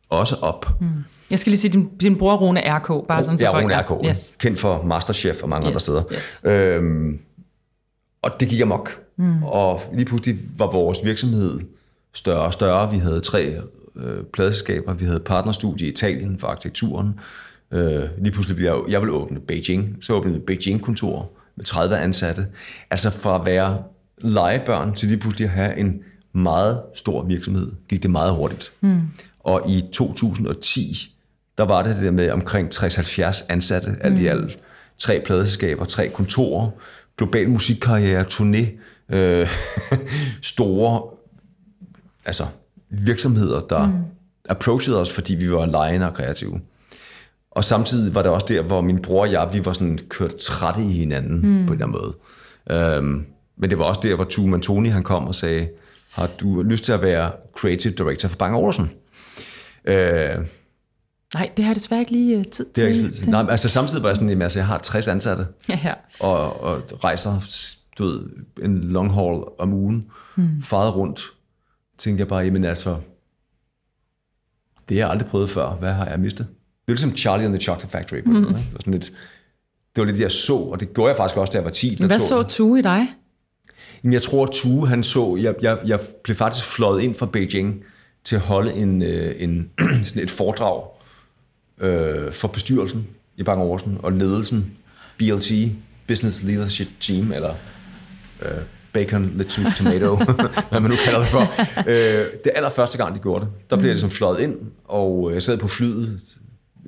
[0.09, 0.81] også op.
[0.81, 0.87] Mm.
[1.29, 4.05] Jeg skal lige sige, din, din bror Rune RK, bare sådan så Ja, Rune RK,
[4.05, 4.35] yes.
[4.39, 6.03] kendt for Masterchef og mange yes, andre steder.
[6.13, 6.41] Yes.
[6.43, 7.19] Øhm,
[8.21, 9.01] og det gik amok.
[9.17, 9.43] Mm.
[9.43, 11.59] Og lige pludselig var vores virksomhed
[12.13, 12.91] større og større.
[12.91, 13.59] Vi havde tre
[13.95, 17.19] øh, pladeskaber, vi havde partnerstudie i Italien for arkitekturen.
[17.71, 22.47] Øh, lige pludselig ville jeg, jeg ville åbne Beijing, så åbnede Beijing-kontor med 30 ansatte.
[22.91, 23.83] Altså fra at være
[24.21, 25.99] legebørn til lige pludselig at have en
[26.33, 28.71] meget stor virksomhed, gik det meget hurtigt.
[28.81, 29.01] Mm.
[29.39, 31.14] Og i 2010
[31.57, 33.97] der var det det der med omkring 60-70 ansatte, mm.
[34.01, 34.27] alt i mm.
[34.27, 34.59] alt.
[34.97, 36.69] Tre pladeskaber, tre kontorer,
[37.17, 38.65] global musikkarriere, turné,
[39.15, 39.49] øh,
[40.53, 41.01] store
[42.25, 42.43] altså,
[42.89, 43.93] virksomheder, der mm.
[44.49, 46.61] approachede os, fordi vi var lejende og kreative.
[47.51, 50.35] Og samtidig var det også der, hvor min bror og jeg, vi var sådan kørt
[50.35, 51.65] trætte i hinanden mm.
[51.65, 52.15] på en eller anden måde.
[52.69, 53.25] Øhm,
[53.57, 55.69] men det var også der, hvor Tue Tony han kom og sagde,
[56.11, 58.91] har du lyst til at være creative director for Bang Olufsen?
[59.85, 60.37] Øh,
[61.35, 62.87] Nej, det har jeg desværre ikke lige uh, tid det til.
[62.87, 63.27] Ikke tid.
[63.27, 65.93] Nej, altså samtidig var jeg sådan, at altså, jeg har 60 ansatte, ja, ja.
[66.19, 67.31] Og, og rejser
[67.97, 68.21] du ved,
[68.63, 70.05] en long haul om ugen,
[70.35, 70.63] mm.
[70.63, 71.21] faret rundt,
[71.97, 72.97] tænkte jeg bare, jamen altså,
[74.89, 76.47] det har jeg aldrig prøvet før, hvad har jeg mistet?
[76.47, 78.19] Det er ligesom Charlie and the Chocolate Factory.
[78.25, 78.33] Mm.
[78.33, 79.05] Det, var sådan lidt,
[79.95, 82.05] det var lidt, jeg så, og det gjorde jeg faktisk også, da jeg var 10.
[82.05, 83.07] Hvad så Tue i dig?
[84.03, 87.83] Jamen, jeg tror, Tue, han så, jeg, jeg, jeg blev faktisk fløjet ind fra Beijing
[88.23, 89.69] til at holde en, øh, en,
[90.03, 90.94] sådan et foredrag
[91.81, 93.07] øh, for bestyrelsen
[93.37, 94.77] i Bang Olufsen og ledelsen,
[95.17, 95.51] BLT,
[96.07, 97.55] Business Leadership Team, eller
[98.41, 98.51] øh,
[98.93, 100.15] Bacon, Lettuce, Tomato,
[100.69, 101.41] hvad man nu kalder det for.
[101.89, 103.87] Øh, det allerførste gang, de gjorde det, der blev mm.
[103.87, 104.55] jeg ligesom fløjet ind,
[104.85, 106.37] og jeg sad på flyet,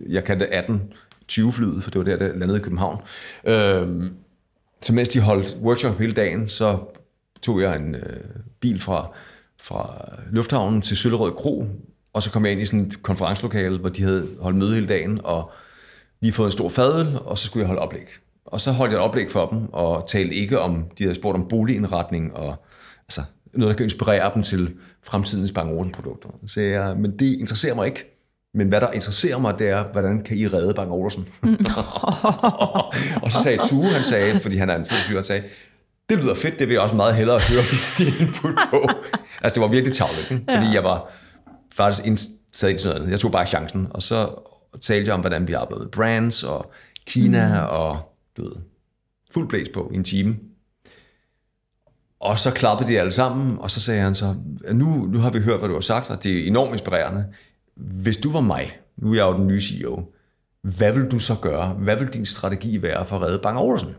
[0.09, 0.81] jeg kaldte 18
[1.27, 3.01] 20 flyet, for det var der, der landede i København.
[3.45, 4.11] Øh,
[4.81, 6.79] så mens de holdt workshop hele dagen, så
[7.41, 8.19] tog jeg en øh,
[8.59, 9.11] bil fra,
[9.61, 11.65] fra lufthavnen til Søllerød Kro,
[12.17, 14.87] og så kom jeg ind i sådan et konferencelokale, hvor de havde holdt møde hele
[14.87, 15.51] dagen, og
[16.21, 18.07] lige fået en stor fadøl, og så skulle jeg holde oplæg.
[18.45, 21.35] Og så holdt jeg et oplæg for dem, og talte ikke om, de havde spurgt
[21.35, 22.65] om boligindretning, og
[23.07, 23.21] altså,
[23.53, 26.29] noget, der kan inspirere dem til fremtidens Bang produkter.
[26.47, 28.13] Så jeg, men det interesserer mig ikke.
[28.53, 31.27] Men hvad der interesserer mig, det er, hvordan kan I redde Bang Olufsen?
[33.23, 35.43] og så sagde Tue, han sagde, fordi han er en fed fyr, han sagde,
[36.09, 37.63] det lyder fedt, det vil jeg også meget hellere høre
[37.97, 38.89] din input på.
[39.41, 40.43] altså, det var virkelig tavligt, ikke?
[40.53, 41.11] fordi jeg var
[41.77, 42.17] faktisk ind,
[42.53, 43.11] taget ind til noget andet.
[43.11, 44.29] Jeg tog bare chancen, og så
[44.81, 46.71] talte jeg om, hvordan vi arbejdede brands og
[47.07, 47.67] Kina, mm.
[47.69, 48.51] og du ved,
[49.31, 50.37] fuld blæs på i en time.
[52.19, 54.35] Og så klappede de alle sammen, og så sagde han så,
[54.73, 57.25] nu, nu har vi hørt, hvad du har sagt, og det er enormt inspirerende.
[57.75, 60.13] Hvis du var mig, nu er jeg jo den nye CEO,
[60.61, 61.69] hvad vil du så gøre?
[61.69, 63.95] Hvad vil din strategi være for at redde Bang Olsen?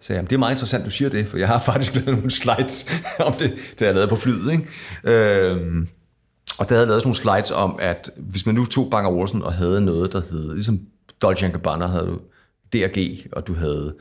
[0.00, 2.08] Så sagde jeg, det er meget interessant, du siger det, for jeg har faktisk lavet
[2.08, 4.52] nogle slides om det, det jeg lavet på flyet.
[4.52, 4.66] Ikke?
[5.04, 5.88] Øhm,
[6.58, 9.06] og der havde jeg lavet sådan nogle slides om, at hvis man nu tog Bang
[9.06, 10.80] Olsen og havde noget, der hed, ligesom
[11.22, 12.18] Dolce Gabbana havde du
[12.72, 13.94] DRG, og du havde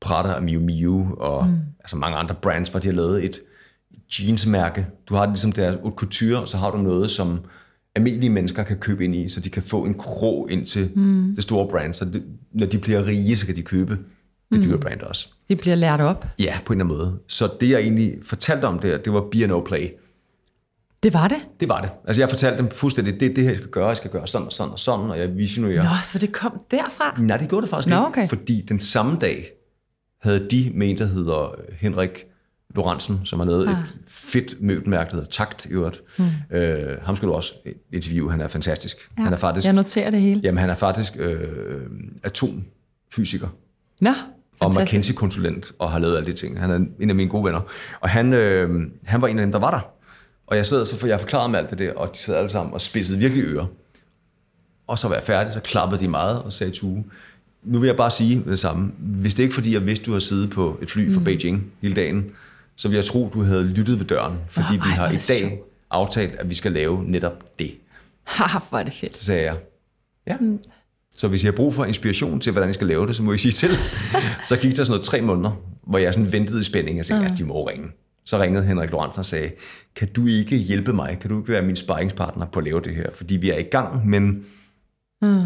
[0.00, 1.56] Prada og Miu Miu, og mm.
[1.80, 3.40] altså mange andre brands, hvor de har lavet et
[4.18, 4.86] jeansmærke.
[5.08, 7.40] Du har ligesom deres haute couture, og så har du noget, som
[7.94, 11.32] almindelige mennesker kan købe ind i, så de kan få en krog ind til mm.
[11.34, 11.94] det store brand.
[11.94, 12.22] Så det,
[12.52, 13.98] når de bliver rige, så kan de købe
[14.52, 14.80] det dyre mm.
[14.80, 15.28] brand også.
[15.48, 16.26] De bliver lært op.
[16.40, 17.18] Ja, på en eller anden måde.
[17.28, 19.88] Så det, jeg egentlig fortalte om det, det var B&O Play.
[21.02, 21.38] Det var det?
[21.60, 21.90] Det var det.
[22.06, 23.88] Altså jeg fortalte dem fuldstændig, det er det her, jeg skal gøre.
[23.88, 25.82] Jeg skal gøre sådan og sådan og sådan, og jeg visionerer.
[25.82, 27.14] Nå, så det kom derfra?
[27.18, 28.06] Nej, det gjorde det faktisk Nå, ikke.
[28.06, 28.28] okay.
[28.28, 29.50] Fordi den samme dag
[30.22, 32.24] havde de med en, der hedder Henrik
[32.74, 33.72] Lorentzen, som har lavet ah.
[33.72, 36.02] et fedt møbelmærke, der hedder Takt i øvrigt.
[36.18, 36.56] Mm.
[36.56, 37.54] Øh, ham skal du også
[37.92, 39.10] interviewe, han er fantastisk.
[39.18, 40.40] Ja, han er faktisk, jeg noterer det hele.
[40.44, 41.46] Jamen, han er faktisk øh,
[42.22, 43.48] atomfysiker
[44.00, 44.10] Nå,
[44.60, 44.74] og.
[44.80, 46.60] McKinsey-konsulent og har lavet alle de ting.
[46.60, 47.60] Han er en af mine gode venner.
[48.00, 49.80] Og han, øh, han var en af dem, der var der.
[50.48, 52.48] Og jeg sad så for jeg forklarede dem alt det der, og de sad alle
[52.48, 53.66] sammen og spidsede virkelig ører.
[54.86, 57.04] Og så var jeg færdig, så klappede de meget og sagde til Uge,
[57.62, 58.92] nu vil jeg bare sige det samme.
[58.98, 61.24] Hvis det ikke fordi, jeg vidste, du har siddet på et fly fra mm.
[61.24, 62.30] Beijing hele dagen,
[62.76, 64.38] så vil jeg tro, du havde lyttet ved døren.
[64.48, 65.52] Fordi Nå, vi har i dag sjovt.
[65.90, 67.74] aftalt, at vi skal lave netop det.
[68.24, 69.16] Haha, hvor er det fedt.
[69.16, 69.56] Så sagde jeg,
[70.26, 70.36] ja.
[71.16, 73.32] Så hvis jeg har brug for inspiration til, hvordan jeg skal lave det, så må
[73.32, 73.70] I sige til.
[74.48, 77.24] så gik der sådan noget tre måneder, hvor jeg sådan ventede i spænding og sagde,
[77.24, 77.88] at de må ringe.
[78.28, 79.50] Så ringede Henrik Lorentzen og sagde,
[79.96, 81.18] kan du ikke hjælpe mig?
[81.20, 83.06] Kan du ikke være min sparringspartner på at lave det her?
[83.14, 84.44] Fordi vi er i gang, men
[85.22, 85.44] Mm.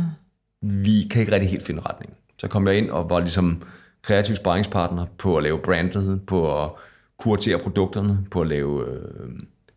[0.61, 2.12] vi kan ikke rigtig helt finde retning.
[2.39, 3.62] Så kom jeg ind og var ligesom
[4.03, 6.70] kreativ sparringspartner på at lave brandet, på at
[7.18, 9.30] kuratere produkterne, på at lave, øh,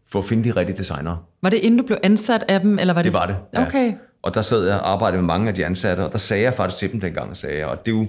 [0.08, 1.18] for at finde de rigtige designere.
[1.42, 3.12] Var det inden du blev ansat af dem, eller var det?
[3.12, 3.38] Det var det.
[3.54, 3.68] ja.
[3.68, 3.94] Okay.
[4.22, 6.54] Og der sad jeg og arbejdede med mange af de ansatte, og der sagde jeg
[6.54, 8.08] faktisk til dem dengang, sagde jeg, og det er jo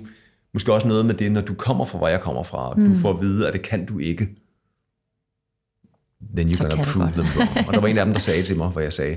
[0.53, 2.89] måske også noget med det, når du kommer fra, hvor jeg kommer fra, og mm.
[2.89, 4.29] du får at vide, at det kan du ikke,
[6.37, 7.69] then you're gonna prove them wrong.
[7.69, 9.17] Og der var en af dem, der sagde til mig, hvor jeg sagde,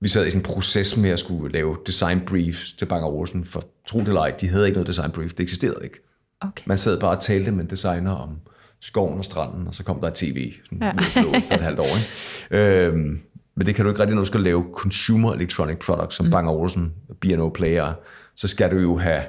[0.00, 3.44] vi sad i sådan en proces med at skulle lave design briefs til Bang Olsen,
[3.44, 5.96] for tro det eller ej, de havde ikke noget design brief, det eksisterede ikke.
[6.40, 6.62] okay.
[6.66, 8.30] Man sad bare og talte med en designer om
[8.80, 10.86] skoven og stranden, og så kom der et tv sådan, Ja.
[10.86, 11.38] ja.
[11.48, 11.86] for et halvt år.
[12.50, 12.86] Ikke?
[12.86, 13.20] Øhm,
[13.56, 16.32] men det kan du ikke rigtig, når du skal lave consumer electronic products, som mm.
[16.32, 17.92] Bang Olufsen, B&O Player,
[18.36, 19.22] så skal du jo have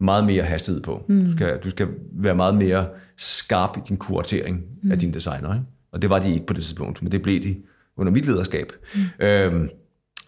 [0.00, 1.02] meget mere hastighed på.
[1.08, 1.24] Mm.
[1.24, 4.92] Du, skal, du skal være meget mere skarp i din kuratering mm.
[4.92, 5.54] af dine designer.
[5.54, 5.66] Ikke?
[5.94, 7.56] Og det var de ikke på det tidspunkt, men det blev de
[7.96, 8.72] under mit lederskab.
[8.94, 9.26] Mm.
[9.26, 9.68] Øhm,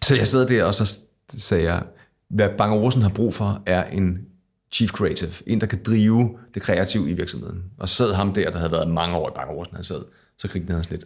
[0.03, 0.99] så jeg sad der, og så
[1.29, 1.83] sagde jeg,
[2.29, 4.19] hvad Bang Olufsen har brug for, er en
[4.71, 5.31] chief creative.
[5.47, 7.63] En, der kan drive det kreative i virksomheden.
[7.77, 10.01] Og så sad ham der, der havde været mange år i Bang Olufsen, han sad,
[10.37, 11.05] så grinte han lidt.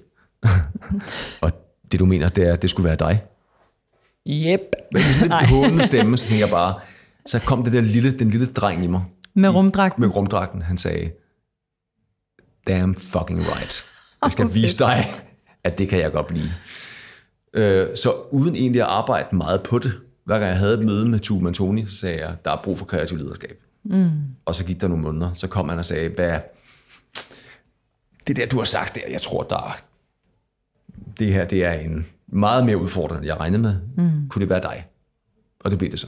[1.42, 1.52] og
[1.92, 3.24] det du mener, det er, at det skulle være dig.
[4.28, 4.60] Yep.
[4.92, 6.80] Men det sådan lidt hånende stemme, så tænker jeg bare,
[7.26, 9.02] så kom det der lille, den lille dreng i mig,
[9.34, 10.02] Med rumdragten.
[10.02, 11.12] med rumdragten, han sagde,
[12.68, 13.86] damn fucking right.
[14.24, 15.14] Jeg skal vise dig,
[15.64, 16.50] at det kan jeg godt blive.
[17.54, 19.94] Øh, så uden egentlig at arbejde meget på det,
[20.24, 22.78] hver gang jeg havde et møde med Tue Mantoni, så sagde jeg, der er brug
[22.78, 23.64] for kreativ lederskab.
[23.84, 24.10] Mm.
[24.46, 26.40] Og så gik der nogle måneder, så kom han og sagde, hvad
[28.28, 29.78] det der, du har sagt der, jeg tror, der er,
[31.20, 33.76] det her, det er en meget mere udfordrende, end jeg regnede med.
[33.98, 34.30] Mm.
[34.30, 34.86] Kunne det være dig?
[35.60, 36.08] Og det blev det så.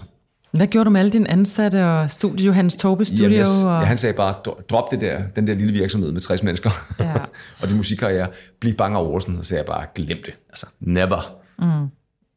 [0.54, 3.24] Hvad gjorde du med alle dine ansatte og studie, Johannes Torbe Studio?
[3.24, 3.82] Jamen, jeg, og...
[3.82, 6.70] ja, han sagde bare, "Dro- drop det der, den der lille virksomhed med 60 mennesker,
[7.00, 7.14] Ja.
[7.62, 8.28] og det musikkarriere,
[8.60, 10.34] bliv bange over sådan, og så sagde jeg bare, glem det.
[10.50, 11.36] Altså, never.
[11.60, 11.88] Mm.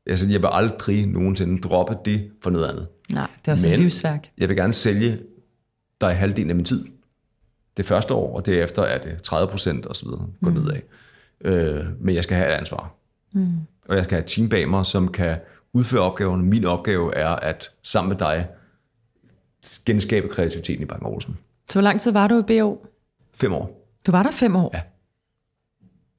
[0.06, 2.86] Altså, jeg vil aldrig nogensinde droppe det for noget andet.
[3.12, 4.28] Nej, det er også et Men- livsværk.
[4.38, 5.18] Jeg vil gerne sælge
[6.00, 6.84] dig halvdelen af min tid.
[7.76, 10.56] Det første år, og derefter er det 30 procent og så videre, går mm.
[10.56, 10.76] nedad.
[11.44, 12.94] Øh, men jeg skal have et ansvar.
[13.34, 13.46] Mm.
[13.88, 15.36] Og jeg skal have et team bag mig, som kan
[15.76, 16.42] udføre opgaverne.
[16.42, 18.48] Min opgave er at sammen med dig
[19.86, 21.36] genskabe kreativiteten i Bang Olsen.
[21.68, 22.86] Så hvor lang tid var du i BO?
[23.34, 23.88] Fem år.
[24.06, 24.70] Du var der fem år?
[24.74, 24.80] Ja.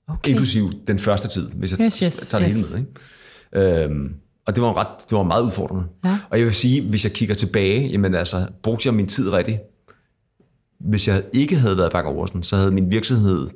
[0.07, 0.31] Okay.
[0.31, 2.71] Inklusiv den første tid, hvis jeg Yes, yes, tager det yes.
[2.71, 2.87] hele med.
[3.53, 3.83] Ikke?
[3.85, 4.15] Øhm,
[4.47, 5.83] og det var, en ret, det var meget udfordrende.
[6.05, 6.19] Ja.
[6.29, 9.59] Og jeg vil sige, hvis jeg kigger tilbage, jamen altså, brugte jeg min tid rigtigt.
[10.79, 13.49] Hvis jeg ikke havde været Bang Olsen, så havde min virksomhed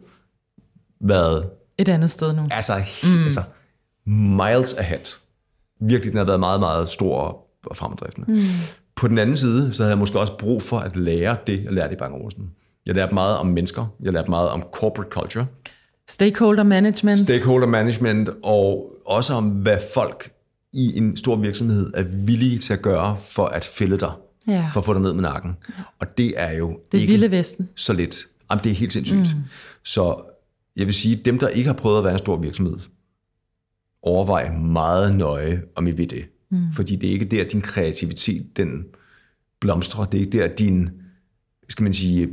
[0.99, 2.47] været Et andet sted nu.
[2.51, 3.23] altså, mm.
[3.23, 3.43] altså
[4.05, 5.20] miles ahead.
[5.81, 8.31] Virkelig, den har været meget, meget stor og fremadriftende.
[8.31, 8.37] Mm.
[8.95, 11.73] På den anden side, så havde jeg måske også brug for at lære det, jeg
[11.73, 12.51] lærte i Bang Olsen.
[12.85, 13.85] Jeg lærte meget om mennesker.
[14.03, 15.45] Jeg lærte meget om corporate culture.
[16.09, 17.19] Stakeholder management.
[17.19, 20.31] stakeholder management og også om, hvad folk
[20.73, 24.11] i en stor virksomhed er villige til at gøre for at fælde dig.
[24.47, 24.69] Ja.
[24.73, 25.51] For at få dig ned med nakken.
[25.99, 27.69] Og det er jo Det ikke vilde vesten.
[27.75, 28.25] så lidt.
[28.51, 29.19] Jamen, det er helt sindssygt.
[29.35, 29.41] Mm.
[29.83, 30.15] Så
[30.77, 32.77] jeg vil sige, dem, der ikke har prøvet at være en stor virksomhed,
[34.03, 36.25] overvej meget nøje, om I vil det.
[36.49, 36.73] Mm.
[36.73, 38.85] Fordi det er ikke der, din kreativitet, den
[39.59, 40.05] blomstrer.
[40.05, 40.89] Det er ikke der, din,
[41.69, 42.27] skal man sige,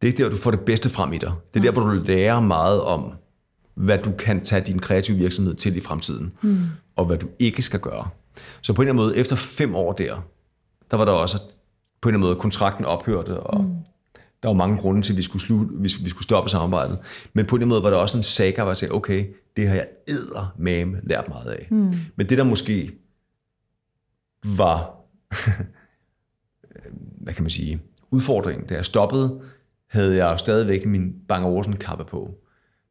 [0.00, 1.32] det er ikke der, du får det bedste frem i dig.
[1.54, 3.12] Det er der, hvor du lærer meget om,
[3.74, 6.58] hvad du kan tage din kreative virksomhed til i fremtiden, mm.
[6.96, 8.08] og hvad du ikke skal gøre.
[8.62, 10.22] Så på en eller anden måde, efter fem år der,
[10.90, 11.38] der var der også
[12.00, 13.74] på en eller anden måde, kontrakten ophørte, og mm.
[14.42, 16.98] Der var mange grunde til, at vi skulle, slutte, vi, vi skulle stoppe samarbejdet.
[17.32, 19.26] Men på en eller anden måde var der også en saga, hvor jeg sagde, okay,
[19.56, 21.68] det har jeg æder med lært meget af.
[21.70, 21.92] Mm.
[22.16, 22.90] Men det der måske
[24.44, 24.90] var,
[27.24, 27.80] hvad kan man sige,
[28.10, 29.40] udfordringen, da jeg stoppede,
[29.90, 32.34] havde jeg stadigvæk min Bang Olsen kappe på.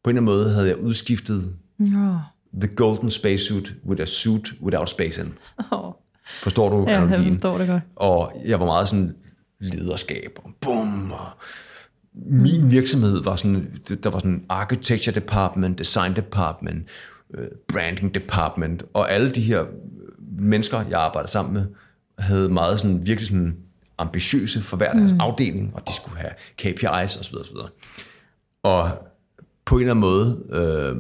[0.04, 2.18] På en eller anden måde havde jeg udskiftet Nå.
[2.62, 5.34] the golden spacesuit with a suit without space in.
[5.72, 5.94] Oh.
[6.26, 7.34] Forstår du Ja, jeg analogien?
[7.34, 7.84] forstår det godt.
[7.96, 9.16] Og jeg var meget sådan
[9.62, 11.28] lederskab, og bum, og
[12.14, 16.88] min virksomhed var sådan, der var sådan architecture department, design department,
[17.34, 19.66] øh, branding department, og alle de her
[20.40, 21.66] mennesker, jeg arbejdede sammen med,
[22.18, 23.58] havde meget sådan, virkelig sådan
[23.98, 25.20] ambitiøse for hver deres mm.
[25.20, 27.36] afdeling, og de skulle have KPIs osv.
[27.36, 27.56] osv.
[28.64, 28.92] Og
[29.66, 30.96] på en eller anden måde, øh,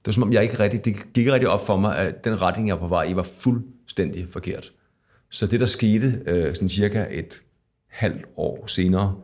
[0.00, 2.24] det var som om jeg ikke rigtig, det gik ikke rigtig op for mig, at
[2.24, 4.72] den retning, jeg var på vej i, var fuldstændig forkert.
[5.30, 7.42] Så det, der skete øh, sådan cirka et
[7.90, 9.14] halvt år senere,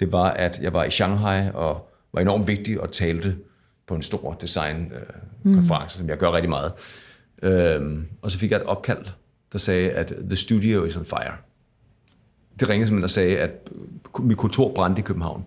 [0.00, 3.36] det var, at jeg var i Shanghai og var enormt vigtig og talte
[3.86, 6.00] på en stor designkonference, mm.
[6.00, 6.72] som jeg gør rigtig meget.
[7.42, 9.06] Øhm, og så fik jeg et opkald,
[9.52, 11.32] der sagde, at the studio is on fire.
[12.60, 13.50] Det ringede simpelthen og sagde, at
[14.18, 15.44] mit kontor brændte i København.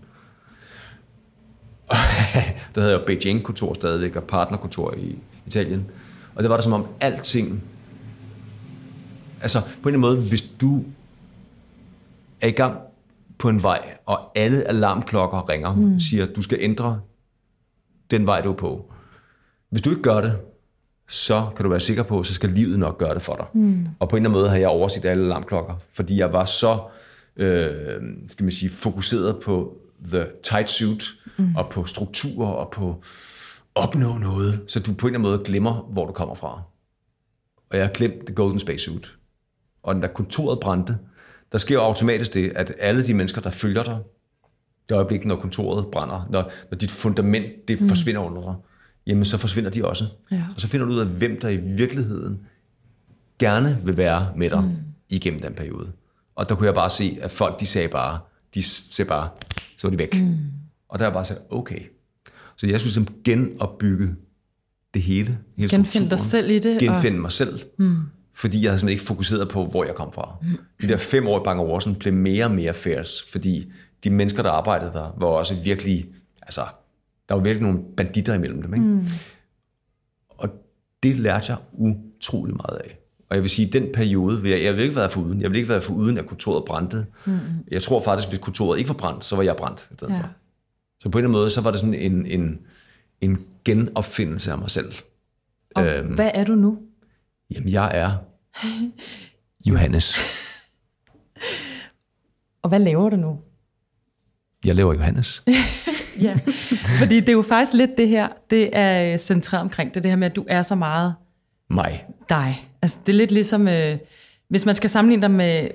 [2.75, 5.91] der havde jeg Beijing-kontor stadigvæk, og partnerkontor i Italien.
[6.35, 7.63] Og det var der som om alting...
[9.41, 10.83] Altså, på en eller anden måde, hvis du
[12.41, 12.77] er i gang
[13.37, 15.99] på en vej, og alle alarmklokker ringer, mm.
[15.99, 17.01] siger, at du skal ændre
[18.11, 18.93] den vej, du er på.
[19.69, 20.37] Hvis du ikke gør det,
[21.07, 23.45] så kan du være sikker på, så skal livet nok gøre det for dig.
[23.53, 23.87] Mm.
[23.99, 26.79] Og på en eller anden måde har jeg overset alle alarmklokker, fordi jeg var så,
[27.35, 29.77] øh, skal man sige, fokuseret på
[30.07, 31.03] the tight suit,
[31.37, 31.55] mm.
[31.55, 33.03] og på strukturer, og på
[33.75, 36.61] opnå noget, så du på en eller anden måde glemmer, hvor du kommer fra.
[37.69, 39.15] Og jeg har glemt the golden space suit.
[39.83, 40.97] Og den der kontoret brændte,
[41.51, 43.99] der sker jo automatisk det, at alle de mennesker, der følger dig,
[44.89, 47.87] det øjeblik, når kontoret brænder, når, når dit fundament det mm.
[47.87, 48.55] forsvinder under dig,
[49.07, 50.05] jamen så forsvinder de også.
[50.31, 50.43] Ja.
[50.55, 52.39] Og så finder du ud af, hvem der i virkeligheden
[53.39, 54.75] gerne vil være med dig mm.
[55.09, 55.91] igennem den periode.
[56.35, 58.19] Og der kunne jeg bare se, at folk, de sagde bare,
[58.53, 59.29] de sagde bare,
[59.77, 60.21] så var de væk.
[60.21, 60.37] Mm.
[60.89, 61.79] Og der var jeg bare sagt, okay.
[62.55, 64.15] Så jeg synes, at genopbygge
[64.93, 65.37] det hele.
[65.57, 66.79] hele Genfinde dig selv i det.
[66.79, 67.21] Genfinde og...
[67.21, 67.59] mig selv.
[67.77, 67.97] Mm.
[68.39, 70.35] Fordi jeg havde simpelthen ikke fokuseret på, hvor jeg kom fra.
[70.81, 73.71] De der fem år i Bang Olufsen blev mere og mere fairs, fordi
[74.03, 76.05] de mennesker, der arbejdede der, var også virkelig,
[76.41, 76.61] altså,
[77.29, 78.73] der var virkelig nogle banditter imellem dem.
[78.73, 78.85] Ikke?
[78.85, 79.07] Mm.
[80.29, 80.49] Og
[81.03, 82.99] det lærte jeg utrolig meget af.
[83.29, 85.41] Og jeg vil sige, den periode, vil jeg, jeg vil ikke være for uden.
[85.41, 87.05] Jeg vil ikke være for uden, at kontoret brændte.
[87.25, 87.39] Mm.
[87.71, 89.89] Jeg tror faktisk, hvis kontoret ikke var brændt, så var jeg brændt.
[90.01, 90.21] Ja.
[90.99, 92.59] Så på en eller anden måde, så var det sådan en, en,
[93.21, 94.91] en genopfindelse af mig selv.
[95.75, 96.79] Og øhm, hvad er du nu?
[97.51, 98.11] Jamen, jeg er
[99.65, 100.17] Johannes.
[102.61, 103.39] Og hvad laver du nu?
[104.65, 105.43] Jeg laver Johannes.
[106.25, 106.35] ja,
[106.99, 110.15] fordi det er jo faktisk lidt det her, det er centreret omkring det, det her
[110.15, 111.15] med, at du er så meget
[111.69, 112.05] mig.
[112.29, 112.67] Dig.
[112.81, 113.97] Altså, det er lidt ligesom, øh,
[114.49, 115.69] hvis man skal sammenligne dig med,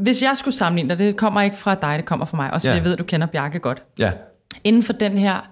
[0.00, 2.66] hvis jeg skulle sammenligne dig, det kommer ikke fra dig, det kommer fra mig, også
[2.68, 2.76] fordi Ja.
[2.76, 3.82] jeg ved, at du kender Bjarke godt.
[3.98, 4.12] Ja.
[4.64, 5.50] Inden for den her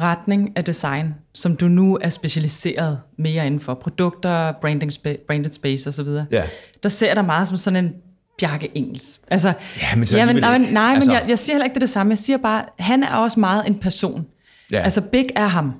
[0.00, 5.52] retning af design, som du nu er specialiseret mere inden for, produkter, branding, spa- branded
[5.52, 6.42] space osv., Ja.
[6.82, 7.92] der ser jeg dig meget som sådan en
[8.38, 9.20] Bjarke Engels.
[9.30, 9.48] Altså,
[9.80, 10.74] Ja, men så ja, men, alligevel nej, men, ikke.
[10.74, 12.10] nej, Altså- men jeg, jeg siger heller ikke det, det samme.
[12.10, 14.26] Jeg siger bare, han er også meget en person.
[14.72, 14.80] Ja.
[14.80, 15.72] Altså, Big er ham.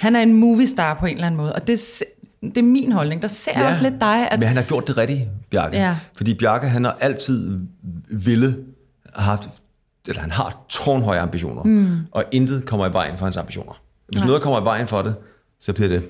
[0.00, 2.02] Han er en movie star på en eller anden måde, og det,
[2.42, 3.22] det er min holdning.
[3.22, 5.76] Der ser jeg også lidt dig, at Men han har gjort det rigtigt, Bjarke.
[5.76, 5.96] Ja.
[6.16, 7.60] Fordi Bjarke, han har altid
[8.10, 8.46] ville
[9.14, 9.48] have haft,
[10.08, 11.98] eller han har tårnhøje ambitioner, mm.
[12.10, 13.82] og intet kommer i vejen for hans ambitioner.
[14.08, 15.14] Hvis noget kommer i vejen for det,
[15.58, 16.02] så bliver det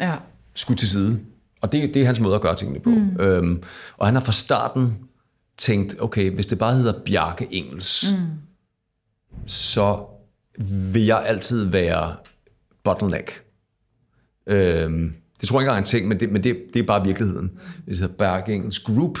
[0.00, 0.14] ja,
[0.54, 1.20] skudt til side.
[1.60, 2.90] Og det, det er hans måde at gøre tingene på.
[2.90, 3.20] Mm.
[3.20, 3.62] Øhm,
[3.96, 4.98] og han har fra starten
[5.56, 8.26] tænkt, okay, hvis det bare hedder Bjarke Engels, mm.
[9.46, 10.06] så
[10.92, 12.16] vil jeg altid være
[12.84, 13.44] bottleneck.
[14.46, 16.86] Øhm, det tror jeg ikke engang er en ting, men det, men det, det er
[16.86, 17.50] bare virkeligheden.
[17.84, 19.18] Hvis det hedder Bjarke Engels Group,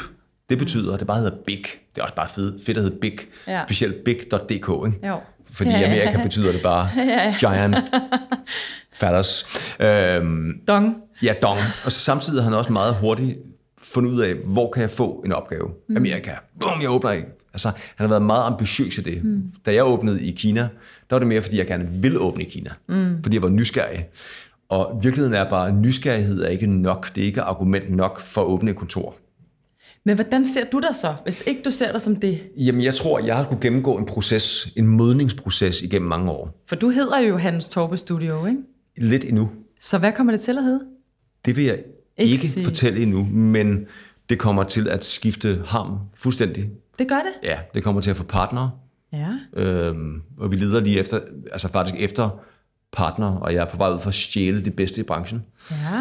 [0.48, 1.64] det betyder, at det bare hedder Big.
[1.96, 3.18] Det er også bare fedt, fedt at hedde Big.
[3.46, 3.62] Ja.
[3.66, 5.08] Specielt big.dk, ikke?
[5.08, 5.20] jo.
[5.52, 6.90] Fordi i Amerika betyder det bare
[7.40, 7.76] giant
[9.00, 9.44] phallus.
[9.80, 10.96] Øhm, Dong.
[11.22, 11.58] Ja, dong.
[11.84, 13.38] Og så samtidig har han også meget hurtigt
[13.82, 15.68] fundet ud af, hvor kan jeg få en opgave?
[15.88, 15.96] Mm.
[15.96, 16.32] Amerika.
[16.60, 17.28] Bum, jeg åbner ikke.
[17.52, 19.24] Altså, han har været meget ambitiøs i det.
[19.24, 19.42] Mm.
[19.66, 22.48] Da jeg åbnede i Kina, der var det mere, fordi jeg gerne ville åbne i
[22.48, 22.70] Kina.
[22.88, 23.22] Mm.
[23.22, 24.06] Fordi jeg var nysgerrig.
[24.68, 27.14] Og virkeligheden er bare, at nysgerrighed er ikke nok.
[27.14, 29.14] Det er ikke argument nok for at åbne et kontor.
[30.06, 32.42] Men hvordan ser du dig så, hvis ikke du ser dig som det?
[32.56, 36.62] Jamen, jeg tror, jeg har skulle gennemgå en proces, en modningsproces igennem mange år.
[36.66, 38.58] For du hedder jo Hans Torpe Studio, ikke?
[38.96, 39.50] Lidt endnu.
[39.80, 40.80] Så hvad kommer det til at hedde?
[41.44, 41.82] Det vil jeg
[42.18, 42.64] ikke, ikke sige.
[42.64, 43.86] fortælle endnu, men
[44.28, 46.70] det kommer til at skifte ham fuldstændig.
[46.98, 47.48] Det gør det?
[47.48, 48.70] Ja, det kommer til at få partnere.
[49.12, 49.60] Ja.
[49.60, 51.20] Øhm, og vi leder lige efter,
[51.52, 52.40] altså faktisk efter
[52.96, 55.42] partner, og jeg er på vej ud for at stjæle det bedste i branchen.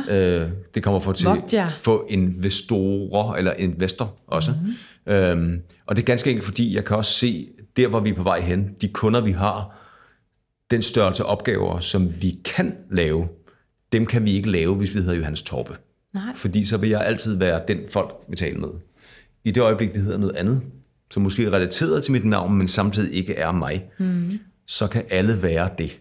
[0.09, 0.41] Ja.
[0.41, 1.69] Øh, det kommer for til Vogt jer.
[1.69, 4.51] få investorer, eller investor også.
[4.51, 5.13] Mm-hmm.
[5.13, 7.47] Øhm, og det er ganske enkelt, fordi jeg kan også se,
[7.77, 9.77] der hvor vi er på vej hen, de kunder vi har,
[10.71, 13.27] den størrelse opgaver, som vi kan lave,
[13.91, 15.75] dem kan vi ikke lave, hvis vi hedder Johannes Torpe.
[16.13, 16.35] Nej.
[16.35, 18.69] Fordi så vil jeg altid være den folk, vi taler med.
[19.43, 20.61] I det øjeblik, vi hedder noget andet,
[21.11, 24.39] som måske er relateret til mit navn, men samtidig ikke er mig, mm.
[24.67, 25.99] så kan alle være det.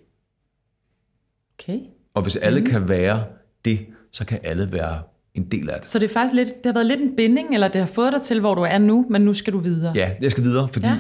[1.59, 1.79] Okay.
[2.15, 2.67] Og hvis alle mm.
[2.67, 3.25] kan være
[3.65, 5.03] det, så kan alle være
[5.35, 5.87] en del af det.
[5.87, 8.13] Så det er faktisk lidt, det har været lidt en binding, eller det har fået
[8.13, 9.93] dig til, hvor du er nu, men nu skal du videre.
[9.95, 10.99] Ja, jeg skal videre, fordi Ja.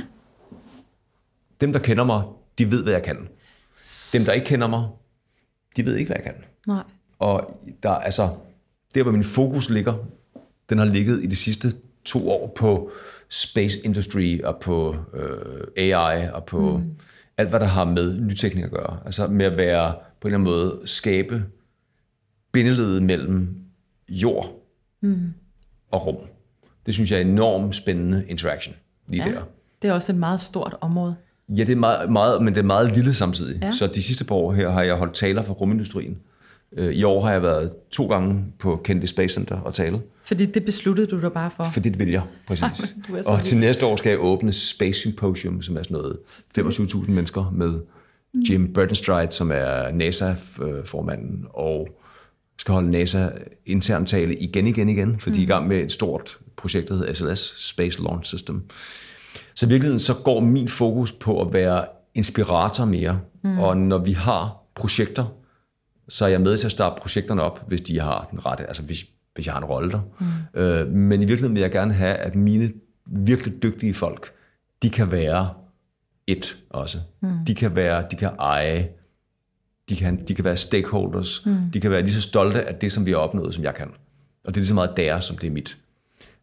[1.60, 2.22] dem, der kender mig,
[2.59, 3.16] de ved, hvad jeg kan.
[4.12, 4.89] Dem, der ikke kender mig,
[5.76, 6.44] de ved ikke, hvad jeg kan.
[6.66, 6.82] Nej.
[7.18, 8.28] Og der, altså,
[8.94, 9.94] der, hvor min fokus ligger,
[10.70, 11.72] den har ligget i de sidste
[12.05, 12.90] to år på
[13.28, 16.90] space industry og på øh, AI og på mm.
[17.39, 18.98] alt, hvad der har med nyteknik at gøre.
[19.05, 19.94] Altså med at være
[20.24, 21.44] på en eller anden måde skabe
[22.52, 23.48] bindeledet mellem
[24.09, 24.62] jord
[25.02, 25.32] mm.
[25.90, 26.16] og rum.
[26.86, 28.74] Det synes jeg er enormt spændende interaction
[29.09, 29.32] lige Ja.
[29.34, 29.42] der.
[29.82, 31.16] Det er også et meget stort område.
[31.48, 33.59] Ja, det er meget, meget, men det er meget lille samtidig.
[33.62, 33.70] Ja.
[33.70, 36.18] Så de sidste par år her har jeg holdt taler for rumindustrien.
[36.76, 40.46] Øh, I år har jeg været to gange på Kennedy Space Center og tale, Fordi
[40.46, 41.64] det besluttede du dig bare for.
[41.64, 42.96] for det vil jeg, præcis.
[43.26, 46.16] Og til næste år skal jeg åbne Space Symposium, som er sådan noget
[46.59, 47.80] 25.000 mennesker med
[48.51, 51.89] Jim Burdenstride, som er NASA-formanden, og
[52.59, 53.28] skal holde NASA
[53.66, 56.94] intern tale igen, igen, igen, for de er i gang med et stort projekt, der
[56.94, 58.62] hedder SLS, Space Launch System.
[59.55, 61.85] Så i virkeligheden så går min fokus på at være
[62.15, 63.59] inspirator mere, mm.
[63.59, 65.24] og når vi har projekter,
[66.09, 68.82] så er jeg med til at starte projekterne op, hvis de har den rette, altså
[68.82, 69.05] hvis,
[69.35, 70.01] hvis jeg har en rolle der.
[70.20, 70.61] Mm.
[70.61, 72.73] Øh, men i virkeligheden vil jeg gerne have, at mine
[73.06, 74.32] virkelig dygtige folk,
[74.82, 75.51] de kan være
[76.26, 76.98] et også.
[77.20, 77.44] Mm.
[77.46, 78.88] De kan være, de kan eje,
[79.88, 81.70] de kan, de kan være stakeholders, mm.
[81.72, 83.88] de kan være lige så stolte af det, som vi har opnået, som jeg kan.
[84.44, 85.76] Og det er lige så meget deres, som det er mit.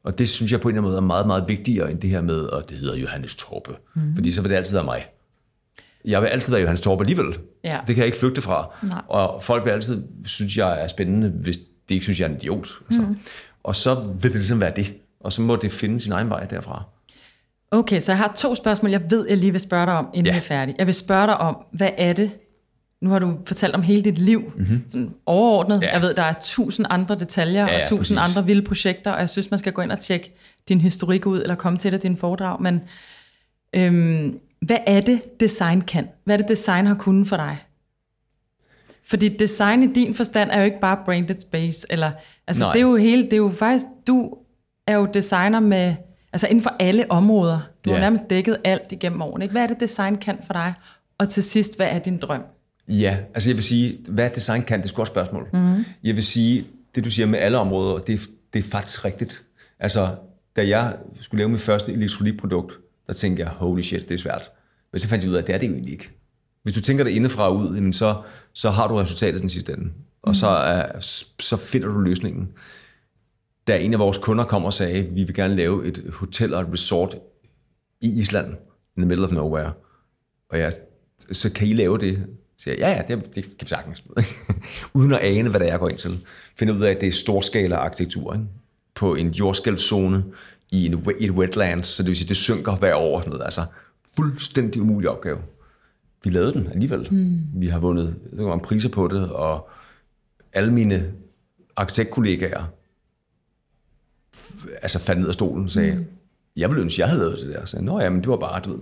[0.04, 2.10] Og det synes jeg på en eller anden måde er meget, meget vigtigere end det
[2.10, 3.72] her med, at det hedder Johannes Torpe.
[3.94, 4.16] Mm.
[4.16, 5.06] Fordi så vil det altid være mig.
[6.06, 7.38] Jeg vil altid være Johannes Torpe alligevel.
[7.64, 7.80] Ja.
[7.88, 8.76] Det kan jeg ikke flygte fra.
[8.84, 9.02] Nej.
[9.08, 11.58] Og folk vil altid synes, jeg er spændende, hvis
[11.90, 12.70] de ikke synes, jeg er en idiot.
[12.90, 13.02] Altså.
[13.02, 13.18] Mm.
[13.64, 14.94] Og så vil det ligesom være det.
[15.20, 16.84] Og så må det finde sin egen vej derfra.
[17.72, 20.26] Okay, så jeg har to spørgsmål, jeg ved, jeg lige vil spørge dig om, inden
[20.26, 20.32] Ja.
[20.32, 20.76] vi er færdige.
[20.80, 22.32] Jeg vil spørge dig om, hvad er det?
[23.02, 24.84] Nu har du fortalt om hele dit liv, mm-hmm.
[24.88, 25.82] sådan overordnet.
[25.82, 25.94] Ja.
[25.94, 28.36] Jeg ved, der er tusind andre detaljer Ja, og tusind præcis.
[28.38, 30.34] andre vilde projekter, og jeg synes, man skal gå ind og tjekke
[30.70, 32.62] din historik ud, eller komme til det din foredrag.
[32.62, 32.82] Men
[33.76, 36.08] øhm, hvad er det, design kan?
[36.24, 37.58] Hvad er det, design har kunnet for dig?
[39.04, 42.12] Fordi design i din forstand er jo ikke bare branded space, eller,
[42.48, 42.74] altså Nej.
[42.74, 44.34] det er jo hele, det er jo faktisk, du
[44.88, 45.96] er jo designer med,
[46.34, 47.60] altså inden for alle områder.
[47.86, 48.02] Du har Ja.
[48.04, 49.46] nærmest dækket alt igennem årene.
[49.46, 49.52] Ikke?
[49.52, 50.74] Hvad er det, design kan for dig?
[51.18, 52.42] Og til sidst, hvad er din drøm?
[52.88, 55.48] Ja, altså jeg vil sige, hvad design kan, det er et godt spørgsmål.
[55.54, 55.86] Mm-hmm.
[56.04, 58.20] Jeg vil sige, det du siger med alle områder, det,
[58.54, 59.44] det er faktisk rigtigt.
[59.80, 60.10] Altså,
[60.56, 62.74] da jeg skulle lave mit første elektronikprodukt,
[63.08, 64.50] der tænkte jeg, holy shit, det er svært.
[64.92, 66.10] Men så fandt jeg ud af, at det er det jo egentlig ikke.
[66.64, 68.16] Hvis du tænker det indefra og ud, jamen så,
[68.54, 69.92] så har du resultatet den sidste ende.
[70.24, 71.00] Og så, er,
[71.40, 72.50] så finder du løsningen.
[73.68, 76.62] Da en af vores kunder kom og sagde, vi vil gerne lave et hotel og
[76.62, 77.16] et resort
[78.02, 78.48] i Island,
[78.98, 79.72] in the middle of nowhere.
[80.50, 80.74] Og jeg,
[81.32, 82.28] så kan I lave det?
[82.58, 84.04] Så siger jeg, ja, ja, det, det kan vi sagtens.
[84.94, 86.26] Uden at ane, hvad det er, jeg går ind til.
[86.56, 88.46] Finder ud af, at det er storskala arkitektur, ikke?
[88.96, 90.24] på en jordskælvzone
[90.72, 93.24] i, en, et wetlands, så det vil sige, det synker hver år.
[93.28, 93.44] noget.
[93.44, 93.66] Altså,
[94.16, 95.40] fuldstændig umulig opgave.
[96.24, 97.08] Vi lavede den alligevel.
[97.12, 97.40] Mm.
[97.56, 99.70] Vi har vundet der var priser på det, og
[100.54, 101.12] alle mine
[101.76, 102.66] arkitektkollegaer
[104.82, 106.06] altså faldt ned af stolen og sagde, mm.
[106.56, 107.66] jeg ville ønske, jeg havde lavet det der.
[107.66, 108.80] Så jeg, Nå ja, men det var bare, du ved,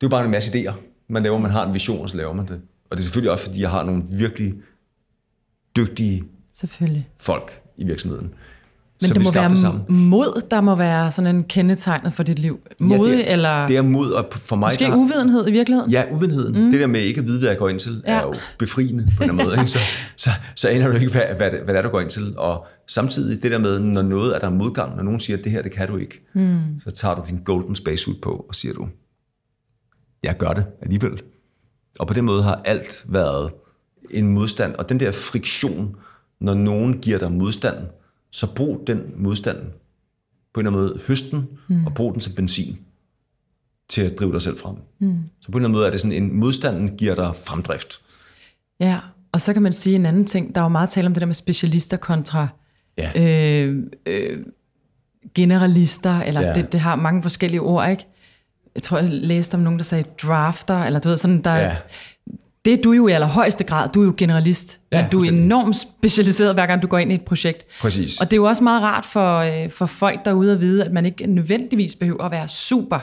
[0.00, 0.72] det var bare en masse idéer.
[1.08, 2.60] Man laver, man har en vision, og så laver man det.
[2.90, 4.54] Og det er selvfølgelig også, fordi jeg har nogle virkelig
[5.76, 6.24] dygtige
[6.54, 7.08] Selvfølgelig.
[7.18, 8.34] folk i virksomheden.
[9.00, 9.84] Men Så det må være sammen.
[9.88, 12.58] mod, der må være sådan en kendetegnet for dit liv.
[12.80, 14.66] Modig det, eller Det er mod, og for mig...
[14.66, 15.90] måske der, uvidenhed i virkeligheden?
[15.90, 16.64] Ja, uvidenheden.
[16.64, 16.70] Mm.
[16.70, 18.12] Det der med ikke at vide, hvad jeg går ind til, ja.
[18.12, 18.22] er Ja.
[18.22, 19.56] jo befriende på en eller anden måde.
[19.60, 19.70] Ikke?
[19.70, 19.78] Så,
[20.16, 22.34] så, så aner du ikke, hvad, hvad, hvad det er, du går ind til.
[22.36, 25.44] Og samtidig det der med, når noget er der er modgang, når nogen siger, at
[25.44, 26.58] det her, det kan du ikke, mm.
[26.78, 28.88] så tager du din golden spacesuit på, og siger du,
[30.22, 31.22] jeg gør det alligevel.
[31.98, 33.50] Og på den måde har alt været
[34.10, 34.74] en modstand.
[34.74, 35.94] Og den der friktion,
[36.40, 37.76] når nogen giver dig modstand,
[38.30, 39.58] så brug den modstand
[40.54, 41.86] på en eller anden måde høsten, mm.
[41.86, 42.78] og brug den som benzin
[43.88, 44.76] til at drive dig selv frem.
[44.98, 45.18] Mm.
[45.40, 48.00] Så på en eller anden måde er det sådan, en modstanden giver dig fremdrift.
[48.80, 48.98] Ja,
[49.32, 50.54] og så kan man sige en anden ting.
[50.54, 52.48] Der er jo meget tale om det der med specialister kontra
[52.98, 53.22] Ja.
[53.22, 54.38] øh, øh,
[55.34, 56.52] generalister, eller Ja.
[56.54, 58.06] det, det har mange forskellige ord, ikke?
[58.74, 61.76] Jeg tror, jeg læste om nogen, der sagde drafter, eller du ved, sådan, der, Ja.
[62.66, 65.28] Det er du jo i allerhøjeste grad, du er jo generalist, Ja, men du er
[65.28, 67.66] enormt specialiseret, hver gang du går ind i et projekt.
[67.80, 68.20] Præcis.
[68.20, 70.92] Og det er jo også meget rart for, øh, for folk derude at vide, at
[70.92, 72.98] man ikke nødvendigvis behøver at være super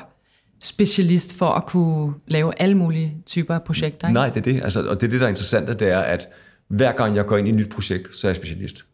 [0.60, 4.08] specialist for at kunne lave alle mulige typer af projekter.
[4.08, 4.14] Ikke?
[4.14, 4.64] Nej, det er det.
[4.64, 6.28] Altså, og det er det, der er interessant, det er, at
[6.68, 8.86] hver gang jeg går ind i et nyt projekt, så er jeg specialist.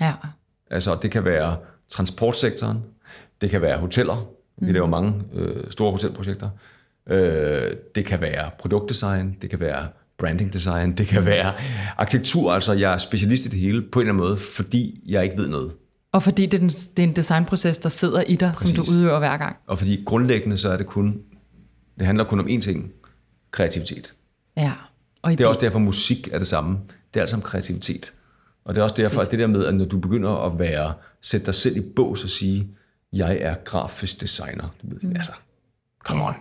[0.00, 0.12] Ja.
[0.70, 1.56] Altså, det kan være
[1.90, 2.78] transportsektoren,
[3.40, 4.26] det kan være hoteller,
[4.56, 6.50] vi laver mange øh, store hotelprojekter,
[7.06, 9.86] øh, det kan være produktdesign, det kan være
[10.18, 11.52] branding design, det kan være
[11.98, 15.24] arkitektur, altså jeg er specialist i det hele på en eller anden måde, fordi jeg
[15.24, 15.74] ikke ved noget.
[16.12, 18.76] Og fordi det er, den, det er en designproces, der sidder i dig, Præcis.
[18.76, 19.56] som du udøver hver gang.
[19.66, 21.18] Og fordi grundlæggende så er det kun,
[21.98, 22.92] det handler kun om én ting,
[23.50, 24.14] kreativitet.
[24.56, 24.72] Ja.
[25.22, 26.78] Og Det er også derfor, musik er det samme.
[27.14, 28.12] Det er altså om kreativitet.
[28.64, 30.94] Og det er også derfor, at det der med, at når du begynder at være,
[31.22, 32.68] sætte dig selv i bås og sige,
[33.12, 34.74] jeg er grafisk designer.
[34.82, 35.16] Du ved, mm.
[35.16, 35.32] altså,
[36.04, 36.34] come on.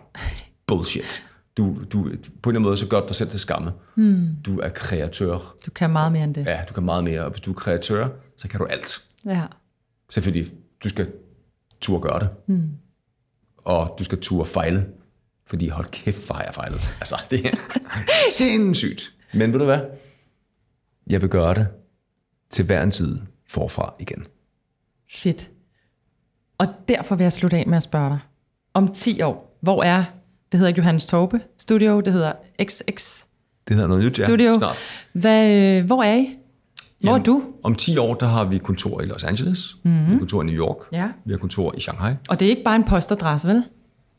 [0.67, 1.23] Bullshit.
[1.57, 3.71] Du, du, på en eller anden måde, så gør du dig selv til skamme.
[3.95, 4.29] Mm.
[4.45, 5.55] Du er kreatør.
[5.65, 6.45] Du kan meget mere end det.
[6.45, 7.21] Ja, du kan meget mere.
[7.21, 8.07] Og hvis du er kreatør,
[8.37, 9.01] så kan du alt.
[9.25, 9.45] Ja.
[10.09, 10.53] Selvfølgelig,
[10.83, 11.11] du skal
[11.81, 12.29] turde gøre det.
[12.47, 12.69] Mm.
[13.57, 14.85] Og du skal turde fejle.
[15.45, 16.79] Fordi hold kæft, hvor har jeg fejlet.
[16.99, 17.57] Altså, det er
[18.31, 19.13] sindssygt.
[19.33, 19.79] Men ved du hvad?
[21.09, 21.67] Jeg vil gøre det
[22.49, 24.27] til hver en tid forfra igen.
[25.09, 25.51] Fedt.
[26.57, 28.19] Og derfor vil jeg slutte af med at spørge dig.
[28.73, 30.03] Om 10 år, hvor er,
[30.51, 32.33] det hedder ikke Johannes Torpe Studio, det hedder
[32.63, 33.23] XX
[33.67, 34.25] Det hedder noget nyt, ja.
[34.25, 34.53] Studio.
[34.53, 34.77] Snart.
[35.13, 36.37] Hvad, øh, hvor er I?
[36.99, 37.43] Hvor er du?
[37.63, 39.77] Om 10 år, der har vi kontor i Los Angeles.
[39.83, 40.05] Mm-hmm.
[40.05, 40.77] Vi har kontor i New York.
[40.91, 41.09] Ja.
[41.25, 42.13] Vi har kontor i Shanghai.
[42.29, 43.63] Og det er ikke bare en postadresse, vel?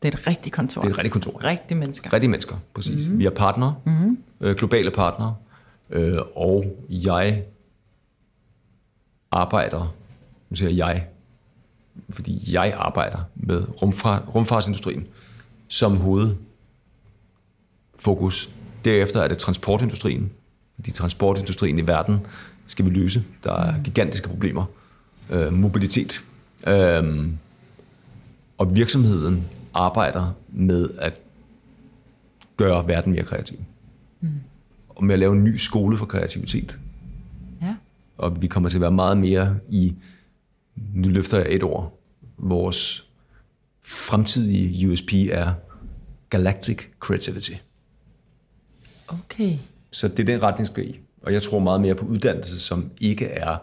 [0.02, 0.80] Det er et rigtigt kontor.
[0.80, 1.44] Det er et rigtigt kontor.
[1.44, 2.12] Rigtige mennesker.
[2.12, 3.06] Rigtige mennesker, præcis.
[3.06, 3.18] Mm-hmm.
[3.18, 4.18] Vi er partnere, mm-hmm.
[4.40, 5.34] øh, globale partnere,
[5.90, 7.42] øh, og jeg
[9.32, 9.94] arbejder,
[10.50, 11.06] nu siger jeg
[12.10, 15.06] fordi jeg arbejder med rumfart, rumfartsindustrien
[15.68, 18.50] som hovedfokus.
[18.84, 20.30] Derefter er det transportindustrien,
[20.74, 22.18] fordi transportindustrien i verden
[22.66, 23.24] skal vi løse.
[23.44, 24.64] Der er gigantiske problemer.
[25.30, 26.24] Øh, mobilitet.
[26.66, 27.28] Øh,
[28.58, 31.14] og virksomheden arbejder med at
[32.56, 33.58] gøre verden mere kreativ.
[34.20, 34.28] Mm.
[34.88, 36.78] Og med at lave en ny skole for kreativitet.
[37.62, 37.74] Ja.
[38.18, 39.94] Og vi kommer til at være meget mere i,
[40.94, 41.98] nu løfter jeg et ord,
[42.38, 43.07] vores
[43.88, 45.52] fremtidige USP er
[46.30, 47.52] Galactic Creativity.
[49.08, 49.58] Okay.
[49.90, 51.00] Så det er den retning, skal i.
[51.22, 53.56] Og jeg tror meget mere på uddannelse, som ikke er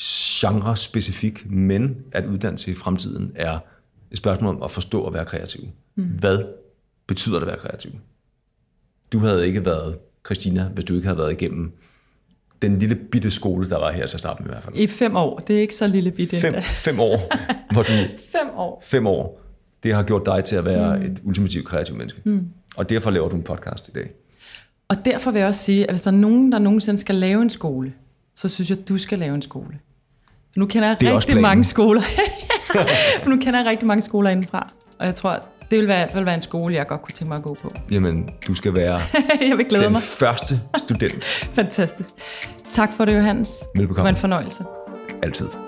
[0.00, 3.58] genre-specifik, men at uddannelse i fremtiden er
[4.10, 5.68] et spørgsmål om at forstå at være kreativ.
[5.94, 6.04] Mm.
[6.04, 6.44] Hvad
[7.06, 7.90] betyder det at være kreativ?
[9.12, 11.72] Du havde ikke været Christina, hvis du ikke havde været igennem
[12.62, 14.76] den lille bitte skole, der var her til at starte med i hvert fald.
[14.76, 15.38] I fem år.
[15.38, 16.36] Det er ikke så lille bitte.
[16.36, 17.34] Fem, fem år,
[17.72, 17.88] hvor du
[18.32, 18.82] Fem år.
[18.86, 19.47] fem år,
[19.82, 21.04] det har gjort dig til at være mm.
[21.04, 22.20] et ultimativt kreativt menneske.
[22.24, 22.46] Mm.
[22.76, 24.10] Og derfor laver du en podcast i dag.
[24.88, 27.42] Og derfor vil jeg også sige, at hvis der er nogen, der nogensinde skal lave
[27.42, 27.92] en skole,
[28.34, 29.78] så synes jeg, at du skal lave en skole.
[30.52, 32.02] For nu kender jeg rigtig mange skoler.
[33.22, 34.68] For nu kender jeg rigtig mange skoler indenfra.
[34.98, 35.40] Og jeg tror,
[35.70, 37.70] det vil være, vil være en skole, jeg godt kunne tænke mig at gå på.
[37.90, 39.00] Jamen, du skal være
[39.48, 40.02] jeg vil glæde den mig.
[40.02, 41.24] første student.
[41.58, 42.10] Fantastisk.
[42.72, 43.50] Tak for det, Johannes.
[43.74, 43.98] Velbekomme.
[43.98, 44.64] Det var en fornøjelse.
[45.22, 45.67] Altid.